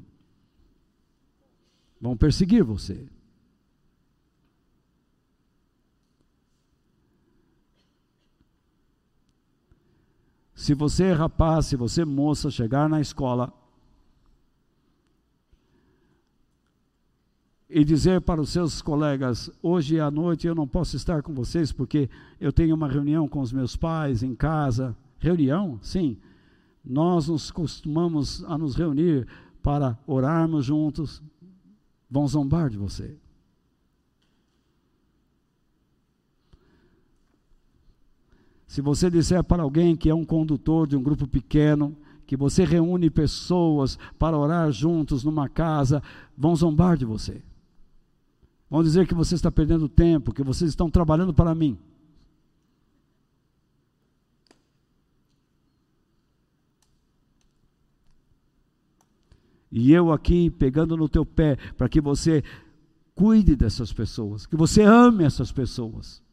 Vão 2.00 2.18
perseguir 2.18 2.64
você. 2.64 3.08
Se 10.54 10.74
você, 10.74 11.12
rapaz, 11.12 11.68
se 11.68 11.76
você, 11.76 12.04
moça, 12.04 12.50
chegar 12.50 12.90
na 12.90 13.00
escola 13.00 13.54
e 17.78 17.84
dizer 17.84 18.22
para 18.22 18.40
os 18.40 18.52
seus 18.52 18.82
colegas: 18.82 19.52
hoje 19.62 20.00
à 20.00 20.10
noite 20.10 20.48
eu 20.48 20.56
não 20.56 20.66
posso 20.66 20.96
estar 20.96 21.22
com 21.22 21.34
vocês 21.34 21.74
porque 21.74 22.10
eu 22.40 22.54
tenho 22.54 22.74
uma 22.74 22.88
reunião 22.88 23.28
com 23.28 23.42
os 23.42 23.52
meus 23.52 23.76
pais 23.76 24.24
em 24.24 24.34
casa. 24.34 24.96
Reunião? 25.20 25.78
Sim. 25.82 26.18
Nós 26.86 27.28
nos 27.28 27.52
costumamos 27.52 28.46
a 28.46 28.58
nos 28.58 28.76
reunir 28.76 29.28
para 29.62 30.00
orarmos 30.08 30.64
juntos. 30.64 31.22
Vão 32.10 32.26
zombar 32.26 32.70
de 32.70 32.78
você. 32.78 33.18
Se 38.66 38.80
você 38.80 39.10
disser 39.10 39.44
para 39.44 39.64
alguém 39.64 39.98
que 39.98 40.10
é 40.10 40.16
um 40.16 40.24
condutor 40.24 40.88
de 40.88 40.96
um 40.96 41.04
grupo 41.04 41.28
pequeno, 41.28 41.94
que 42.26 42.38
você 42.38 42.64
reúne 42.64 43.10
pessoas 43.10 44.00
para 44.18 44.38
orar 44.38 44.72
juntos 44.72 45.26
numa 45.26 45.50
casa, 45.50 46.02
vão 46.38 46.56
zombar 46.56 46.96
de 46.96 47.04
você. 47.04 47.44
Vão 48.70 48.82
dizer 48.82 49.08
que 49.08 49.14
você 49.14 49.36
está 49.36 49.52
perdendo 49.52 49.88
tempo, 49.88 50.34
que 50.34 50.44
vocês 50.44 50.70
estão 50.70 50.90
trabalhando 50.90 51.34
para 51.34 51.54
mim. 51.54 51.78
E 59.78 59.92
eu 59.92 60.10
aqui 60.10 60.50
pegando 60.50 60.96
no 60.96 61.10
teu 61.10 61.26
pé 61.26 61.58
para 61.78 61.90
que 61.90 62.00
você 62.00 62.42
cuide 63.14 63.58
dessas 63.58 63.92
pessoas, 63.92 64.46
que 64.46 64.56
você 64.56 64.82
ame 64.82 65.26
essas 65.26 65.52
pessoas. 65.52 66.24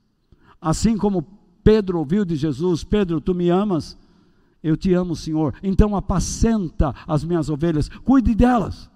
Assim 0.61 0.97
como 0.97 1.27
Pedro 1.65 1.99
ouviu 1.99 2.25
de 2.25 2.37
Jesus: 2.37 2.85
Pedro, 2.85 3.21
tu 3.21 3.35
me 3.35 3.49
amas? 3.51 3.99
Eu 4.63 4.77
te 4.77 4.95
amo, 4.95 5.17
Senhor. 5.17 5.57
Então 5.61 5.97
apacenta 5.97 6.95
as 7.05 7.25
minhas 7.25 7.49
ovelhas, 7.49 7.89
cuide 7.89 8.33
delas. 8.33 8.92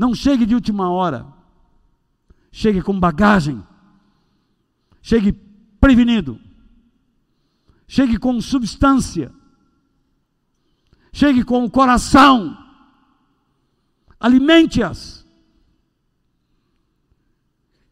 Não 0.00 0.14
chegue 0.14 0.46
de 0.46 0.54
última 0.54 0.90
hora. 0.90 1.26
Chegue 2.50 2.80
com 2.80 2.98
bagagem. 2.98 3.62
Chegue 5.02 5.38
prevenido. 5.78 6.40
Chegue 7.86 8.16
com 8.16 8.40
substância. 8.40 9.30
Chegue 11.12 11.44
com 11.44 11.66
o 11.66 11.70
coração. 11.70 12.56
Alimente-as. 14.18 15.26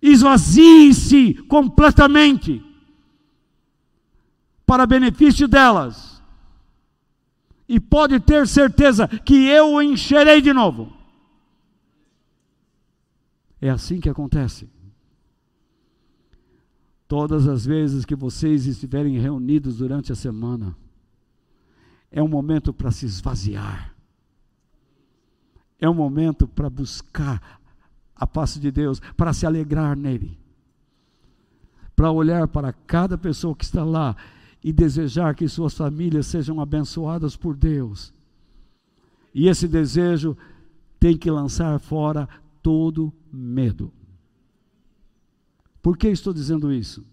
Esvazie-se 0.01 1.35
completamente 1.43 2.65
para 4.65 4.87
benefício 4.87 5.47
delas. 5.47 6.23
E 7.69 7.79
pode 7.79 8.19
ter 8.19 8.49
certeza 8.49 9.07
que 9.07 9.47
eu 9.47 9.73
o 9.73 9.83
encherei 9.83 10.41
de 10.41 10.55
novo. 10.55 10.97
É 13.61 13.69
assim 13.69 14.01
que 14.01 14.09
acontece. 14.09 14.69
Todas 17.07 17.49
as 17.49 17.65
vezes 17.65 18.05
que 18.05 18.15
vocês 18.15 18.67
estiverem 18.67 19.19
reunidos 19.19 19.79
durante 19.79 20.13
a 20.13 20.15
semana, 20.15 20.77
é 22.11 22.23
um 22.23 22.29
momento 22.29 22.73
para 22.73 22.91
se 22.91 23.07
esvaziar. 23.07 23.95
É 25.81 25.89
um 25.89 25.95
momento 25.95 26.47
para 26.47 26.69
buscar 26.69 27.61
a 28.15 28.27
face 28.27 28.59
de 28.59 28.71
Deus, 28.71 29.01
para 29.17 29.33
se 29.33 29.47
alegrar 29.47 29.97
nele. 29.97 30.39
Para 31.95 32.11
olhar 32.11 32.49
para 32.49 32.73
cada 32.73 33.17
pessoa 33.17 33.55
que 33.55 33.65
está 33.65 33.85
lá 33.85 34.17
e 34.63 34.73
desejar 34.73 35.35
que 35.35 35.49
suas 35.49 35.75
famílias 35.75 36.27
sejam 36.27 36.61
abençoadas 36.61 37.37
por 37.37 37.57
Deus. 37.57 38.13
E 39.35 39.49
esse 39.49 39.69
desejo 39.69 40.37
tem 40.99 41.17
que 41.17 41.31
lançar 41.31 41.79
fora 41.79 42.29
todo 42.63 43.13
medo. 43.33 43.93
Por 45.83 45.97
que 45.97 46.09
estou 46.09 46.33
dizendo 46.33 46.73
isso? 46.73 47.05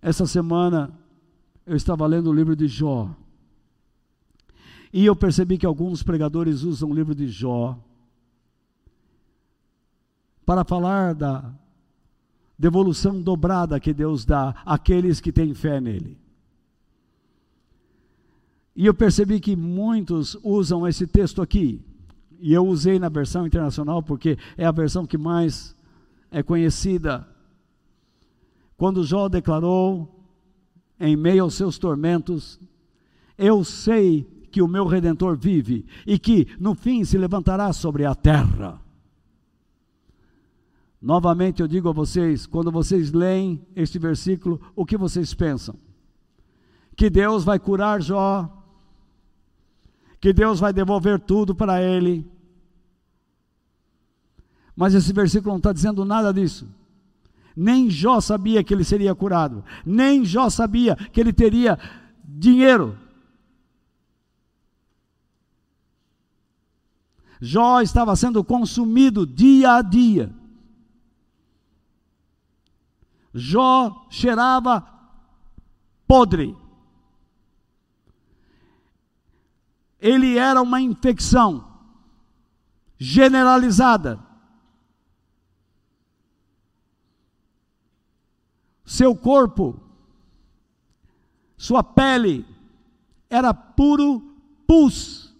Essa 0.00 0.26
semana 0.26 0.92
eu 1.66 1.76
estava 1.76 2.06
lendo 2.06 2.30
o 2.30 2.32
livro 2.32 2.54
de 2.54 2.66
Jó. 2.66 3.14
E 4.92 5.04
eu 5.04 5.14
percebi 5.14 5.58
que 5.58 5.66
alguns 5.66 6.02
pregadores 6.02 6.62
usam 6.62 6.90
o 6.90 6.94
livro 6.94 7.14
de 7.14 7.28
Jó 7.28 7.78
para 10.46 10.64
falar 10.64 11.14
da 11.14 11.52
devolução 12.58 13.20
dobrada 13.20 13.78
que 13.78 13.92
Deus 13.92 14.24
dá 14.24 14.54
àqueles 14.64 15.20
que 15.20 15.30
têm 15.30 15.52
fé 15.52 15.80
nele. 15.80 16.18
E 18.74 18.86
eu 18.86 18.94
percebi 18.94 19.40
que 19.40 19.54
muitos 19.54 20.36
usam 20.42 20.86
esse 20.86 21.06
texto 21.06 21.42
aqui. 21.42 21.84
E 22.40 22.52
eu 22.52 22.66
usei 22.66 22.98
na 22.98 23.08
versão 23.08 23.46
internacional 23.46 24.02
porque 24.02 24.38
é 24.56 24.64
a 24.64 24.72
versão 24.72 25.06
que 25.06 25.18
mais 25.18 25.76
é 26.30 26.42
conhecida. 26.42 27.26
Quando 28.76 29.04
Jó 29.04 29.28
declarou, 29.28 30.14
em 31.00 31.16
meio 31.16 31.44
aos 31.44 31.54
seus 31.54 31.78
tormentos, 31.78 32.60
eu 33.36 33.62
sei 33.64 34.22
que 34.50 34.62
o 34.62 34.68
meu 34.68 34.86
redentor 34.86 35.36
vive 35.36 35.86
e 36.06 36.18
que 36.18 36.46
no 36.58 36.74
fim 36.74 37.04
se 37.04 37.18
levantará 37.18 37.72
sobre 37.72 38.04
a 38.04 38.14
terra. 38.14 38.80
Novamente 41.00 41.62
eu 41.62 41.68
digo 41.68 41.88
a 41.88 41.92
vocês, 41.92 42.46
quando 42.46 42.72
vocês 42.72 43.12
leem 43.12 43.64
este 43.76 43.98
versículo, 43.98 44.60
o 44.74 44.84
que 44.84 44.96
vocês 44.96 45.32
pensam? 45.32 45.76
Que 46.96 47.08
Deus 47.08 47.44
vai 47.44 47.58
curar 47.58 48.02
Jó, 48.02 48.57
que 50.20 50.32
Deus 50.32 50.60
vai 50.60 50.72
devolver 50.72 51.20
tudo 51.20 51.54
para 51.54 51.82
ele. 51.82 52.26
Mas 54.74 54.94
esse 54.94 55.12
versículo 55.12 55.52
não 55.52 55.58
está 55.58 55.72
dizendo 55.72 56.04
nada 56.04 56.32
disso. 56.32 56.68
Nem 57.56 57.90
Jó 57.90 58.20
sabia 58.20 58.62
que 58.62 58.72
ele 58.72 58.84
seria 58.84 59.14
curado, 59.14 59.64
nem 59.84 60.24
Jó 60.24 60.48
sabia 60.48 60.94
que 60.94 61.20
ele 61.20 61.32
teria 61.32 61.78
dinheiro. 62.24 62.96
Jó 67.40 67.80
estava 67.80 68.14
sendo 68.16 68.42
consumido 68.44 69.26
dia 69.26 69.74
a 69.74 69.82
dia. 69.82 70.32
Jó 73.34 74.06
cheirava 74.10 74.86
podre. 76.06 76.56
Ele 80.00 80.38
era 80.38 80.62
uma 80.62 80.80
infecção 80.80 81.66
generalizada. 82.96 84.18
Seu 88.84 89.14
corpo, 89.14 89.78
sua 91.56 91.82
pele 91.82 92.46
era 93.28 93.52
puro 93.52 94.20
pus. 94.66 95.34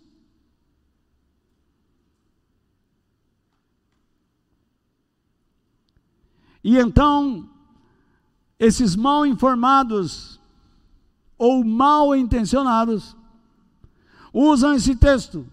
E 6.63 6.77
então 6.77 7.49
esses 8.59 8.97
mal 8.97 9.25
informados 9.25 10.41
ou 11.39 11.65
mal 11.65 12.15
intencionados 12.15 13.17
usam 14.39 14.75
esse 14.75 14.95
texto 14.95 15.45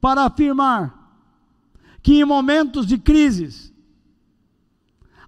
para 0.00 0.22
afirmar 0.24 1.18
que 2.00 2.20
em 2.20 2.24
momentos 2.24 2.86
de 2.86 2.96
crises 2.96 3.72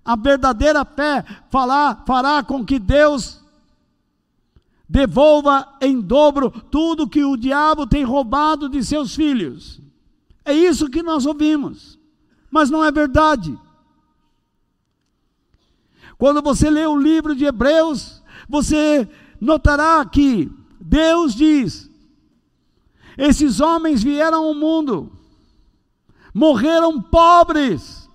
a 0.04 0.14
verdadeira 0.14 0.84
fé 0.84 1.24
falar, 1.50 2.04
fará 2.06 2.44
com 2.44 2.64
que 2.64 2.78
Deus 2.78 3.42
devolva 4.88 5.76
em 5.80 6.00
dobro 6.00 6.48
tudo 6.48 7.08
que 7.08 7.24
o 7.24 7.36
diabo 7.36 7.88
tem 7.88 8.04
roubado 8.04 8.68
de 8.68 8.84
seus 8.84 9.16
filhos. 9.16 9.80
É 10.44 10.52
isso 10.52 10.88
que 10.88 11.02
nós 11.02 11.26
ouvimos, 11.26 11.98
mas 12.48 12.70
não 12.70 12.84
é 12.84 12.92
verdade. 12.92 13.58
Quando 16.16 16.40
você 16.40 16.70
lê 16.70 16.86
o 16.86 16.96
livro 16.96 17.34
de 17.34 17.46
Hebreus, 17.46 18.22
você 18.48 19.08
notará 19.40 20.04
que 20.04 20.48
Deus 20.86 21.34
diz: 21.34 21.90
esses 23.18 23.60
homens 23.60 24.02
vieram 24.02 24.44
ao 24.44 24.54
mundo, 24.54 25.12
morreram 26.32 27.00
pobres. 27.02 28.08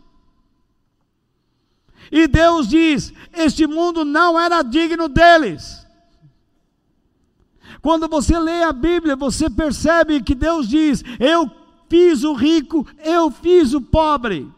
E 2.11 2.27
Deus 2.27 2.67
diz: 2.67 3.13
este 3.33 3.67
mundo 3.67 4.05
não 4.05 4.39
era 4.39 4.61
digno 4.61 5.09
deles. 5.09 5.85
Quando 7.81 8.07
você 8.07 8.37
lê 8.37 8.63
a 8.63 8.71
Bíblia, 8.71 9.15
você 9.15 9.49
percebe 9.49 10.21
que 10.21 10.35
Deus 10.35 10.67
diz: 10.67 11.03
Eu 11.19 11.49
fiz 11.89 12.23
o 12.23 12.33
rico, 12.33 12.87
eu 13.03 13.29
fiz 13.31 13.73
o 13.73 13.81
pobre 13.81 14.51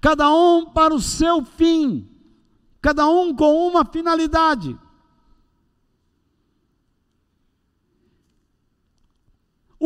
cada 0.00 0.30
um 0.30 0.66
para 0.66 0.94
o 0.94 1.00
seu 1.00 1.44
fim, 1.44 2.08
cada 2.80 3.08
um 3.08 3.34
com 3.34 3.66
uma 3.66 3.84
finalidade. 3.84 4.76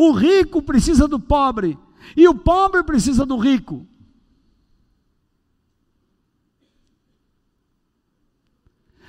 O 0.03 0.13
rico 0.13 0.63
precisa 0.63 1.07
do 1.07 1.19
pobre, 1.19 1.77
e 2.17 2.27
o 2.27 2.33
pobre 2.33 2.83
precisa 2.83 3.23
do 3.23 3.37
rico. 3.37 3.85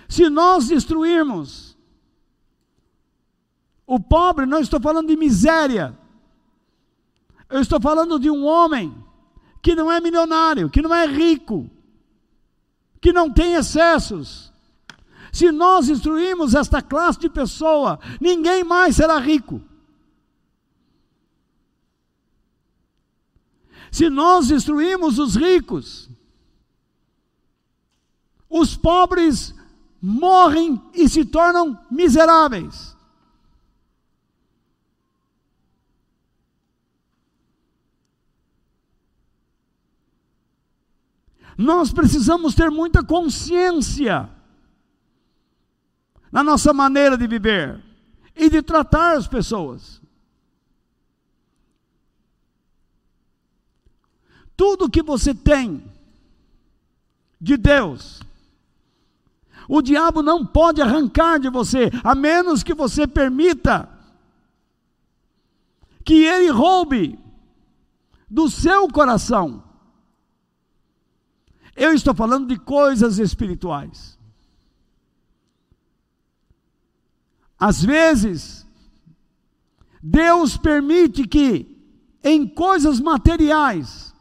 Se 0.06 0.28
nós 0.28 0.68
destruirmos 0.68 1.78
o 3.86 3.98
pobre, 3.98 4.44
não 4.44 4.60
estou 4.60 4.78
falando 4.78 5.08
de 5.08 5.16
miséria, 5.16 5.98
eu 7.48 7.62
estou 7.62 7.80
falando 7.80 8.18
de 8.18 8.28
um 8.28 8.44
homem 8.44 8.94
que 9.62 9.74
não 9.74 9.90
é 9.90 9.98
milionário, 9.98 10.68
que 10.68 10.82
não 10.82 10.94
é 10.94 11.06
rico, 11.06 11.70
que 13.00 13.14
não 13.14 13.32
tem 13.32 13.54
excessos. 13.54 14.52
Se 15.32 15.50
nós 15.50 15.88
instruirmos 15.88 16.54
esta 16.54 16.82
classe 16.82 17.18
de 17.18 17.30
pessoa, 17.30 17.98
ninguém 18.20 18.62
mais 18.62 18.96
será 18.96 19.18
rico. 19.18 19.71
Se 23.92 24.08
nós 24.08 24.50
instruirmos 24.50 25.18
os 25.18 25.36
ricos, 25.36 26.08
os 28.48 28.74
pobres 28.74 29.54
morrem 30.00 30.82
e 30.94 31.06
se 31.08 31.26
tornam 31.26 31.78
miseráveis. 31.90 32.96
Nós 41.56 41.92
precisamos 41.92 42.54
ter 42.54 42.70
muita 42.70 43.04
consciência 43.04 44.28
na 46.32 46.42
nossa 46.42 46.72
maneira 46.72 47.16
de 47.16 47.26
viver 47.26 47.84
e 48.34 48.48
de 48.48 48.62
tratar 48.62 49.18
as 49.18 49.28
pessoas. 49.28 50.01
Tudo 54.62 54.88
que 54.88 55.02
você 55.02 55.34
tem 55.34 55.82
de 57.40 57.56
Deus, 57.56 58.20
o 59.68 59.82
diabo 59.82 60.22
não 60.22 60.46
pode 60.46 60.80
arrancar 60.80 61.40
de 61.40 61.50
você, 61.50 61.90
a 62.04 62.14
menos 62.14 62.62
que 62.62 62.72
você 62.72 63.06
permita 63.06 63.88
que 66.04 66.24
ele 66.24 66.50
roube 66.50 67.18
do 68.30 68.48
seu 68.48 68.86
coração 68.86 69.64
eu 71.74 71.92
estou 71.92 72.14
falando 72.14 72.46
de 72.46 72.58
coisas 72.58 73.18
espirituais. 73.18 74.18
Às 77.58 77.82
vezes, 77.82 78.66
Deus 80.02 80.56
permite 80.56 81.26
que, 81.26 81.66
em 82.22 82.46
coisas 82.46 83.00
materiais, 83.00 84.11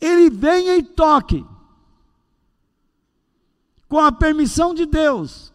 ele 0.00 0.30
vem 0.30 0.78
e 0.78 0.82
toque, 0.82 1.44
com 3.88 3.98
a 3.98 4.12
permissão 4.12 4.74
de 4.74 4.86
Deus, 4.86 5.52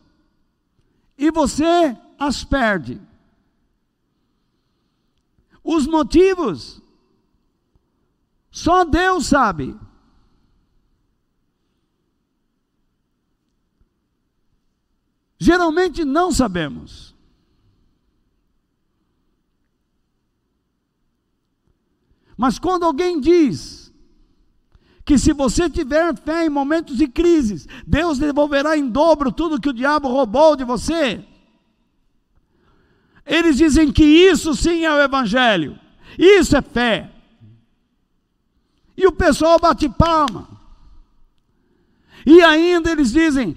e 1.17 1.29
você 1.31 1.97
as 2.17 2.43
perde. 2.43 3.01
Os 5.63 5.85
motivos, 5.85 6.81
só 8.51 8.83
Deus 8.83 9.27
sabe. 9.27 9.77
Geralmente 15.37 16.05
não 16.05 16.31
sabemos. 16.31 17.15
Mas 22.37 22.59
quando 22.59 22.85
alguém 22.85 23.19
diz, 23.19 23.80
que 25.11 25.19
se 25.19 25.33
você 25.33 25.69
tiver 25.69 26.15
fé 26.15 26.45
em 26.45 26.49
momentos 26.49 26.95
de 26.95 27.05
crises, 27.05 27.67
Deus 27.85 28.17
devolverá 28.17 28.77
em 28.77 28.87
dobro 28.87 29.29
tudo 29.29 29.59
que 29.59 29.67
o 29.67 29.73
diabo 29.73 30.07
roubou 30.07 30.55
de 30.55 30.63
você, 30.63 31.21
eles 33.25 33.57
dizem 33.57 33.91
que 33.91 34.05
isso 34.05 34.55
sim 34.55 34.85
é 34.85 34.93
o 34.93 35.01
Evangelho, 35.01 35.77
isso 36.17 36.55
é 36.55 36.61
fé. 36.61 37.11
E 38.95 39.05
o 39.05 39.11
pessoal 39.11 39.59
bate 39.59 39.89
palma. 39.89 40.47
E 42.25 42.41
ainda 42.41 42.89
eles 42.89 43.11
dizem: 43.11 43.53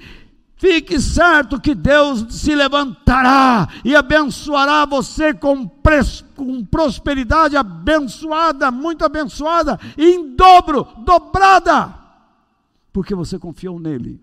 fique 0.64 0.98
certo 0.98 1.60
que 1.60 1.74
Deus 1.74 2.24
se 2.36 2.54
levantará 2.54 3.68
e 3.84 3.94
abençoará 3.94 4.86
você 4.86 5.34
com, 5.34 5.70
com 6.34 6.64
prosperidade 6.64 7.54
abençoada, 7.54 8.70
muito 8.70 9.04
abençoada, 9.04 9.78
em 9.98 10.34
dobro, 10.34 10.88
dobrada, 11.04 11.94
porque 12.90 13.14
você 13.14 13.38
confiou 13.38 13.78
nele. 13.78 14.18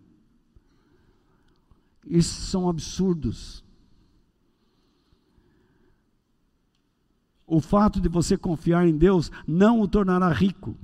Isso 2.03 2.41
são 2.41 2.67
absurdos. 2.67 3.63
O 7.45 7.61
fato 7.61 8.01
de 8.01 8.09
você 8.09 8.35
confiar 8.35 8.87
em 8.87 8.97
Deus 8.97 9.31
não 9.45 9.79
o 9.79 9.87
tornará 9.87 10.29
rico, 10.29 10.75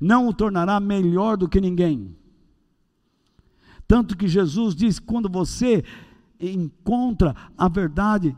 não 0.00 0.26
o 0.26 0.32
tornará 0.32 0.80
melhor 0.80 1.36
do 1.36 1.46
que 1.46 1.60
ninguém. 1.60 2.16
Tanto 3.92 4.16
que 4.16 4.26
Jesus 4.26 4.74
diz: 4.74 4.98
quando 4.98 5.28
você 5.28 5.84
encontra 6.40 7.36
a 7.58 7.68
verdade, 7.68 8.34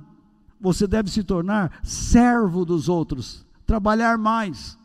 você 0.60 0.84
deve 0.84 1.08
se 1.08 1.22
tornar 1.22 1.78
servo 1.84 2.64
dos 2.64 2.88
outros, 2.88 3.46
trabalhar 3.64 4.18
mais, 4.18 4.76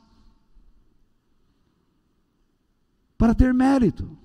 para 3.17 3.33
ter 3.33 3.51
mérito. 3.51 4.15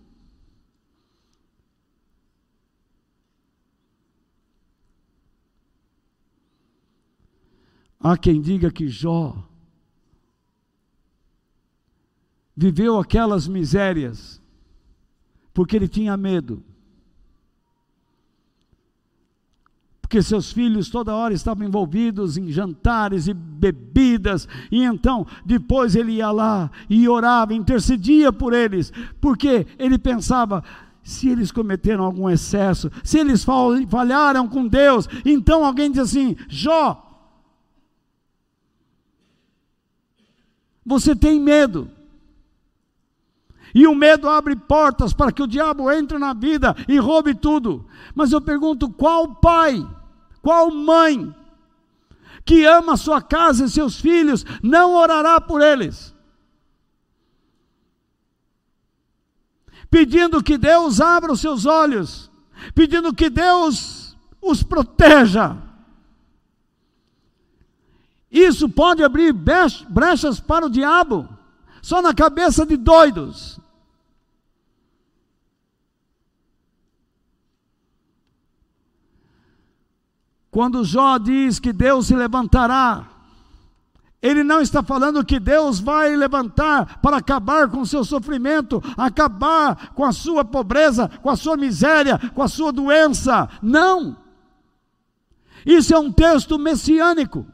Há 7.99 8.19
quem 8.19 8.43
diga 8.43 8.71
que 8.71 8.87
Jó 8.87 9.35
viveu 12.55 12.99
aquelas 12.99 13.49
misérias 13.49 14.44
porque 15.55 15.77
ele 15.77 15.89
tinha 15.89 16.17
medo. 16.17 16.63
Porque 20.03 20.21
seus 20.21 20.53
filhos 20.53 20.91
toda 20.91 21.15
hora 21.15 21.33
estavam 21.33 21.67
envolvidos 21.67 22.37
em 22.37 22.51
jantares 22.51 23.27
e 23.27 23.33
bebidas, 23.33 24.47
e 24.71 24.83
então 24.83 25.27
depois 25.47 25.97
ele 25.97 26.13
ia 26.13 26.31
lá 26.31 26.71
e 26.91 27.09
orava, 27.09 27.55
intercedia 27.55 28.31
por 28.31 28.53
eles, 28.53 28.93
porque 29.21 29.67
ele 29.79 29.97
pensava: 29.97 30.63
se 31.03 31.29
eles 31.29 31.51
cometeram 31.51 32.05
algum 32.05 32.29
excesso, 32.29 32.91
se 33.03 33.19
eles 33.19 33.47
falharam 33.89 34.47
com 34.47 34.67
Deus, 34.67 35.09
então 35.25 35.65
alguém 35.65 35.91
diz 35.91 36.01
assim: 36.01 36.37
Jó, 36.49 37.05
Você 40.85 41.17
tem 41.17 41.41
medo. 41.41 41.91
E 43.75 43.87
o 43.87 43.95
medo 43.95 44.29
abre 44.29 44.55
portas 44.55 45.13
para 45.13 45.33
que 45.33 45.43
o 45.43 45.47
diabo 45.47 45.91
entre 45.91 46.19
na 46.19 46.33
vida 46.33 46.77
e 46.87 46.97
roube 46.97 47.35
tudo. 47.35 47.87
Mas 48.15 48.33
eu 48.33 48.41
pergunto: 48.41 48.89
qual 48.89 49.35
pai, 49.35 49.85
qual 50.41 50.71
mãe 50.71 51.35
que 52.45 52.65
ama 52.65 52.97
sua 52.97 53.21
casa 53.21 53.65
e 53.65 53.71
seus 53.71 54.01
filhos 54.01 54.45
não 54.63 54.95
orará 54.95 55.41
por 55.41 55.61
eles? 55.61 56.15
Pedindo 59.91 60.43
que 60.43 60.57
Deus 60.57 61.01
abra 61.01 61.33
os 61.33 61.41
seus 61.41 61.67
olhos, 61.67 62.31
pedindo 62.75 63.13
que 63.15 63.29
Deus 63.29 64.17
os 64.41 64.63
proteja 64.63 65.57
isso 68.35 68.69
pode 68.69 69.01
abrir 69.01 69.33
brechas 69.33 70.41
para 70.41 70.67
o 70.67 70.69
diabo, 70.69 71.29
só 71.81 72.03
na 72.03 72.13
cabeça 72.13 72.67
de 72.67 72.77
doidos. 72.77 73.61
Quando 80.55 80.85
Jó 80.85 81.19
diz 81.19 81.59
que 81.59 81.73
Deus 81.73 82.07
se 82.07 82.15
levantará, 82.15 83.11
ele 84.23 84.45
não 84.45 84.61
está 84.61 84.85
falando 84.85 85.25
que 85.25 85.41
Deus 85.41 85.81
vai 85.81 86.15
levantar 86.15 87.01
para 87.01 87.17
acabar 87.17 87.69
com 87.69 87.81
o 87.81 87.87
seu 87.87 88.05
sofrimento, 88.05 88.81
acabar 88.97 89.93
com 89.95 90.05
a 90.05 90.13
sua 90.13 90.45
pobreza, 90.45 91.09
com 91.21 91.29
a 91.29 91.35
sua 91.35 91.57
miséria, 91.57 92.21
com 92.33 92.41
a 92.41 92.47
sua 92.47 92.71
doença. 92.71 93.49
Não. 93.61 94.17
Isso 95.67 95.93
é 95.93 95.99
um 95.99 96.13
texto 96.13 96.57
messiânico 96.57 97.45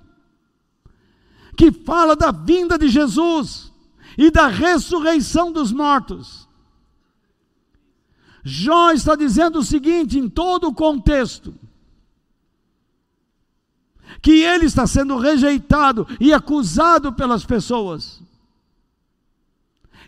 que 1.56 1.72
fala 1.72 2.14
da 2.14 2.30
vinda 2.30 2.76
de 2.76 2.90
Jesus 2.90 3.72
e 4.18 4.30
da 4.30 4.46
ressurreição 4.46 5.50
dos 5.50 5.72
mortos. 5.72 6.46
Jó 8.44 8.90
está 8.90 9.16
dizendo 9.16 9.60
o 9.60 9.64
seguinte, 9.64 10.18
em 10.18 10.28
todo 10.28 10.68
o 10.68 10.74
contexto: 10.74 11.54
que 14.22 14.42
ele 14.42 14.66
está 14.66 14.86
sendo 14.86 15.16
rejeitado 15.16 16.06
e 16.20 16.32
acusado 16.32 17.12
pelas 17.12 17.44
pessoas, 17.44 18.20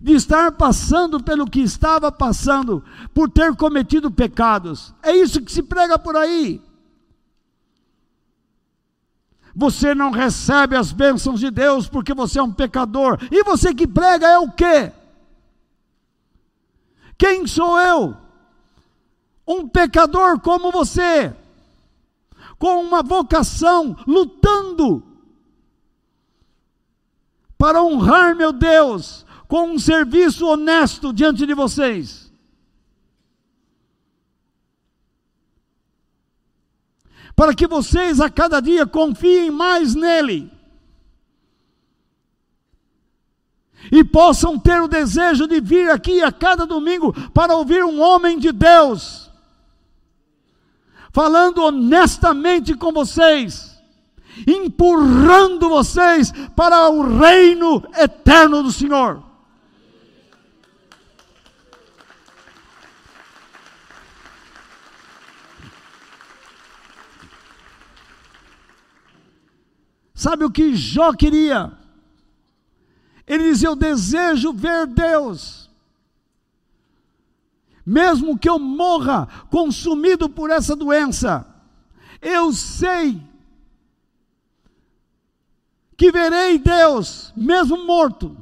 de 0.00 0.12
estar 0.14 0.52
passando 0.52 1.22
pelo 1.22 1.46
que 1.46 1.60
estava 1.60 2.10
passando, 2.10 2.84
por 3.14 3.30
ter 3.30 3.54
cometido 3.56 4.10
pecados. 4.10 4.92
É 5.02 5.14
isso 5.16 5.40
que 5.40 5.52
se 5.52 5.62
prega 5.62 5.98
por 5.98 6.16
aí. 6.16 6.60
Você 9.54 9.94
não 9.94 10.10
recebe 10.10 10.76
as 10.76 10.92
bênçãos 10.92 11.38
de 11.38 11.50
Deus 11.50 11.86
porque 11.86 12.14
você 12.14 12.38
é 12.38 12.42
um 12.42 12.52
pecador. 12.52 13.18
E 13.30 13.44
você 13.44 13.74
que 13.74 13.86
prega 13.86 14.26
é 14.26 14.38
o 14.38 14.50
quê? 14.50 14.90
Quem 17.18 17.46
sou 17.46 17.78
eu? 17.78 18.16
Um 19.46 19.68
pecador 19.68 20.40
como 20.40 20.72
você, 20.72 21.34
com 22.62 22.80
uma 22.80 23.02
vocação, 23.02 23.96
lutando 24.06 25.02
para 27.58 27.82
honrar 27.82 28.36
meu 28.36 28.52
Deus, 28.52 29.26
com 29.48 29.70
um 29.70 29.80
serviço 29.80 30.46
honesto 30.46 31.12
diante 31.12 31.44
de 31.44 31.54
vocês. 31.54 32.22
para 37.34 37.54
que 37.54 37.66
vocês 37.66 38.20
a 38.20 38.30
cada 38.30 38.60
dia 38.60 38.86
confiem 38.86 39.50
mais 39.50 39.96
nele. 39.96 40.52
E 43.90 44.04
possam 44.04 44.56
ter 44.58 44.80
o 44.80 44.86
desejo 44.86 45.48
de 45.48 45.60
vir 45.60 45.90
aqui 45.90 46.22
a 46.22 46.30
cada 46.30 46.64
domingo 46.66 47.12
para 47.30 47.56
ouvir 47.56 47.82
um 47.84 48.00
homem 48.00 48.38
de 48.38 48.52
Deus, 48.52 49.21
falando 51.12 51.62
honestamente 51.62 52.74
com 52.74 52.90
vocês, 52.90 53.78
empurrando 54.46 55.68
vocês 55.68 56.32
para 56.56 56.88
o 56.88 57.18
reino 57.18 57.84
eterno 57.98 58.62
do 58.62 58.72
Senhor. 58.72 59.22
Sabe 70.14 70.44
o 70.44 70.50
que 70.50 70.74
Jó 70.76 71.12
queria? 71.12 71.72
Ele 73.26 73.44
dizia: 73.44 73.68
Eu 73.68 73.74
desejo 73.74 74.52
ver 74.52 74.86
Deus. 74.86 75.61
Mesmo 77.84 78.38
que 78.38 78.48
eu 78.48 78.58
morra 78.58 79.28
consumido 79.50 80.28
por 80.28 80.50
essa 80.50 80.76
doença, 80.76 81.46
eu 82.20 82.52
sei 82.52 83.20
que 85.96 86.10
verei 86.10 86.58
Deus, 86.58 87.32
mesmo 87.36 87.84
morto. 87.84 88.36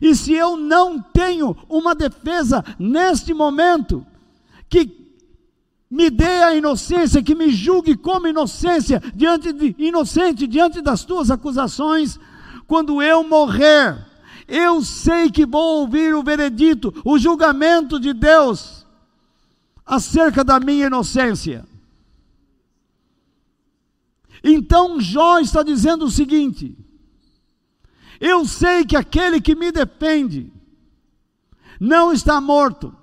E 0.00 0.14
se 0.14 0.32
eu 0.32 0.56
não 0.56 1.00
tenho 1.00 1.56
uma 1.68 1.94
defesa 1.94 2.64
neste 2.78 3.32
momento, 3.34 4.06
que 4.68 4.98
me 5.90 6.10
dê 6.10 6.42
a 6.42 6.54
inocência, 6.54 7.22
que 7.22 7.34
me 7.34 7.50
julgue 7.50 7.96
como 7.96 8.28
inocência 8.28 9.02
diante 9.14 9.52
de 9.52 9.74
inocente 9.78 10.46
diante 10.46 10.82
das 10.82 11.04
tuas 11.04 11.30
acusações. 11.30 12.18
Quando 12.66 13.02
eu 13.02 13.24
morrer, 13.26 14.06
eu 14.48 14.82
sei 14.82 15.30
que 15.30 15.44
vou 15.44 15.80
ouvir 15.80 16.14
o 16.14 16.22
veredito, 16.22 16.94
o 17.04 17.18
julgamento 17.18 18.00
de 18.00 18.14
Deus 18.14 18.86
acerca 19.84 20.42
da 20.42 20.58
minha 20.58 20.86
inocência. 20.86 21.66
Então 24.42 24.98
Jó 24.98 25.38
está 25.38 25.62
dizendo 25.62 26.06
o 26.06 26.10
seguinte: 26.10 26.74
eu 28.18 28.46
sei 28.46 28.86
que 28.86 28.96
aquele 28.96 29.40
que 29.40 29.54
me 29.54 29.70
defende 29.70 30.50
não 31.78 32.10
está 32.10 32.40
morto, 32.40 32.96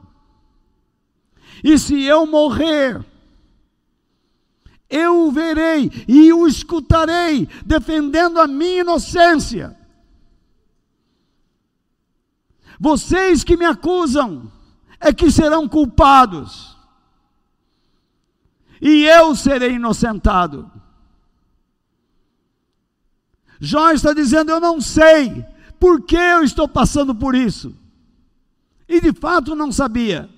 e 1.63 1.77
se 1.77 2.03
eu 2.03 2.25
morrer, 2.25 3.05
eu 4.89 5.27
o 5.27 5.31
verei 5.31 5.91
e 6.07 6.33
o 6.33 6.47
escutarei, 6.47 7.47
defendendo 7.65 8.39
a 8.39 8.47
minha 8.47 8.81
inocência. 8.81 9.77
Vocês 12.79 13.43
que 13.43 13.57
me 13.57 13.65
acusam 13.65 14.51
é 14.99 15.13
que 15.13 15.31
serão 15.31 15.67
culpados, 15.67 16.75
e 18.81 19.05
eu 19.05 19.35
serei 19.35 19.73
inocentado. 19.73 20.71
Jó 23.59 23.91
está 23.91 24.13
dizendo: 24.13 24.51
Eu 24.51 24.59
não 24.59 24.81
sei 24.81 25.45
por 25.79 26.01
que 26.01 26.15
eu 26.15 26.43
estou 26.43 26.67
passando 26.67 27.15
por 27.15 27.35
isso. 27.35 27.75
E 28.87 29.01
de 29.01 29.13
fato 29.13 29.55
não 29.55 29.71
sabia. 29.71 30.29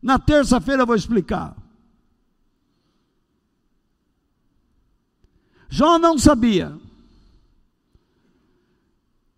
Na 0.00 0.18
terça-feira 0.18 0.86
vou 0.86 0.94
explicar. 0.94 1.56
Jó 5.68 5.98
não 5.98 6.18
sabia. 6.18 6.78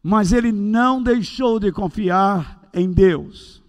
Mas 0.09 0.33
ele 0.33 0.51
não 0.51 1.03
deixou 1.03 1.61
de 1.61 1.71
confiar 1.71 2.67
em 2.73 2.91
Deus. 2.91 3.63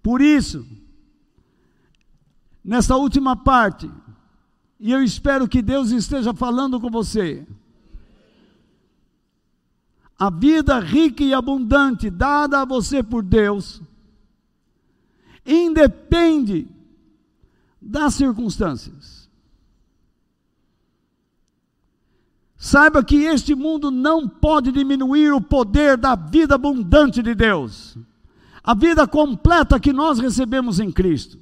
Por 0.00 0.20
isso, 0.20 0.64
nessa 2.62 2.94
última 2.94 3.34
parte, 3.34 3.90
e 4.78 4.92
eu 4.92 5.02
espero 5.02 5.48
que 5.48 5.60
Deus 5.60 5.90
esteja 5.90 6.32
falando 6.32 6.80
com 6.80 6.88
você. 6.88 7.44
A 10.16 10.30
vida 10.30 10.78
rica 10.78 11.24
e 11.24 11.34
abundante 11.34 12.08
dada 12.08 12.62
a 12.62 12.64
você 12.64 13.02
por 13.02 13.24
Deus 13.24 13.82
independe 15.44 16.68
das 17.82 18.14
circunstâncias. 18.14 19.17
Saiba 22.58 23.04
que 23.04 23.22
este 23.22 23.54
mundo 23.54 23.88
não 23.88 24.28
pode 24.28 24.72
diminuir 24.72 25.32
o 25.32 25.40
poder 25.40 25.96
da 25.96 26.16
vida 26.16 26.56
abundante 26.56 27.22
de 27.22 27.32
Deus, 27.32 27.96
a 28.64 28.74
vida 28.74 29.06
completa 29.06 29.78
que 29.78 29.92
nós 29.92 30.18
recebemos 30.18 30.80
em 30.80 30.90
Cristo. 30.90 31.38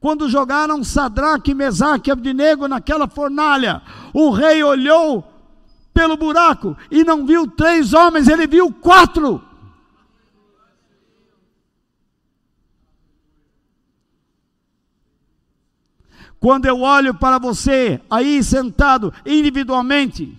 Quando 0.00 0.28
jogaram 0.28 0.82
Sadraque, 0.82 1.54
Mesaque 1.54 2.10
e 2.10 2.12
Abdinego 2.12 2.66
naquela 2.66 3.06
fornalha, 3.06 3.80
o 4.12 4.30
rei 4.30 4.62
olhou 4.62 5.24
pelo 5.94 6.16
buraco 6.16 6.76
e 6.90 7.04
não 7.04 7.24
viu 7.24 7.46
três 7.46 7.92
homens, 7.92 8.26
ele 8.26 8.46
viu 8.46 8.72
quatro. 8.72 9.40
Quando 16.40 16.64
eu 16.64 16.80
olho 16.80 17.12
para 17.12 17.38
você 17.38 18.00
aí 18.10 18.42
sentado 18.42 19.12
individualmente, 19.26 20.38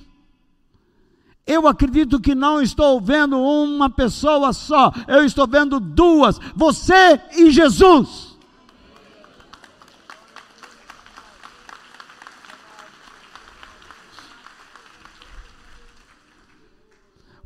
eu 1.45 1.67
acredito 1.67 2.19
que 2.19 2.33
não 2.33 2.59
estou 2.59 2.99
vendo 2.99 3.39
uma 3.39 3.87
pessoa 3.87 4.51
só, 4.51 4.91
eu 5.07 5.23
estou 5.23 5.47
vendo 5.47 5.79
duas, 5.79 6.39
você 6.55 7.21
e 7.37 7.51
Jesus. 7.51 8.31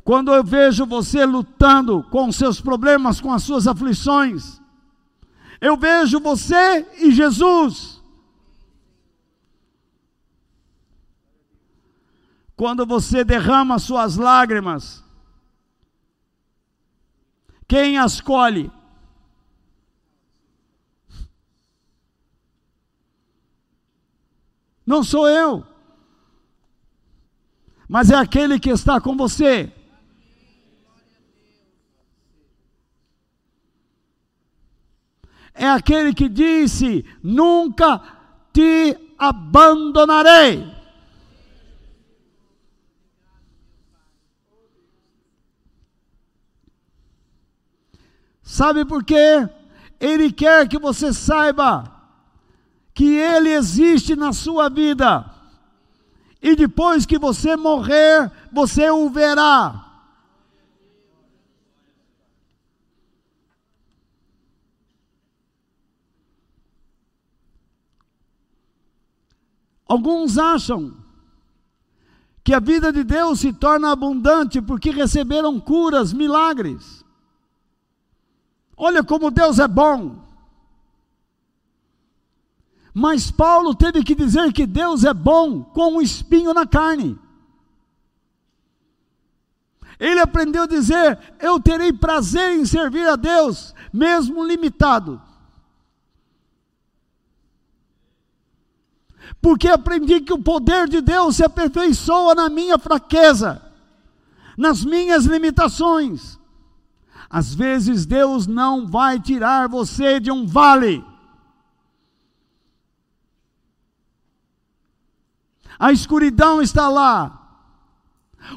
Quando 0.02 0.32
eu 0.32 0.42
vejo 0.42 0.86
você 0.86 1.26
lutando 1.26 2.02
com 2.10 2.30
seus 2.32 2.58
problemas, 2.60 3.20
com 3.20 3.32
as 3.32 3.42
suas 3.42 3.66
aflições, 3.66 4.62
eu 5.60 5.76
vejo 5.76 6.20
você 6.20 6.86
e 6.98 7.10
Jesus. 7.10 7.95
Quando 12.56 12.86
você 12.86 13.22
derrama 13.22 13.78
suas 13.78 14.16
lágrimas, 14.16 15.04
quem 17.68 17.98
as 17.98 18.20
colhe? 18.20 18.70
Não 24.86 25.02
sou 25.02 25.28
eu, 25.28 25.66
mas 27.88 28.10
é 28.10 28.14
aquele 28.14 28.58
que 28.58 28.70
está 28.70 29.00
com 29.00 29.16
você. 29.16 29.72
é 35.56 35.66
aquele 35.66 36.14
que 36.14 36.28
disse: 36.28 37.04
Nunca 37.22 38.00
te 38.52 38.96
abandonarei. 39.18 40.75
Sabe 48.46 48.84
por 48.84 49.02
quê? 49.02 49.48
Ele 49.98 50.30
quer 50.30 50.68
que 50.68 50.78
você 50.78 51.12
saiba 51.12 51.92
que 52.94 53.16
Ele 53.16 53.50
existe 53.50 54.14
na 54.14 54.32
sua 54.32 54.68
vida. 54.68 55.28
E 56.40 56.54
depois 56.54 57.04
que 57.04 57.18
você 57.18 57.56
morrer, 57.56 58.30
você 58.52 58.88
o 58.88 59.10
verá. 59.10 59.84
Alguns 69.88 70.38
acham 70.38 70.96
que 72.44 72.54
a 72.54 72.60
vida 72.60 72.92
de 72.92 73.02
Deus 73.02 73.40
se 73.40 73.52
torna 73.52 73.90
abundante 73.90 74.62
porque 74.62 74.90
receberam 74.90 75.58
curas, 75.58 76.12
milagres. 76.12 77.05
Olha 78.76 79.02
como 79.02 79.30
Deus 79.30 79.58
é 79.58 79.66
bom. 79.66 80.24
Mas 82.92 83.30
Paulo 83.30 83.74
teve 83.74 84.02
que 84.02 84.14
dizer 84.14 84.52
que 84.52 84.66
Deus 84.66 85.04
é 85.04 85.12
bom 85.12 85.62
com 85.62 85.94
um 85.94 86.00
espinho 86.00 86.52
na 86.54 86.66
carne. 86.66 87.18
Ele 89.98 90.20
aprendeu 90.20 90.64
a 90.64 90.66
dizer: 90.66 91.18
Eu 91.38 91.60
terei 91.60 91.92
prazer 91.92 92.58
em 92.58 92.64
servir 92.64 93.06
a 93.08 93.16
Deus, 93.16 93.74
mesmo 93.92 94.44
limitado. 94.44 95.20
porque 99.46 99.68
aprendi 99.68 100.20
que 100.20 100.32
o 100.32 100.42
poder 100.42 100.88
de 100.88 101.00
Deus 101.00 101.36
se 101.36 101.44
aperfeiçoa 101.44 102.34
na 102.34 102.48
minha 102.48 102.76
fraqueza, 102.78 103.62
nas 104.58 104.84
minhas 104.84 105.24
limitações. 105.24 106.36
Às 107.38 107.54
vezes 107.54 108.06
Deus 108.06 108.46
não 108.46 108.86
vai 108.86 109.20
tirar 109.20 109.68
você 109.68 110.18
de 110.18 110.32
um 110.32 110.46
vale. 110.46 111.04
A 115.78 115.92
escuridão 115.92 116.62
está 116.62 116.88
lá. 116.88 117.62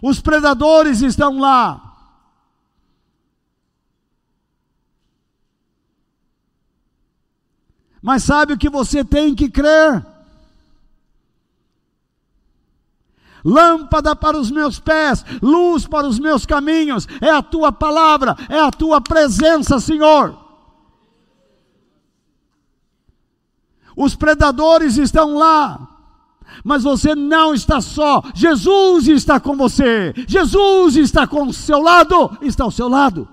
Os 0.02 0.22
predadores 0.22 1.02
estão 1.02 1.40
lá. 1.40 1.98
Mas 8.02 8.24
sabe 8.24 8.54
o 8.54 8.58
que 8.58 8.70
você 8.70 9.04
tem 9.04 9.36
que 9.36 9.52
crer? 9.52 10.06
Lâmpada 13.44 14.16
para 14.16 14.38
os 14.38 14.52
meus 14.52 14.80
pés, 14.80 15.24
luz 15.42 15.88
para 15.88 16.08
os 16.08 16.20
meus 16.20 16.46
caminhos, 16.46 17.08
é 17.22 17.30
a 17.30 17.42
tua 17.42 17.72
palavra, 17.72 18.36
é 18.50 18.60
a 18.60 18.72
tua 18.72 19.02
presença, 19.02 19.80
Senhor. 19.80 20.38
Os 23.96 24.16
predadores 24.16 24.98
estão 24.98 25.36
lá, 25.36 25.88
mas 26.64 26.84
você 26.84 27.14
não 27.16 27.54
está 27.54 27.82
só, 27.82 28.24
Jesus 28.34 29.08
está 29.08 29.40
com 29.40 29.56
você, 29.56 30.14
Jesus 30.28 30.96
está 30.96 31.28
com 31.28 31.48
o 31.48 31.54
seu 31.54 31.82
lado, 31.82 32.38
está 32.42 32.64
ao 32.64 32.72
seu 32.72 32.88
lado. 32.88 33.28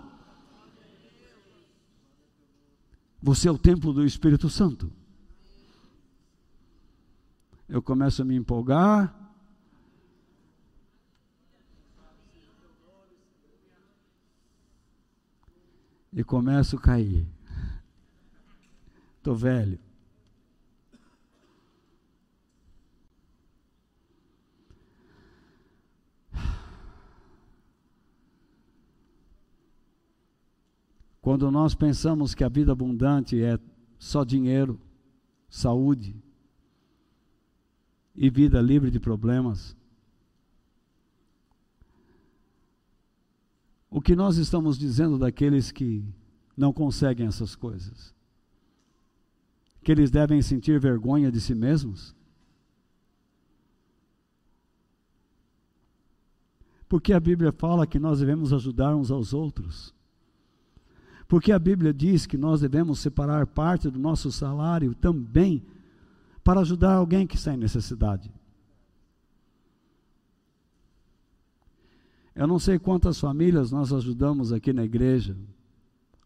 Você 3.22 3.48
é 3.48 3.50
o 3.50 3.58
templo 3.58 3.92
do 3.92 4.04
Espírito 4.04 4.48
Santo. 4.48 4.92
Eu 7.68 7.82
começo 7.82 8.22
a 8.22 8.24
me 8.24 8.36
empolgar, 8.36 9.15
e 16.16 16.24
começo 16.24 16.76
a 16.76 16.80
cair. 16.80 17.28
Estou 19.18 19.36
velho. 19.36 19.78
Quando 31.20 31.50
nós 31.50 31.74
pensamos 31.74 32.34
que 32.34 32.44
a 32.44 32.48
vida 32.48 32.72
abundante 32.72 33.42
é 33.42 33.58
só 33.98 34.24
dinheiro, 34.24 34.80
saúde 35.50 36.16
e 38.14 38.30
vida 38.30 38.62
livre 38.62 38.90
de 38.90 38.98
problemas, 38.98 39.76
o 43.90 44.00
que 44.00 44.16
nós 44.16 44.36
estamos 44.36 44.78
dizendo 44.78 45.18
daqueles 45.18 45.70
que 45.70 46.04
não 46.56 46.72
conseguem 46.72 47.26
essas 47.26 47.54
coisas? 47.54 48.14
Que 49.82 49.92
eles 49.92 50.10
devem 50.10 50.42
sentir 50.42 50.80
vergonha 50.80 51.30
de 51.30 51.40
si 51.40 51.54
mesmos? 51.54 52.14
Porque 56.88 57.12
a 57.12 57.20
Bíblia 57.20 57.52
fala 57.52 57.86
que 57.86 57.98
nós 57.98 58.20
devemos 58.20 58.52
ajudar 58.52 58.94
uns 58.94 59.10
aos 59.10 59.32
outros. 59.32 59.94
Porque 61.28 61.50
a 61.50 61.58
Bíblia 61.58 61.92
diz 61.92 62.26
que 62.26 62.36
nós 62.36 62.60
devemos 62.60 63.00
separar 63.00 63.46
parte 63.46 63.90
do 63.90 63.98
nosso 63.98 64.30
salário 64.30 64.94
também 64.94 65.64
para 66.44 66.60
ajudar 66.60 66.94
alguém 66.94 67.26
que 67.26 67.34
está 67.34 67.52
em 67.54 67.56
necessidade. 67.56 68.32
Eu 72.36 72.46
não 72.46 72.58
sei 72.58 72.78
quantas 72.78 73.18
famílias 73.18 73.72
nós 73.72 73.94
ajudamos 73.94 74.52
aqui 74.52 74.70
na 74.70 74.84
igreja, 74.84 75.34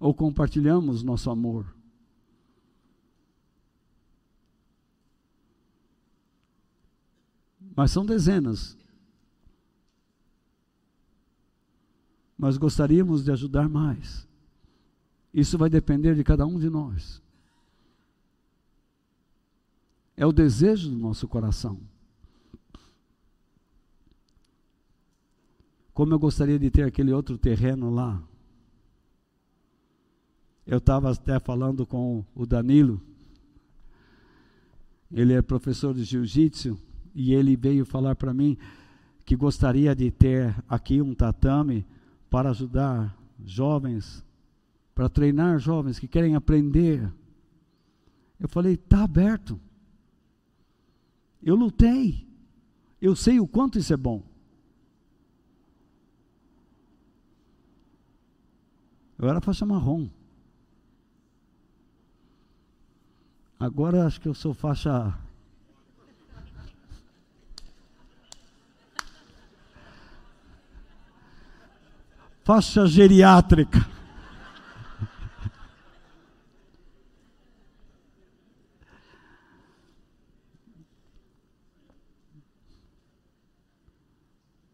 ou 0.00 0.12
compartilhamos 0.12 1.04
nosso 1.04 1.30
amor. 1.30 1.72
Mas 7.76 7.92
são 7.92 8.04
dezenas. 8.04 8.76
Mas 12.36 12.58
gostaríamos 12.58 13.22
de 13.22 13.30
ajudar 13.30 13.68
mais. 13.68 14.28
Isso 15.32 15.56
vai 15.56 15.70
depender 15.70 16.16
de 16.16 16.24
cada 16.24 16.44
um 16.44 16.58
de 16.58 16.68
nós. 16.68 17.22
É 20.16 20.26
o 20.26 20.32
desejo 20.32 20.90
do 20.90 20.96
nosso 20.98 21.28
coração. 21.28 21.80
Como 26.00 26.14
eu 26.14 26.18
gostaria 26.18 26.58
de 26.58 26.70
ter 26.70 26.84
aquele 26.84 27.12
outro 27.12 27.36
terreno 27.36 27.90
lá. 27.90 28.22
Eu 30.66 30.78
estava 30.78 31.12
até 31.12 31.38
falando 31.38 31.84
com 31.84 32.24
o 32.34 32.46
Danilo. 32.46 32.98
Ele 35.12 35.34
é 35.34 35.42
professor 35.42 35.92
de 35.92 36.02
jiu-jitsu 36.04 36.78
e 37.14 37.34
ele 37.34 37.54
veio 37.54 37.84
falar 37.84 38.16
para 38.16 38.32
mim 38.32 38.56
que 39.26 39.36
gostaria 39.36 39.94
de 39.94 40.10
ter 40.10 40.56
aqui 40.66 41.02
um 41.02 41.14
tatame 41.14 41.86
para 42.30 42.48
ajudar 42.48 43.14
jovens 43.44 44.24
para 44.94 45.06
treinar 45.06 45.58
jovens 45.58 45.98
que 45.98 46.08
querem 46.08 46.34
aprender. 46.34 47.12
Eu 48.38 48.48
falei, 48.48 48.72
está 48.72 49.04
aberto. 49.04 49.60
Eu 51.42 51.56
lutei. 51.56 52.26
Eu 53.02 53.14
sei 53.14 53.38
o 53.38 53.46
quanto 53.46 53.78
isso 53.78 53.92
é 53.92 53.98
bom. 53.98 54.29
Eu 59.20 59.28
era 59.28 59.38
faixa 59.38 59.66
marrom. 59.66 60.08
Agora 63.58 64.06
acho 64.06 64.18
que 64.18 64.26
eu 64.26 64.32
sou 64.32 64.54
faixa. 64.54 65.14
Faixa 72.42 72.86
geriátrica. 72.86 73.86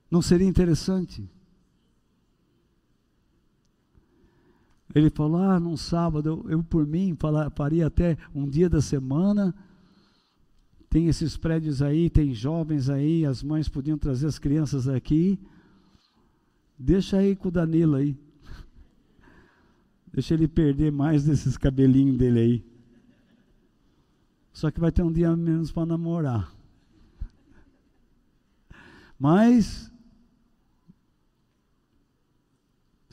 Não 0.08 0.22
seria 0.22 0.46
interessante? 0.46 1.28
Ele 4.96 5.10
falou: 5.10 5.42
Ah, 5.42 5.60
num 5.60 5.76
sábado, 5.76 6.26
eu, 6.26 6.50
eu 6.50 6.64
por 6.64 6.86
mim 6.86 7.14
faria 7.54 7.86
até 7.86 8.16
um 8.34 8.48
dia 8.48 8.66
da 8.66 8.80
semana. 8.80 9.54
Tem 10.88 11.08
esses 11.08 11.36
prédios 11.36 11.82
aí, 11.82 12.08
tem 12.08 12.32
jovens 12.32 12.88
aí, 12.88 13.26
as 13.26 13.42
mães 13.42 13.68
podiam 13.68 13.98
trazer 13.98 14.26
as 14.26 14.38
crianças 14.38 14.88
aqui. 14.88 15.38
Deixa 16.78 17.18
aí 17.18 17.36
com 17.36 17.48
o 17.48 17.50
Danilo 17.50 17.96
aí. 17.96 18.16
Deixa 20.10 20.32
ele 20.32 20.48
perder 20.48 20.90
mais 20.90 21.24
desses 21.24 21.58
cabelinhos 21.58 22.16
dele 22.16 22.40
aí. 22.40 22.64
Só 24.50 24.70
que 24.70 24.80
vai 24.80 24.90
ter 24.90 25.02
um 25.02 25.12
dia 25.12 25.36
menos 25.36 25.70
para 25.70 25.84
namorar. 25.84 26.50
Mas 29.18 29.92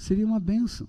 Seria 0.03 0.25
uma 0.25 0.39
benção. 0.39 0.85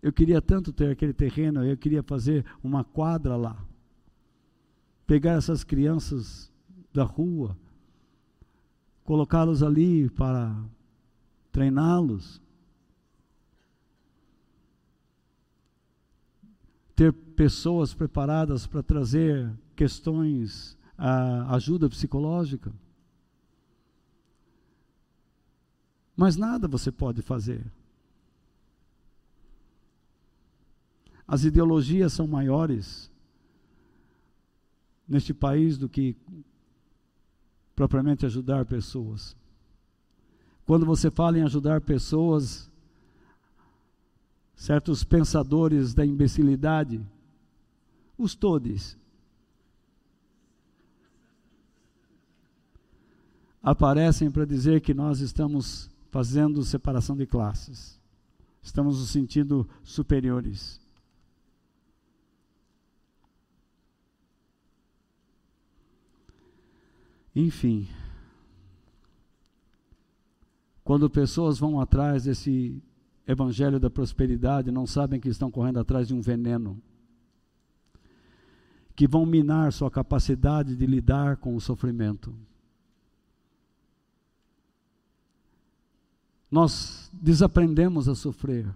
Eu 0.00 0.12
queria 0.12 0.40
tanto 0.40 0.72
ter 0.72 0.90
aquele 0.90 1.12
terreno, 1.12 1.64
eu 1.64 1.76
queria 1.76 2.02
fazer 2.02 2.44
uma 2.62 2.84
quadra 2.84 3.36
lá. 3.36 3.64
Pegar 5.06 5.32
essas 5.32 5.64
crianças 5.64 6.52
da 6.92 7.02
rua, 7.02 7.56
colocá-los 9.04 9.62
ali 9.62 10.08
para 10.10 10.56
treiná-los. 11.50 12.40
Ter 16.94 17.12
pessoas 17.12 17.94
preparadas 17.94 18.66
para 18.66 18.82
trazer 18.82 19.50
questões, 19.74 20.76
a 20.96 21.54
ajuda 21.54 21.88
psicológica. 21.88 22.72
Mas 26.16 26.36
nada 26.36 26.68
você 26.68 26.90
pode 26.90 27.22
fazer 27.22 27.64
As 31.28 31.44
ideologias 31.44 32.14
são 32.14 32.26
maiores 32.26 33.10
neste 35.06 35.34
país 35.34 35.76
do 35.76 35.86
que 35.86 36.16
propriamente 37.76 38.24
ajudar 38.24 38.64
pessoas. 38.64 39.36
Quando 40.64 40.86
você 40.86 41.10
fala 41.10 41.38
em 41.38 41.42
ajudar 41.42 41.82
pessoas, 41.82 42.70
certos 44.56 45.04
pensadores 45.04 45.92
da 45.92 46.04
imbecilidade, 46.04 47.00
os 48.16 48.34
todes, 48.34 48.96
aparecem 53.62 54.30
para 54.30 54.46
dizer 54.46 54.80
que 54.80 54.94
nós 54.94 55.20
estamos 55.20 55.90
fazendo 56.10 56.64
separação 56.64 57.14
de 57.14 57.26
classes, 57.26 58.00
estamos 58.62 58.98
nos 58.98 59.10
sentindo 59.10 59.68
superiores. 59.84 60.87
Enfim, 67.34 67.88
quando 70.82 71.10
pessoas 71.10 71.58
vão 71.58 71.80
atrás 71.80 72.24
desse 72.24 72.82
evangelho 73.26 73.78
da 73.78 73.90
prosperidade, 73.90 74.70
não 74.70 74.86
sabem 74.86 75.20
que 75.20 75.28
estão 75.28 75.50
correndo 75.50 75.78
atrás 75.78 76.08
de 76.08 76.14
um 76.14 76.20
veneno 76.20 76.82
que 78.96 79.06
vão 79.06 79.24
minar 79.24 79.72
sua 79.72 79.90
capacidade 79.90 80.74
de 80.74 80.84
lidar 80.84 81.36
com 81.36 81.54
o 81.54 81.60
sofrimento. 81.60 82.34
Nós 86.50 87.08
desaprendemos 87.12 88.08
a 88.08 88.14
sofrer. 88.16 88.74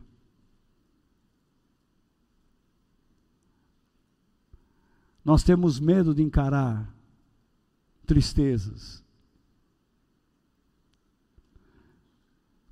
Nós 5.24 5.42
temos 5.42 5.80
medo 5.80 6.14
de 6.14 6.22
encarar 6.22 6.88
tristezas. 8.12 9.02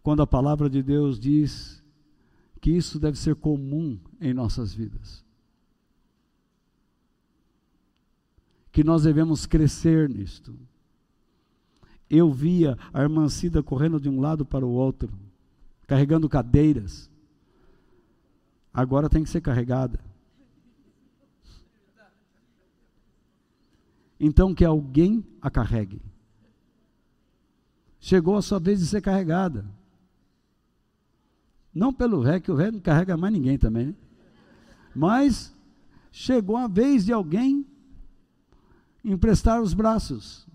Quando 0.03 0.21
a 0.21 0.27
palavra 0.27 0.69
de 0.69 0.83
Deus 0.83 1.19
diz 1.19 1.83
que 2.61 2.71
isso 2.71 3.01
deve 3.01 3.19
ser 3.19 3.35
comum 3.35 3.99
em 4.21 4.35
nossas 4.35 4.75
vidas. 4.75 5.25
Que 8.71 8.85
nós 8.85 9.05
devemos 9.05 9.47
crescer 9.47 10.11
nisto. 10.11 10.55
Eu 12.11 12.31
via 12.31 12.77
a 12.93 13.01
irmã 13.01 13.27
Cida 13.31 13.63
correndo 13.63 13.99
de 13.99 14.11
um 14.11 14.21
lado 14.21 14.45
para 14.45 14.67
o 14.67 14.71
outro, 14.71 15.11
carregando 15.87 16.29
cadeiras. 16.29 17.11
agora 18.75 19.09
tem 19.09 19.25
que 19.25 19.31
ser 19.31 19.41
carregada. 19.41 19.99
Então 24.21 24.55
que 24.55 24.67
alguém 24.67 25.25
a 25.41 25.51
carregue. 25.51 26.03
Chegou 27.99 28.37
a 28.37 28.43
sua 28.43 28.61
vez 28.61 28.79
de 28.79 28.87
ser 28.87 29.01
carregada. 29.01 29.65
Não 31.73 31.93
pelo 31.93 32.21
ré, 32.21 32.39
que 32.39 32.51
o 32.51 32.55
ré 32.55 32.71
não 32.71 32.81
carrega 32.81 33.17
mais 33.17 33.33
ninguém 33.33 33.57
também. 33.57 33.87
Né? 33.87 33.95
Mas 34.95 35.57
chegou 36.13 36.59
a 36.59 36.69
vez 36.69 37.07
de 37.07 37.13
alguém 37.13 37.65
emprestar 39.03 39.63
os 39.63 39.73
braços. 39.73 40.47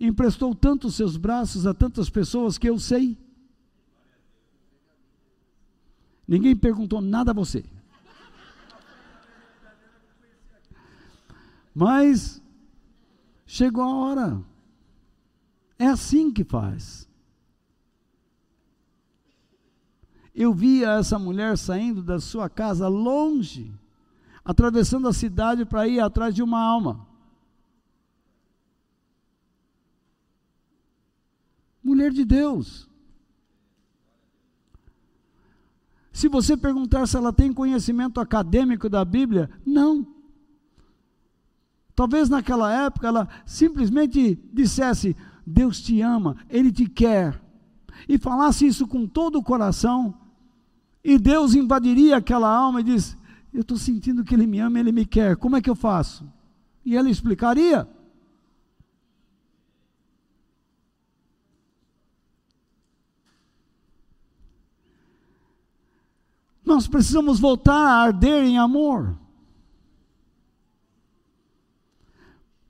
Emprestou 0.00 0.54
tanto 0.54 0.88
os 0.88 0.96
seus 0.96 1.16
braços 1.16 1.66
a 1.66 1.74
tantas 1.74 2.10
pessoas 2.10 2.58
que 2.58 2.68
eu 2.68 2.78
sei. 2.78 3.16
Ninguém 6.26 6.56
perguntou 6.56 7.00
nada 7.00 7.30
a 7.30 7.34
você. 7.34 7.64
Mas 11.74 12.42
chegou 13.46 13.82
a 13.82 13.94
hora. 13.94 14.44
É 15.78 15.86
assim 15.86 16.30
que 16.30 16.44
faz. 16.44 17.08
Eu 20.34 20.52
via 20.52 20.92
essa 20.92 21.18
mulher 21.18 21.56
saindo 21.58 22.02
da 22.02 22.20
sua 22.20 22.48
casa 22.48 22.88
longe, 22.88 23.72
atravessando 24.44 25.08
a 25.08 25.12
cidade 25.12 25.64
para 25.64 25.86
ir 25.88 26.00
atrás 26.00 26.34
de 26.34 26.42
uma 26.42 26.60
alma. 26.60 27.06
Mulher 31.82 32.12
de 32.12 32.24
Deus. 32.24 32.88
Se 36.12 36.28
você 36.28 36.56
perguntar 36.56 37.06
se 37.06 37.16
ela 37.16 37.32
tem 37.32 37.52
conhecimento 37.52 38.20
acadêmico 38.20 38.88
da 38.88 39.04
Bíblia, 39.04 39.50
não. 39.64 40.19
Talvez 42.00 42.30
naquela 42.30 42.72
época 42.72 43.06
ela 43.06 43.28
simplesmente 43.44 44.42
dissesse: 44.54 45.14
Deus 45.46 45.82
te 45.82 46.00
ama, 46.00 46.34
Ele 46.48 46.72
te 46.72 46.88
quer. 46.88 47.38
E 48.08 48.16
falasse 48.16 48.66
isso 48.66 48.86
com 48.86 49.06
todo 49.06 49.38
o 49.38 49.42
coração, 49.42 50.14
e 51.04 51.18
Deus 51.18 51.54
invadiria 51.54 52.16
aquela 52.16 52.48
alma 52.48 52.80
e 52.80 52.84
diz: 52.84 53.18
Eu 53.52 53.60
estou 53.60 53.76
sentindo 53.76 54.24
que 54.24 54.34
Ele 54.34 54.46
me 54.46 54.60
ama, 54.60 54.80
Ele 54.80 54.92
me 54.92 55.04
quer, 55.04 55.36
como 55.36 55.56
é 55.56 55.60
que 55.60 55.68
eu 55.68 55.74
faço? 55.74 56.26
E 56.86 56.96
ela 56.96 57.10
explicaria. 57.10 57.86
Nós 66.64 66.88
precisamos 66.88 67.38
voltar 67.38 67.76
a 67.76 68.00
arder 68.04 68.44
em 68.44 68.56
amor. 68.56 69.19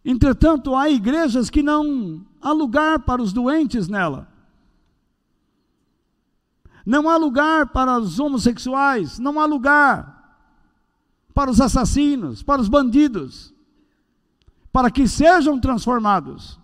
Entretanto, 0.05 0.75
há 0.75 0.89
igrejas 0.89 1.51
que 1.51 1.63
não 1.63 2.25
há 2.41 2.53
lugar 2.53 3.01
para 3.01 3.23
os 3.23 3.33
doentes 3.33 3.89
nela. 3.89 4.29
Não 6.85 7.09
há 7.09 7.17
lugar 7.17 7.67
para 7.69 7.99
os 7.99 8.19
homossexuais, 8.19 9.19
não 9.19 9.39
há 9.39 9.45
lugar 9.45 10.21
para 11.35 11.51
os 11.51 11.61
assassinos, 11.61 12.43
para 12.43 12.61
os 12.61 12.69
bandidos, 12.69 13.55
para 14.73 14.91
que 14.91 15.07
sejam 15.07 15.61
transformados. 15.61 16.59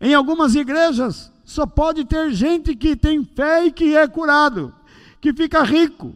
Em 0.00 0.14
algumas 0.14 0.54
igrejas, 0.54 1.32
só 1.44 1.66
pode 1.66 2.04
ter 2.04 2.30
gente 2.32 2.74
que 2.76 2.96
tem 2.96 3.24
fé 3.24 3.66
e 3.66 3.72
que 3.72 3.96
é 3.96 4.06
curado, 4.06 4.74
que 5.20 5.32
fica 5.32 5.62
rico. 5.62 6.14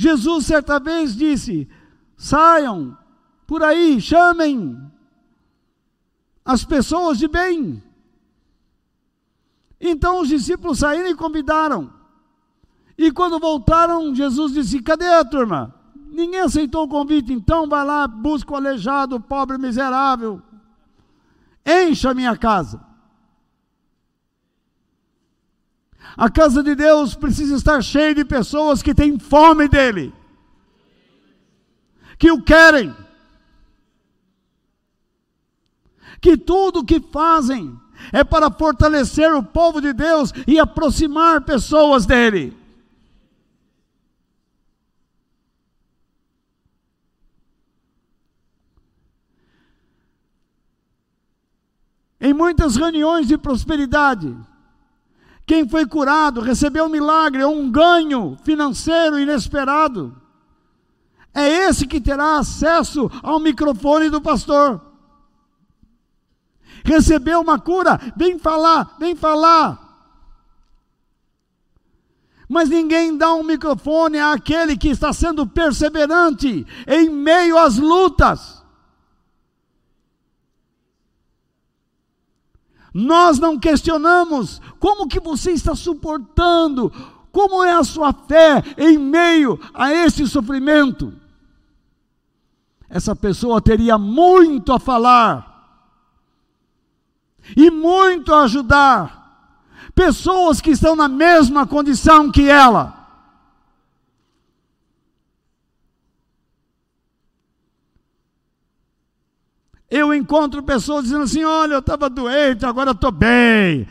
Jesus 0.00 0.46
certa 0.46 0.78
vez 0.78 1.16
disse: 1.16 1.68
saiam 2.16 2.96
por 3.44 3.64
aí, 3.64 4.00
chamem 4.00 4.80
as 6.44 6.64
pessoas 6.64 7.18
de 7.18 7.26
bem. 7.26 7.82
Então 9.80 10.20
os 10.20 10.28
discípulos 10.28 10.78
saíram 10.78 11.10
e 11.10 11.16
convidaram. 11.16 11.92
E 12.96 13.10
quando 13.10 13.40
voltaram, 13.40 14.14
Jesus 14.14 14.52
disse: 14.52 14.80
Cadê 14.80 15.06
a 15.06 15.24
turma? 15.24 15.74
Ninguém 16.12 16.40
aceitou 16.42 16.84
o 16.84 16.88
convite, 16.88 17.32
então 17.32 17.68
vai 17.68 17.84
lá, 17.84 18.06
busca 18.06 18.52
o 18.52 18.56
aleijado, 18.56 19.16
o 19.16 19.20
pobre, 19.20 19.58
miserável. 19.58 20.40
Encha 21.66 22.10
a 22.10 22.14
minha 22.14 22.36
casa. 22.36 22.87
A 26.16 26.30
casa 26.30 26.62
de 26.62 26.74
Deus 26.74 27.14
precisa 27.14 27.56
estar 27.56 27.82
cheia 27.82 28.14
de 28.14 28.24
pessoas 28.24 28.82
que 28.82 28.94
têm 28.94 29.18
fome 29.18 29.68
dele, 29.68 30.12
que 32.18 32.30
o 32.30 32.42
querem, 32.42 32.94
que 36.20 36.36
tudo 36.36 36.80
o 36.80 36.84
que 36.84 37.00
fazem 37.00 37.78
é 38.12 38.24
para 38.24 38.50
fortalecer 38.50 39.32
o 39.32 39.42
povo 39.42 39.80
de 39.80 39.92
Deus 39.92 40.32
e 40.46 40.58
aproximar 40.58 41.42
pessoas 41.42 42.06
dele. 42.06 42.56
Em 52.20 52.32
muitas 52.34 52.74
reuniões 52.74 53.28
de 53.28 53.38
prosperidade, 53.38 54.36
quem 55.48 55.66
foi 55.66 55.86
curado 55.86 56.42
recebeu 56.42 56.84
um 56.84 56.90
milagre 56.90 57.42
ou 57.42 57.58
um 57.58 57.70
ganho 57.70 58.36
financeiro 58.44 59.18
inesperado. 59.18 60.14
É 61.34 61.48
esse 61.66 61.86
que 61.86 61.98
terá 61.98 62.36
acesso 62.36 63.10
ao 63.22 63.40
microfone 63.40 64.10
do 64.10 64.20
pastor. 64.20 64.78
Recebeu 66.84 67.40
uma 67.40 67.58
cura, 67.58 67.98
vem 68.14 68.38
falar, 68.38 68.94
vem 68.98 69.16
falar. 69.16 69.86
Mas 72.46 72.68
ninguém 72.68 73.16
dá 73.16 73.32
um 73.32 73.42
microfone 73.42 74.18
àquele 74.18 74.76
que 74.76 74.88
está 74.88 75.14
sendo 75.14 75.46
perseverante 75.46 76.66
em 76.86 77.08
meio 77.08 77.56
às 77.56 77.78
lutas. 77.78 78.57
Nós 82.92 83.38
não 83.38 83.58
questionamos 83.58 84.60
como 84.78 85.06
que 85.06 85.20
você 85.20 85.52
está 85.52 85.74
suportando, 85.74 86.92
como 87.30 87.62
é 87.62 87.74
a 87.74 87.84
sua 87.84 88.12
fé 88.12 88.62
em 88.76 88.98
meio 88.98 89.60
a 89.74 89.92
esse 89.92 90.26
sofrimento. 90.26 91.12
Essa 92.88 93.14
pessoa 93.14 93.60
teria 93.60 93.98
muito 93.98 94.72
a 94.72 94.78
falar 94.78 95.48
e 97.56 97.70
muito 97.70 98.34
a 98.34 98.42
ajudar 98.42 99.18
pessoas 99.94 100.60
que 100.60 100.70
estão 100.70 100.94
na 100.94 101.08
mesma 101.08 101.66
condição 101.66 102.30
que 102.30 102.48
ela. 102.48 102.97
Eu 109.90 110.12
encontro 110.12 110.62
pessoas 110.62 111.04
dizendo 111.04 111.22
assim: 111.24 111.44
olha, 111.44 111.74
eu 111.74 111.78
estava 111.78 112.10
doente, 112.10 112.66
agora 112.66 112.90
estou 112.90 113.10
bem. 113.10 113.88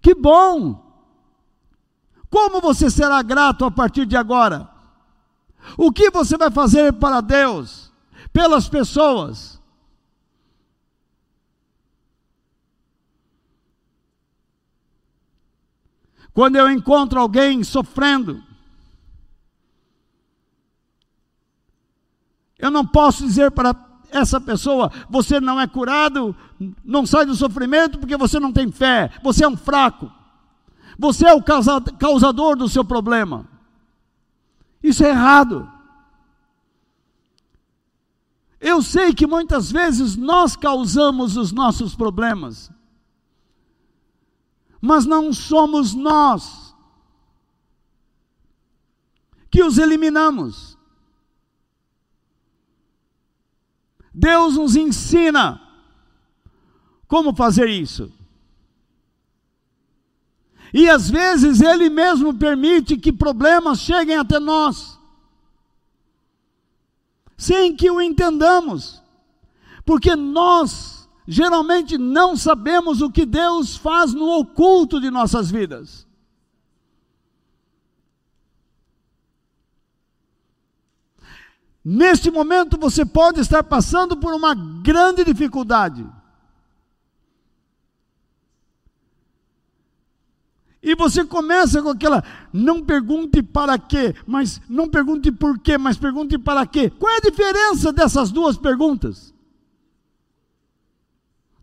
Que 0.00 0.14
bom! 0.14 0.82
Como 2.30 2.60
você 2.60 2.90
será 2.90 3.22
grato 3.22 3.64
a 3.64 3.70
partir 3.70 4.06
de 4.06 4.16
agora? 4.16 4.68
O 5.76 5.90
que 5.90 6.10
você 6.10 6.36
vai 6.36 6.50
fazer 6.50 6.92
para 6.92 7.20
Deus, 7.20 7.92
pelas 8.32 8.68
pessoas? 8.68 9.60
Quando 16.32 16.56
eu 16.56 16.68
encontro 16.68 17.20
alguém 17.20 17.62
sofrendo, 17.62 18.42
eu 22.58 22.70
não 22.70 22.84
posso 22.84 23.24
dizer 23.24 23.52
para 23.52 23.72
essa 24.14 24.40
pessoa, 24.40 24.90
você 25.10 25.40
não 25.40 25.60
é 25.60 25.66
curado, 25.66 26.34
não 26.84 27.04
sai 27.04 27.26
do 27.26 27.34
sofrimento 27.34 27.98
porque 27.98 28.16
você 28.16 28.38
não 28.38 28.52
tem 28.52 28.70
fé, 28.70 29.10
você 29.22 29.44
é 29.44 29.48
um 29.48 29.56
fraco, 29.56 30.10
você 30.96 31.26
é 31.26 31.34
o 31.34 31.42
causador 31.42 32.56
do 32.56 32.68
seu 32.68 32.84
problema. 32.84 33.46
Isso 34.82 35.04
é 35.04 35.08
errado. 35.08 35.68
Eu 38.60 38.80
sei 38.80 39.12
que 39.12 39.26
muitas 39.26 39.70
vezes 39.72 40.16
nós 40.16 40.54
causamos 40.54 41.36
os 41.36 41.50
nossos 41.50 41.94
problemas, 41.94 42.70
mas 44.80 45.04
não 45.04 45.32
somos 45.32 45.92
nós 45.92 46.74
que 49.50 49.62
os 49.62 49.78
eliminamos. 49.78 50.73
Deus 54.14 54.56
nos 54.56 54.76
ensina 54.76 55.60
como 57.08 57.34
fazer 57.34 57.68
isso. 57.68 58.12
E 60.72 60.88
às 60.88 61.10
vezes 61.10 61.60
Ele 61.60 61.90
mesmo 61.90 62.34
permite 62.34 62.96
que 62.96 63.12
problemas 63.12 63.80
cheguem 63.80 64.16
até 64.16 64.38
nós, 64.38 64.98
sem 67.36 67.74
que 67.74 67.90
o 67.90 68.00
entendamos, 68.00 69.02
porque 69.84 70.14
nós 70.14 71.08
geralmente 71.26 71.98
não 71.98 72.36
sabemos 72.36 73.00
o 73.00 73.10
que 73.10 73.26
Deus 73.26 73.76
faz 73.76 74.12
no 74.12 74.38
oculto 74.38 75.00
de 75.00 75.10
nossas 75.10 75.50
vidas. 75.50 76.06
Neste 81.84 82.30
momento 82.30 82.78
você 82.78 83.04
pode 83.04 83.40
estar 83.40 83.62
passando 83.62 84.16
por 84.16 84.32
uma 84.32 84.54
grande 84.54 85.22
dificuldade. 85.22 86.06
E 90.82 90.94
você 90.94 91.24
começa 91.24 91.82
com 91.82 91.88
aquela, 91.88 92.22
não 92.52 92.82
pergunte 92.82 93.42
para 93.42 93.78
quê, 93.78 94.14
mas 94.26 94.60
não 94.68 94.88
pergunte 94.88 95.32
por 95.32 95.58
quê, 95.58 95.76
mas 95.76 95.96
pergunte 95.96 96.38
para 96.38 96.66
quê. 96.66 96.90
Qual 96.90 97.12
é 97.12 97.16
a 97.16 97.30
diferença 97.30 97.92
dessas 97.92 98.30
duas 98.30 98.56
perguntas? 98.56 99.34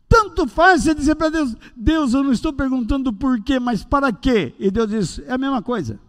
Tanto 0.10 0.48
faz 0.48 0.84
você 0.84 0.93
dizer 0.93 1.15
para 1.15 1.30
Deus, 1.30 1.56
Deus, 1.76 2.14
eu 2.14 2.23
não 2.23 2.31
estou 2.31 2.52
perguntando 2.52 3.14
por 3.14 3.41
quê, 3.41 3.60
mas 3.60 3.84
para 3.84 4.11
quê? 4.11 4.53
E 4.60 4.69
Deus 4.69 4.89
diz, 4.89 5.19
é 5.19 5.34
a 5.34 5.38
mesma 5.38 5.61
coisa. 5.61 5.99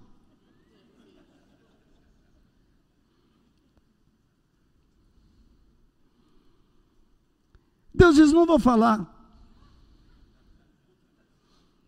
Deus 7.94 8.16
diz: 8.16 8.32
Não 8.32 8.47
vou 8.47 8.59
falar. 8.59 9.09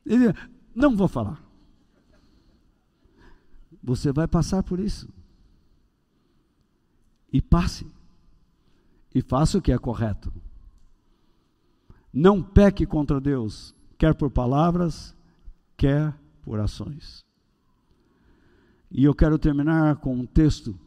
Ele 0.04 0.32
diz, 0.32 0.48
Não 0.74 0.96
vou 0.96 1.08
falar. 1.08 1.42
Você 3.82 4.12
vai 4.12 4.26
passar 4.26 4.62
por 4.62 4.80
isso. 4.80 5.08
E 7.32 7.40
passe. 7.42 7.86
E 9.14 9.20
faça 9.20 9.58
o 9.58 9.62
que 9.62 9.72
é 9.72 9.78
correto. 9.78 10.32
Não 12.12 12.42
peque 12.42 12.86
contra 12.86 13.20
Deus, 13.20 13.74
quer 13.98 14.14
por 14.14 14.30
palavras, 14.30 15.14
quer 15.76 16.16
por 16.42 16.60
ações. 16.60 17.24
E 18.90 19.02
eu 19.02 19.14
quero 19.14 19.38
terminar 19.38 19.96
com 19.96 20.14
um 20.14 20.24
texto 20.24 20.78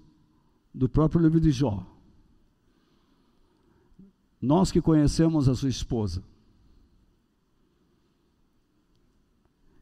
do 0.73 0.88
próprio 0.88 1.22
livro 1.22 1.41
de 1.41 1.52
Jó. 1.52 1.85
Nós 4.41 4.72
que 4.72 4.81
conhecemos 4.81 5.49
a 5.49 5.55
sua 5.55 5.69
esposa. 5.69 6.23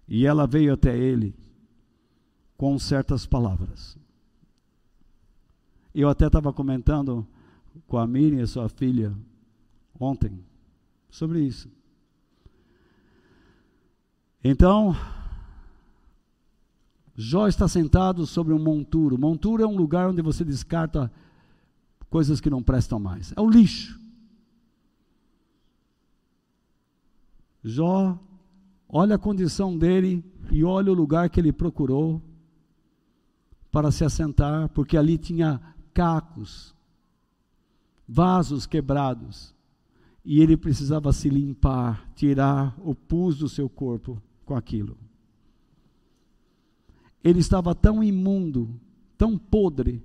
E 0.08 0.26
ela 0.26 0.46
veio 0.46 0.74
até 0.74 0.98
ele 0.98 1.36
com 2.58 2.78
certas 2.80 3.26
palavras. 3.26 3.98
Eu 5.94 6.10
até 6.10 6.28
estava 6.28 6.54
comentando 6.54 7.26
com 7.88 7.98
a 7.98 8.08
Miriam, 8.08 8.46
sua 8.46 8.70
filha, 8.70 9.16
ontem, 10.00 10.44
sobre 11.10 11.42
isso. 11.42 11.70
Então, 14.44 14.96
Jó 17.16 17.48
está 17.48 17.68
sentado 17.68 18.26
sobre 18.26 18.54
um 18.54 18.60
monturo. 18.60 19.18
Monturo 19.18 19.64
é 19.64 19.68
um 19.68 19.76
lugar 19.76 20.10
onde 20.10 20.22
você 20.22 20.44
descarta 20.44 21.12
coisas 22.10 22.42
que 22.42 22.50
não 22.50 22.62
prestam 22.62 23.00
mais. 23.00 23.34
É 23.36 23.42
o 23.42 23.50
lixo. 23.50 24.00
Jó, 27.68 28.16
olha 28.88 29.16
a 29.16 29.20
condição 29.20 29.76
dele 29.76 30.24
e 30.52 30.64
olha 30.64 30.92
o 30.92 30.96
lugar 30.96 31.32
que 31.32 31.40
ele 31.40 31.52
procurou 31.52 32.22
para 33.72 33.90
se 33.90 34.06
assentar, 34.06 34.70
porque 34.70 34.96
ali 34.96 35.18
tinha 35.18 35.60
cacos, 35.92 36.76
vasos 38.08 38.68
quebrados, 38.68 39.52
e 40.24 40.40
ele 40.42 40.56
precisava 40.56 41.12
se 41.12 41.28
limpar, 41.28 42.08
tirar 42.14 42.78
o 42.78 42.94
pus 42.94 43.40
do 43.40 43.50
seu 43.50 43.68
corpo 43.68 44.22
com 44.46 44.56
aquilo. 44.56 44.96
Ele 47.24 47.40
estava 47.40 47.74
tão 47.74 48.04
imundo, 48.04 48.80
tão 49.18 49.40
podre, 49.40 50.04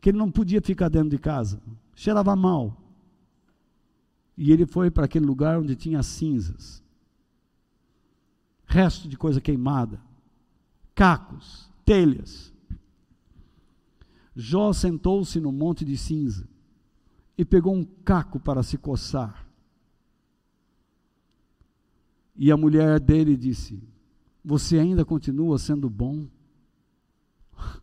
que 0.00 0.10
ele 0.10 0.18
não 0.18 0.30
podia 0.30 0.62
ficar 0.62 0.88
dentro 0.88 1.10
de 1.10 1.18
casa, 1.18 1.60
cheirava 1.96 2.36
mal. 2.36 2.87
E 4.40 4.52
ele 4.52 4.64
foi 4.64 4.88
para 4.88 5.06
aquele 5.06 5.26
lugar 5.26 5.58
onde 5.58 5.74
tinha 5.74 6.00
cinzas, 6.00 6.80
resto 8.64 9.08
de 9.08 9.16
coisa 9.16 9.40
queimada, 9.40 10.00
cacos, 10.94 11.68
telhas. 11.84 12.54
Jó 14.36 14.72
sentou-se 14.72 15.40
no 15.40 15.50
monte 15.50 15.84
de 15.84 15.98
cinza 15.98 16.48
e 17.36 17.44
pegou 17.44 17.74
um 17.74 17.84
caco 17.84 18.38
para 18.38 18.62
se 18.62 18.78
coçar. 18.78 19.44
E 22.36 22.52
a 22.52 22.56
mulher 22.56 23.00
dele 23.00 23.36
disse: 23.36 23.82
Você 24.44 24.78
ainda 24.78 25.04
continua 25.04 25.58
sendo 25.58 25.90
bom? 25.90 26.28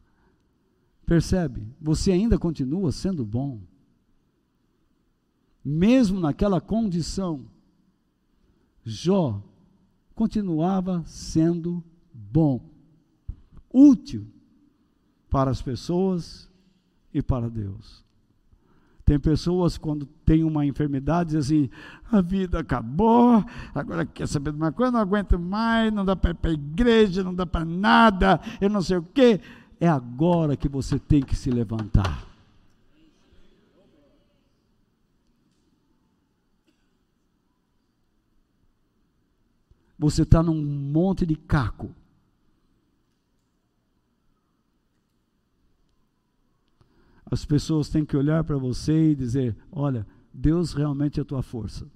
Percebe? 1.06 1.68
Você 1.82 2.14
ainda 2.14 2.40
continua 2.40 2.94
sendo 2.94 3.26
bom 3.26 3.60
mesmo 5.66 6.20
naquela 6.20 6.62
condição, 6.62 7.44
Jó 8.84 9.42
continuava 10.14 11.04
sendo 11.08 11.84
bom, 12.14 12.62
útil 13.74 14.28
para 15.28 15.50
as 15.50 15.62
pessoas 15.62 16.48
e 17.12 17.22
para 17.22 17.50
Deus. 17.50 18.06
Tem 19.04 19.20
pessoas 19.20 19.78
quando 19.78 20.06
tem 20.26 20.44
uma 20.44 20.66
enfermidade 20.66 21.36
dizem 21.36 21.66
assim, 21.66 21.70
a 22.12 22.22
vida 22.22 22.60
acabou, 22.60 23.44
agora 23.74 24.06
quer 24.06 24.28
saber 24.28 24.52
de 24.52 24.58
uma 24.58 24.72
coisa, 24.72 24.92
não 24.92 25.00
aguento 25.00 25.38
mais, 25.38 25.92
não 25.92 26.06
dá 26.06 26.16
para 26.16 26.32
ir 26.32 26.36
para 26.36 26.52
a 26.52 26.54
igreja, 26.54 27.24
não 27.24 27.34
dá 27.34 27.46
para 27.46 27.66
nada, 27.66 28.40
eu 28.62 28.70
não 28.70 28.82
sei 28.82 28.98
o 28.98 29.04
quê. 29.04 29.42
É 29.80 29.88
agora 29.88 30.56
que 30.56 30.70
você 30.70 30.98
tem 30.98 31.22
que 31.22 31.36
se 31.36 31.52
levantar. 31.52 32.35
Você 40.06 40.22
está 40.22 40.44
num 40.44 40.64
monte 40.64 41.26
de 41.26 41.36
caco. 41.36 41.90
As 47.26 47.44
pessoas 47.44 47.90
têm 47.90 48.06
que 48.06 48.16
olhar 48.16 48.44
para 48.44 48.56
você 48.56 49.12
e 49.12 49.16
dizer: 49.16 49.58
Olha, 49.72 50.06
Deus 50.32 50.74
realmente 50.74 51.20
é 51.20 51.24
a 51.24 51.26
tua 51.26 51.42
força. 51.42 51.90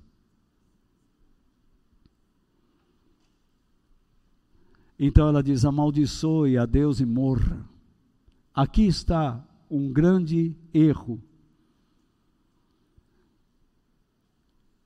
Então 4.97 5.27
ela 5.27 5.43
diz: 5.43 5.63
amaldiçoe 5.63 6.57
a 6.57 6.65
Deus 6.65 6.99
e 6.99 7.05
morra. 7.05 7.63
Aqui 8.55 8.87
está 8.87 9.47
um 9.69 9.93
grande 9.93 10.55
erro. 10.73 11.21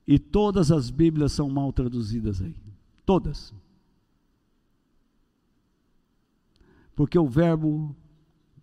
E 0.05 0.19
todas 0.19 0.73
as 0.73 0.89
Bíblias 0.89 1.31
são 1.31 1.49
mal 1.49 1.71
traduzidas 1.71 2.41
aí. 2.41 2.72
Todas. 3.05 3.53
Porque 6.95 7.17
o 7.17 7.27
verbo 7.27 7.95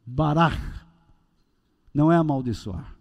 barar 0.06 0.86
não 1.92 2.10
é 2.10 2.16
amaldiçoar. 2.16 2.96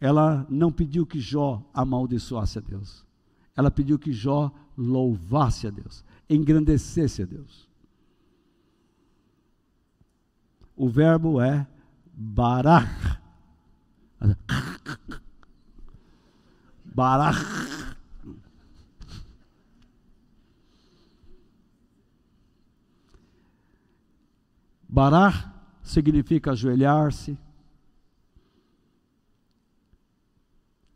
Ela 0.00 0.46
não 0.48 0.70
pediu 0.70 1.06
que 1.06 1.20
Jó 1.20 1.62
amaldiçoasse 1.72 2.58
a 2.58 2.60
Deus. 2.60 3.04
Ela 3.56 3.70
pediu 3.70 3.98
que 3.98 4.12
Jó 4.12 4.52
louvasse 4.76 5.66
a 5.66 5.70
Deus, 5.70 6.04
engrandecesse 6.30 7.22
a 7.22 7.26
Deus. 7.26 7.68
O 10.76 10.88
verbo 10.88 11.40
é 11.40 11.66
barar. 12.14 13.20
Barar 16.84 17.34
Barar 24.88 25.78
significa 25.82 26.52
ajoelhar-se, 26.52 27.38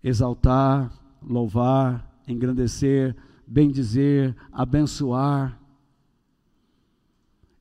exaltar, 0.03 0.93
louvar, 1.23 2.11
engrandecer, 2.27 3.15
bendizer, 3.47 4.35
abençoar. 4.51 5.61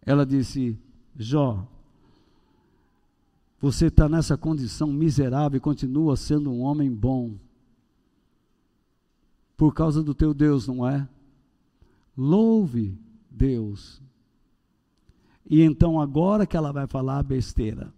Ela 0.03 0.25
disse: 0.25 0.79
Jó, 1.15 1.67
você 3.59 3.87
está 3.87 4.09
nessa 4.09 4.37
condição 4.37 4.87
miserável 4.87 5.57
e 5.57 5.61
continua 5.61 6.15
sendo 6.15 6.51
um 6.51 6.61
homem 6.61 6.89
bom. 6.89 7.37
por 9.55 9.75
causa 9.75 10.01
do 10.01 10.15
teu 10.15 10.33
Deus, 10.33 10.67
não 10.67 10.87
é? 10.87 11.07
Louve 12.17 12.97
Deus. 13.29 14.01
E 15.51 15.61
então 15.61 15.99
agora 15.99 16.47
que 16.47 16.55
ela 16.55 16.71
vai 16.71 16.87
falar 16.87 17.21
besteira. 17.23 17.93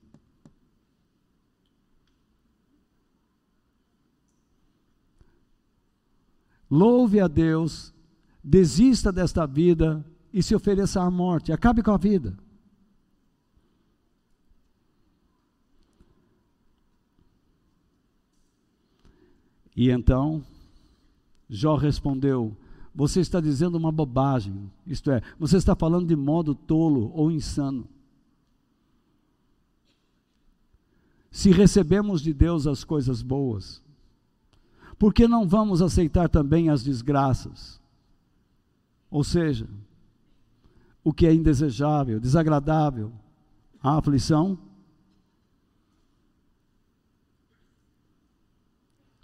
Louve 6.68 7.20
a 7.20 7.28
Deus, 7.28 7.94
desista 8.44 9.12
desta 9.12 9.46
vida 9.46 10.04
e 10.34 10.42
se 10.42 10.56
ofereça 10.56 11.00
à 11.00 11.12
morte. 11.12 11.52
Acabe 11.52 11.84
com 11.84 11.92
a 11.92 11.98
vida. 11.98 12.36
E 19.76 19.92
então, 19.92 20.44
Jó 21.48 21.76
respondeu: 21.76 22.58
Você 22.96 23.22
está 23.22 23.42
dizendo 23.42 23.76
uma 23.76 23.92
bobagem, 23.92 24.72
isto 24.86 25.10
é, 25.10 25.22
você 25.40 25.58
está 25.58 25.76
falando 25.76 26.08
de 26.08 26.16
modo 26.16 26.54
tolo 26.54 27.12
ou 27.16 27.32
insano. 27.32 27.88
Se 31.32 31.50
recebemos 31.50 32.22
de 32.22 32.32
Deus 32.32 32.68
as 32.68 32.84
coisas 32.84 33.24
boas, 33.24 33.82
por 35.00 35.12
que 35.12 35.28
não 35.28 35.48
vamos 35.48 35.82
aceitar 35.82 36.30
também 36.30 36.70
as 36.70 36.84
desgraças? 36.84 37.82
Ou 39.10 39.24
seja, 39.24 39.68
o 41.04 41.12
que 41.12 41.26
é 41.26 41.34
indesejável, 41.34 42.20
desagradável, 42.20 43.12
a 43.82 43.98
aflição? 43.98 44.58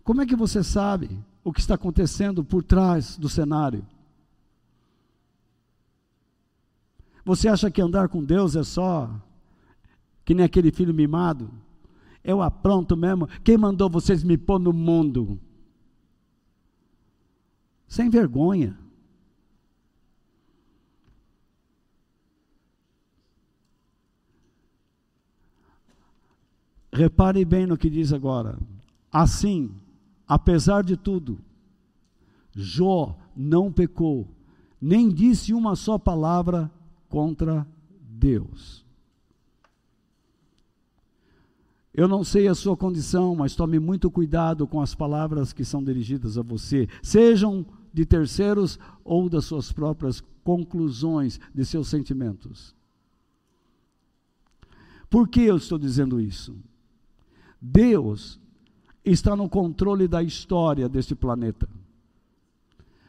Como 0.04 0.24
é 0.24 0.26
que 0.26 0.36
você 0.36 0.64
sabe 0.64 1.24
o 1.44 1.54
que 1.54 1.60
está 1.60 1.76
acontecendo 1.76 2.44
por 2.44 2.64
trás 2.64 3.18
do 3.18 3.30
cenário? 3.30 3.86
Você 7.24 7.48
acha 7.48 7.70
que 7.70 7.82
andar 7.82 8.10
com 8.10 8.24
Deus 8.24 8.56
é 8.56 8.64
só 8.64 9.10
que 10.26 10.34
nem 10.34 10.46
aquele 10.46 10.72
filho 10.72 10.94
mimado? 10.94 11.50
Eu 12.24 12.42
apronto 12.42 12.96
mesmo. 12.96 13.28
Quem 13.44 13.58
mandou 13.58 13.90
vocês 13.90 14.24
me 14.24 14.38
pôr 14.38 14.60
no 14.60 14.72
mundo? 14.72 15.40
Sem 17.88 18.10
vergonha. 18.10 18.78
Repare 26.92 27.44
bem 27.46 27.66
no 27.66 27.78
que 27.78 27.90
diz 27.90 28.12
agora. 28.12 28.60
Assim, 29.12 29.74
Apesar 30.30 30.84
de 30.84 30.96
tudo, 30.96 31.40
Jó 32.56 33.18
não 33.36 33.72
pecou, 33.72 34.28
nem 34.80 35.10
disse 35.10 35.56
uma 35.56 35.76
só 35.76 35.98
palavra 35.98 36.72
contra 37.10 37.68
Deus. 38.00 38.86
Eu 41.92 42.08
não 42.08 42.24
sei 42.24 42.48
a 42.48 42.54
sua 42.54 42.78
condição, 42.78 43.36
mas 43.36 43.56
tome 43.56 43.80
muito 43.80 44.12
cuidado 44.12 44.68
com 44.68 44.80
as 44.80 44.94
palavras 44.94 45.52
que 45.52 45.66
são 45.66 45.84
dirigidas 45.84 46.38
a 46.38 46.44
você, 46.44 46.88
sejam 47.02 47.66
de 47.92 48.06
terceiros 48.06 48.78
ou 49.04 49.28
das 49.28 49.46
suas 49.46 49.72
próprias 49.72 50.22
conclusões 50.44 51.40
de 51.56 51.66
seus 51.66 51.88
sentimentos. 51.88 52.76
Por 55.10 55.28
que 55.28 55.42
eu 55.42 55.58
estou 55.58 55.80
dizendo 55.80 56.22
isso? 56.22 56.56
Deus 57.60 58.40
está 59.04 59.36
no 59.36 59.50
controle 59.50 60.08
da 60.08 60.22
história 60.22 60.88
deste 60.90 61.16
planeta. 61.16 61.68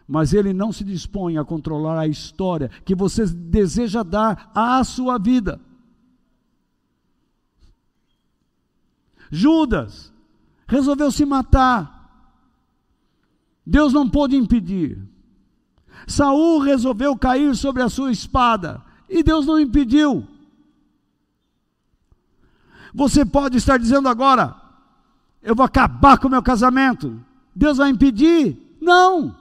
Mas 0.07 0.33
ele 0.33 0.53
não 0.53 0.73
se 0.73 0.83
dispõe 0.83 1.39
a 1.39 1.45
controlar 1.45 1.99
a 1.99 2.07
história 2.07 2.69
que 2.85 2.95
você 2.95 3.27
deseja 3.27 4.03
dar 4.03 4.51
à 4.55 4.83
sua 4.83 5.19
vida. 5.19 5.61
Judas 9.31 10.12
resolveu 10.67 11.12
se 11.12 11.25
matar. 11.25 11.99
Deus 13.65 13.93
não 13.93 14.09
pôde 14.09 14.37
impedir. 14.37 15.01
Saul 16.07 16.61
resolveu 16.61 17.17
cair 17.17 17.55
sobre 17.55 17.83
a 17.83 17.89
sua 17.89 18.11
espada 18.11 18.83
e 19.09 19.23
Deus 19.23 19.47
não 19.47 19.61
impediu. 19.61 20.27
Você 22.93 23.25
pode 23.25 23.59
estar 23.59 23.79
dizendo 23.79 24.09
agora: 24.09 24.60
eu 25.43 25.55
vou 25.55 25.65
acabar 25.65 26.19
com 26.19 26.29
o 26.29 26.31
meu 26.31 26.43
casamento. 26.43 27.25
Deus 27.55 27.79
vai 27.79 27.91
impedir? 27.91 28.77
Não. 28.81 29.37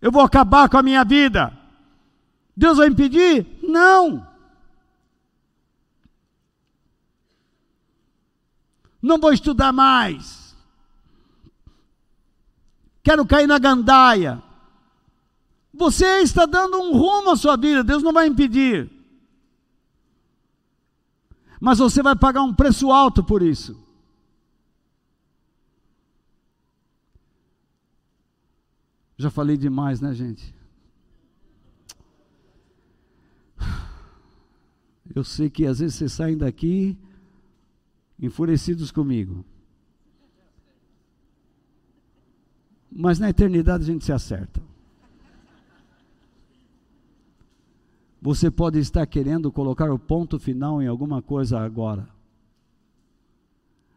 Eu 0.00 0.12
vou 0.12 0.22
acabar 0.22 0.68
com 0.68 0.76
a 0.76 0.82
minha 0.82 1.04
vida. 1.04 1.56
Deus 2.54 2.76
vai 2.76 2.88
impedir? 2.88 3.46
Não. 3.62 4.26
Não 9.00 9.18
vou 9.18 9.32
estudar 9.32 9.72
mais. 9.72 10.54
Quero 13.02 13.26
cair 13.26 13.46
na 13.46 13.58
gandaia. 13.58 14.42
Você 15.72 16.20
está 16.20 16.44
dando 16.44 16.78
um 16.78 16.92
rumo 16.92 17.30
à 17.30 17.36
sua 17.36 17.56
vida, 17.56 17.82
Deus 17.82 18.02
não 18.02 18.12
vai 18.12 18.26
impedir 18.26 18.91
mas 21.62 21.78
você 21.78 22.02
vai 22.02 22.16
pagar 22.16 22.42
um 22.42 22.52
preço 22.52 22.90
alto 22.90 23.22
por 23.22 23.40
isso. 23.40 23.80
Já 29.16 29.30
falei 29.30 29.56
demais, 29.56 30.00
né, 30.00 30.12
gente? 30.12 30.52
Eu 35.14 35.22
sei 35.22 35.48
que 35.48 35.64
às 35.64 35.78
vezes 35.78 35.94
vocês 35.94 36.12
saem 36.12 36.36
daqui 36.36 36.98
enfurecidos 38.18 38.90
comigo. 38.90 39.44
Mas 42.90 43.20
na 43.20 43.30
eternidade 43.30 43.84
a 43.84 43.86
gente 43.86 44.04
se 44.04 44.12
acerta. 44.12 44.60
Você 48.22 48.52
pode 48.52 48.78
estar 48.78 49.04
querendo 49.04 49.50
colocar 49.50 49.90
o 49.90 49.98
ponto 49.98 50.38
final 50.38 50.80
em 50.80 50.86
alguma 50.86 51.20
coisa 51.20 51.58
agora. 51.58 52.08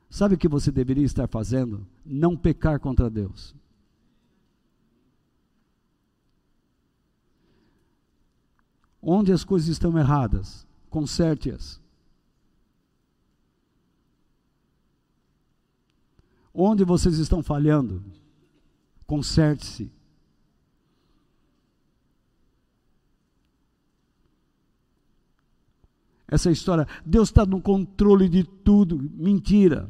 Sabe 0.10 0.34
o 0.34 0.38
que 0.38 0.48
você 0.48 0.72
deveria 0.72 1.06
estar 1.06 1.28
fazendo? 1.28 1.86
Não 2.04 2.36
pecar 2.36 2.80
contra 2.80 3.08
Deus. 3.08 3.54
Onde 9.00 9.32
as 9.32 9.44
coisas 9.44 9.70
estão 9.70 9.96
erradas, 9.96 10.66
conserte-as. 10.90 11.80
Onde 16.52 16.84
vocês 16.84 17.20
estão 17.20 17.44
falhando, 17.44 18.04
conserte-se. 19.06 19.95
Essa 26.36 26.52
história. 26.52 26.88
Deus 27.06 27.30
está 27.30 27.46
no 27.46 27.60
controle 27.60 28.30
de 28.30 28.44
tudo. 28.44 28.98
Mentira. 29.16 29.90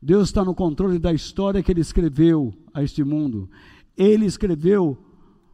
Deus 0.00 0.28
está 0.28 0.44
no 0.44 0.54
controle 0.54 0.98
da 0.98 1.12
história 1.12 1.62
que 1.62 1.72
Ele 1.72 1.80
escreveu 1.80 2.52
a 2.74 2.82
este 2.82 3.02
mundo. 3.02 3.48
Ele 3.96 4.26
escreveu 4.26 4.98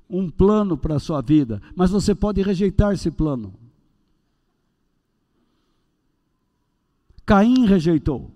um 0.09 0.29
plano 0.29 0.77
para 0.77 0.97
a 0.97 0.99
sua 0.99 1.21
vida, 1.21 1.63
mas 1.77 1.91
você 1.91 2.15
pode 2.17 2.43
rejeitar 2.43 2.93
esse 2.93 3.11
plano. 3.13 3.55
Caim 7.25 7.65
rejeitou. 7.65 8.29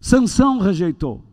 Sansão 0.00 0.58
rejeitou. 0.58 1.29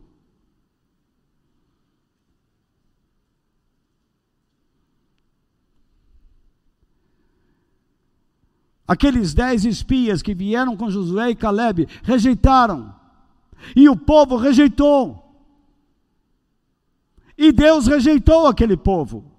Aqueles 8.88 9.34
dez 9.34 9.66
espias 9.66 10.22
que 10.22 10.34
vieram 10.34 10.74
com 10.74 10.90
Josué 10.90 11.28
e 11.28 11.36
Caleb 11.36 11.86
rejeitaram. 12.02 12.96
E 13.76 13.86
o 13.86 13.94
povo 13.94 14.38
rejeitou. 14.38 15.28
E 17.36 17.52
Deus 17.52 17.86
rejeitou 17.86 18.46
aquele 18.46 18.78
povo. 18.78 19.30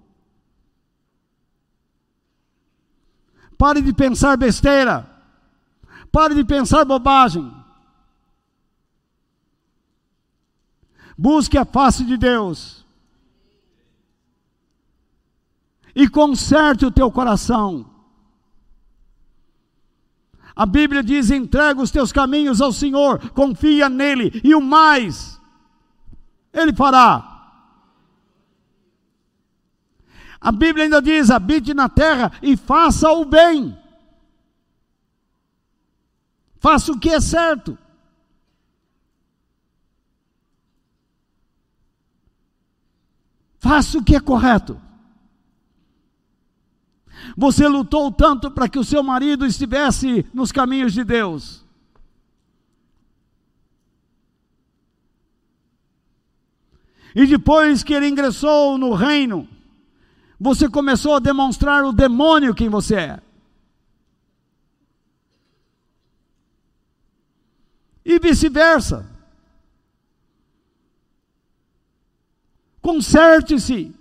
Pare 3.58 3.82
de 3.82 3.92
pensar 3.92 4.36
besteira. 4.36 5.10
Pare 6.12 6.32
de 6.32 6.44
pensar 6.44 6.84
bobagem. 6.84 7.52
Busque 11.18 11.58
a 11.58 11.64
face 11.64 12.04
de 12.04 12.16
Deus. 12.16 12.86
E 15.94 16.08
conserte 16.08 16.86
o 16.86 16.92
teu 16.92 17.10
coração. 17.10 17.99
A 20.60 20.66
Bíblia 20.66 21.02
diz: 21.02 21.30
entrega 21.30 21.80
os 21.80 21.90
teus 21.90 22.12
caminhos 22.12 22.60
ao 22.60 22.70
Senhor, 22.70 23.30
confia 23.30 23.88
nele, 23.88 24.42
e 24.44 24.54
o 24.54 24.60
mais, 24.60 25.40
ele 26.52 26.74
fará. 26.74 27.56
A 30.38 30.52
Bíblia 30.52 30.84
ainda 30.84 31.00
diz: 31.00 31.30
habite 31.30 31.72
na 31.72 31.88
terra 31.88 32.30
e 32.42 32.58
faça 32.58 33.10
o 33.10 33.24
bem. 33.24 33.74
Faça 36.58 36.92
o 36.92 37.00
que 37.00 37.08
é 37.08 37.22
certo. 37.22 37.78
Faça 43.58 43.96
o 43.96 44.04
que 44.04 44.14
é 44.14 44.20
correto. 44.20 44.78
Você 47.36 47.66
lutou 47.66 48.10
tanto 48.10 48.50
para 48.50 48.68
que 48.68 48.78
o 48.78 48.84
seu 48.84 49.02
marido 49.02 49.46
estivesse 49.46 50.26
nos 50.32 50.52
caminhos 50.52 50.92
de 50.92 51.04
Deus. 51.04 51.64
E 57.14 57.26
depois 57.26 57.82
que 57.82 57.92
ele 57.92 58.08
ingressou 58.08 58.78
no 58.78 58.94
reino, 58.94 59.48
você 60.38 60.68
começou 60.68 61.16
a 61.16 61.18
demonstrar 61.18 61.84
o 61.84 61.92
demônio 61.92 62.54
quem 62.54 62.68
você 62.68 62.94
é. 62.94 63.20
E 68.04 68.18
vice-versa. 68.18 69.08
Conserte-se. 72.80 73.94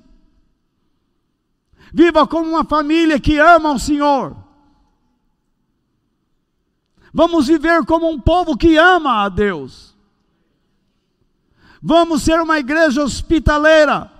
Viva 1.93 2.27
como 2.27 2.49
uma 2.49 2.63
família 2.63 3.19
que 3.19 3.37
ama 3.37 3.71
o 3.71 3.79
Senhor. 3.79 4.35
Vamos 7.13 7.47
viver 7.47 7.85
como 7.85 8.09
um 8.09 8.19
povo 8.19 8.55
que 8.57 8.77
ama 8.77 9.23
a 9.23 9.29
Deus. 9.29 9.97
Vamos 11.81 12.23
ser 12.23 12.39
uma 12.41 12.59
igreja 12.59 13.03
hospitaleira. 13.03 14.11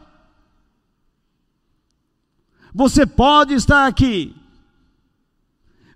Você 2.73 3.05
pode 3.05 3.53
estar 3.55 3.87
aqui, 3.87 4.35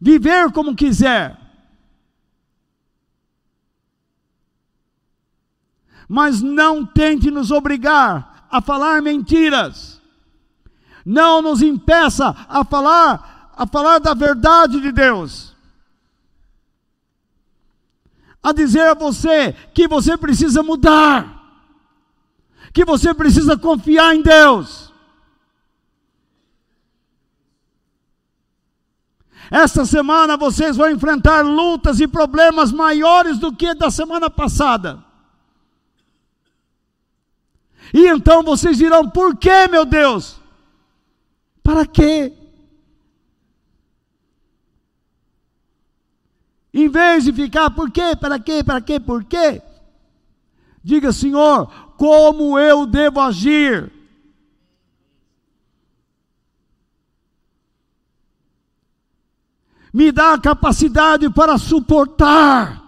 viver 0.01 0.51
como 0.51 0.75
quiser, 0.75 1.39
mas 6.07 6.41
não 6.41 6.85
tente 6.85 7.29
nos 7.31 7.51
obrigar 7.51 8.47
a 8.49 8.61
falar 8.61 9.01
mentiras. 9.01 10.02
Não 11.05 11.41
nos 11.41 11.61
impeça 11.61 12.35
a 12.47 12.63
falar 12.63 13.33
a 13.55 13.67
falar 13.67 13.99
da 13.99 14.13
verdade 14.13 14.81
de 14.81 14.91
Deus. 14.91 15.53
A 18.41 18.51
dizer 18.51 18.89
a 18.89 18.93
você 18.93 19.53
que 19.73 19.87
você 19.87 20.17
precisa 20.17 20.61
mudar. 20.63 21.41
Que 22.73 22.83
você 22.83 23.13
precisa 23.13 23.55
confiar 23.55 24.15
em 24.15 24.21
Deus. 24.21 24.91
Esta 29.51 29.85
semana 29.85 30.35
vocês 30.35 30.75
vão 30.75 30.89
enfrentar 30.89 31.41
lutas 31.41 31.99
e 31.99 32.07
problemas 32.07 32.71
maiores 32.71 33.37
do 33.37 33.55
que 33.55 33.75
da 33.75 33.91
semana 33.91 34.29
passada. 34.29 35.03
E 37.93 38.07
então 38.07 38.41
vocês 38.41 38.77
dirão: 38.77 39.07
por 39.07 39.37
que, 39.37 39.67
meu 39.67 39.85
Deus? 39.85 40.42
Para 41.63 41.85
quê? 41.85 42.33
Em 46.73 46.89
vez 46.89 47.23
de 47.23 47.31
ficar, 47.31 47.69
por 47.71 47.89
quê, 47.89 48.15
para 48.15 48.37
quê, 48.37 48.63
para 48.63 48.81
quê, 48.81 48.99
por 48.99 49.23
quê? 49.23 49.61
Diga, 50.83 51.13
Senhor, 51.13 51.67
como 51.95 52.59
eu 52.59 52.85
devo 52.85 53.21
agir? 53.21 53.89
Me 59.93 60.11
dá 60.11 60.33
a 60.33 60.41
capacidade 60.41 61.29
para 61.29 61.57
suportar. 61.57 62.81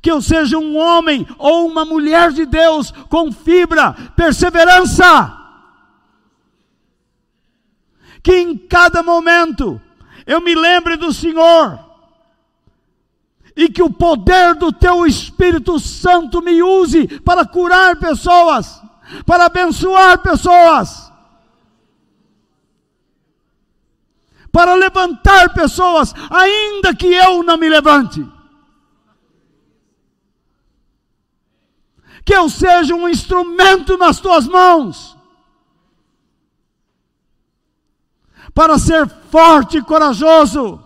Que 0.00 0.10
eu 0.10 0.22
seja 0.22 0.56
um 0.56 0.78
homem 0.78 1.26
ou 1.36 1.66
uma 1.66 1.84
mulher 1.84 2.32
de 2.32 2.46
Deus 2.46 2.90
com 3.10 3.30
fibra, 3.30 3.92
perseverança 4.16 5.41
que 8.22 8.32
em 8.32 8.56
cada 8.56 9.02
momento 9.02 9.80
eu 10.26 10.40
me 10.40 10.54
lembre 10.54 10.96
do 10.96 11.12
Senhor 11.12 11.78
e 13.56 13.68
que 13.68 13.82
o 13.82 13.92
poder 13.92 14.54
do 14.54 14.72
teu 14.72 15.04
Espírito 15.04 15.78
Santo 15.78 16.40
me 16.40 16.62
use 16.62 17.06
para 17.20 17.44
curar 17.44 17.96
pessoas, 17.96 18.80
para 19.26 19.46
abençoar 19.46 20.22
pessoas, 20.22 21.12
para 24.50 24.74
levantar 24.74 25.52
pessoas, 25.52 26.14
ainda 26.30 26.94
que 26.94 27.06
eu 27.06 27.42
não 27.42 27.56
me 27.56 27.68
levante. 27.68 28.24
Que 32.24 32.34
eu 32.34 32.48
seja 32.48 32.94
um 32.94 33.08
instrumento 33.08 33.98
nas 33.98 34.20
tuas 34.20 34.46
mãos 34.46 35.16
para 38.54 38.78
ser 38.78 39.08
forte 39.08 39.78
e 39.78 39.82
corajoso, 39.82 40.82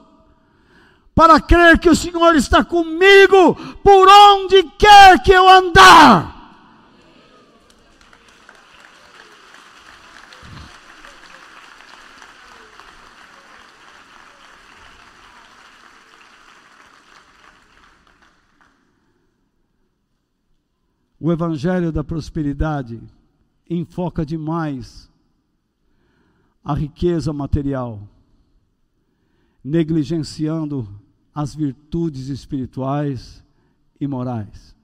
para 1.15 1.41
crer 1.41 1.79
que 1.79 1.89
o 1.89 1.97
Senhor 1.97 2.37
está 2.37 2.65
comigo 2.65 3.55
por 3.83 4.09
onde 4.09 4.63
quer 4.79 5.23
que 5.23 5.33
eu 5.33 5.49
andar. 5.49 6.37
O 21.19 21.33
Evangelho 21.33 21.91
da 21.91 22.05
Prosperidade 22.05 23.03
enfoca 23.69 24.25
demais 24.25 25.06
a 26.67 26.75
riqueza 26.75 27.33
material, 27.33 28.09
negligenciando 29.63 30.89
as 31.33 31.55
virtudes 31.55 32.27
espirituais 32.27 33.45
e 34.01 34.07
morais. 34.09 34.75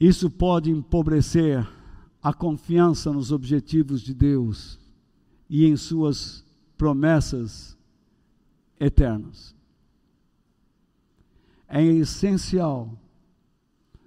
Isso 0.00 0.30
pode 0.30 0.70
empobrecer 0.70 1.68
a 2.22 2.32
confiança 2.32 3.12
nos 3.12 3.30
objetivos 3.30 4.00
de 4.00 4.14
Deus 4.14 4.80
e 5.46 5.66
em 5.66 5.76
suas 5.76 6.42
promessas 6.78 7.76
eternas. 8.78 9.54
É 11.68 11.84
essencial 11.84 12.98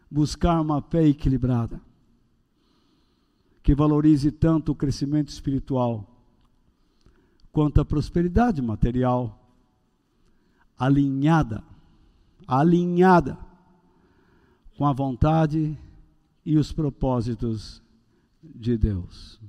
buscar 0.09 0.59
uma 0.59 0.81
fé 0.81 1.05
equilibrada 1.05 1.79
que 3.63 3.73
valorize 3.73 4.29
tanto 4.29 4.73
o 4.73 4.75
crescimento 4.75 5.29
espiritual 5.29 6.05
quanto 7.49 7.79
a 7.79 7.85
prosperidade 7.85 8.61
material, 8.61 9.39
alinhada, 10.77 11.63
alinhada 12.45 13.37
com 14.77 14.85
a 14.85 14.91
vontade 14.91 15.77
e 16.45 16.57
os 16.57 16.73
propósitos 16.73 17.81
de 18.43 18.77
Deus. 18.77 19.39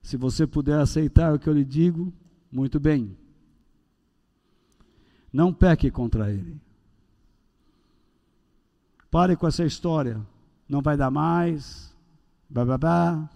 Se 0.00 0.16
você 0.16 0.46
puder 0.46 0.80
aceitar 0.80 1.34
o 1.34 1.38
que 1.38 1.48
eu 1.48 1.52
lhe 1.52 1.64
digo, 1.64 2.12
muito 2.50 2.78
bem. 2.78 3.16
Não 5.32 5.52
peque 5.52 5.90
contra 5.90 6.32
Ele. 6.32 6.60
Pare 9.10 9.36
com 9.36 9.46
essa 9.46 9.64
história. 9.64 10.24
Não 10.68 10.82
vai 10.82 10.96
dar 10.96 11.10
mais, 11.10 11.96
bababá. 12.48 13.28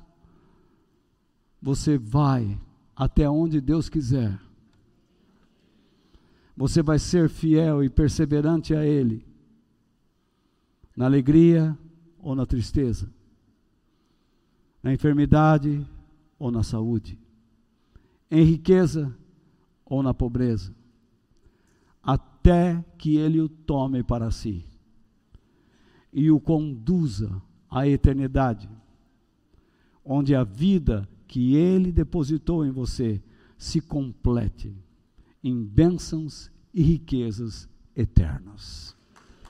Você 1.61 1.97
vai 1.97 2.61
até 2.95 3.29
onde 3.29 3.61
Deus 3.61 3.89
quiser. 3.89 4.39
Você 6.55 6.83
vai 6.83 6.99
ser 6.99 7.31
fiel 7.31 7.83
e 7.83 7.89
perseverante 7.89 8.75
a 8.75 8.85
Ele, 8.85 9.25
na 10.95 11.07
alegria 11.07 11.77
ou 12.19 12.35
na 12.35 12.45
tristeza, 12.45 13.11
na 14.83 14.93
enfermidade 14.93 15.87
ou 16.39 16.51
na 16.51 16.63
saúde, 16.63 17.19
em 18.31 18.45
riqueza 18.45 19.17
ou 19.87 20.03
na 20.03 20.13
pobreza, 20.13 20.75
até 22.03 22.85
que 22.99 23.17
Ele 23.17 23.41
o 23.41 23.49
tome 23.49 24.03
para 24.03 24.31
si 24.31 24.67
e 26.13 26.31
o 26.31 26.39
conduza 26.39 27.43
à 27.71 27.89
eternidade 27.89 28.69
onde 30.05 30.35
a 30.35 30.45
vida 30.45 31.09
que 31.27 31.55
Ele 31.55 31.93
depositou 31.93 32.67
em 32.67 32.71
você 32.71 33.23
se 33.57 33.81
complete 33.81 34.75
em 35.43 35.63
bênçãos 35.63 36.51
e 36.75 36.83
riquezas 36.83 37.69
eternas. 37.97 38.97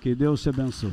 Que 0.01 0.15
Deus 0.15 0.43
te 0.43 0.49
abençoe. 0.49 0.93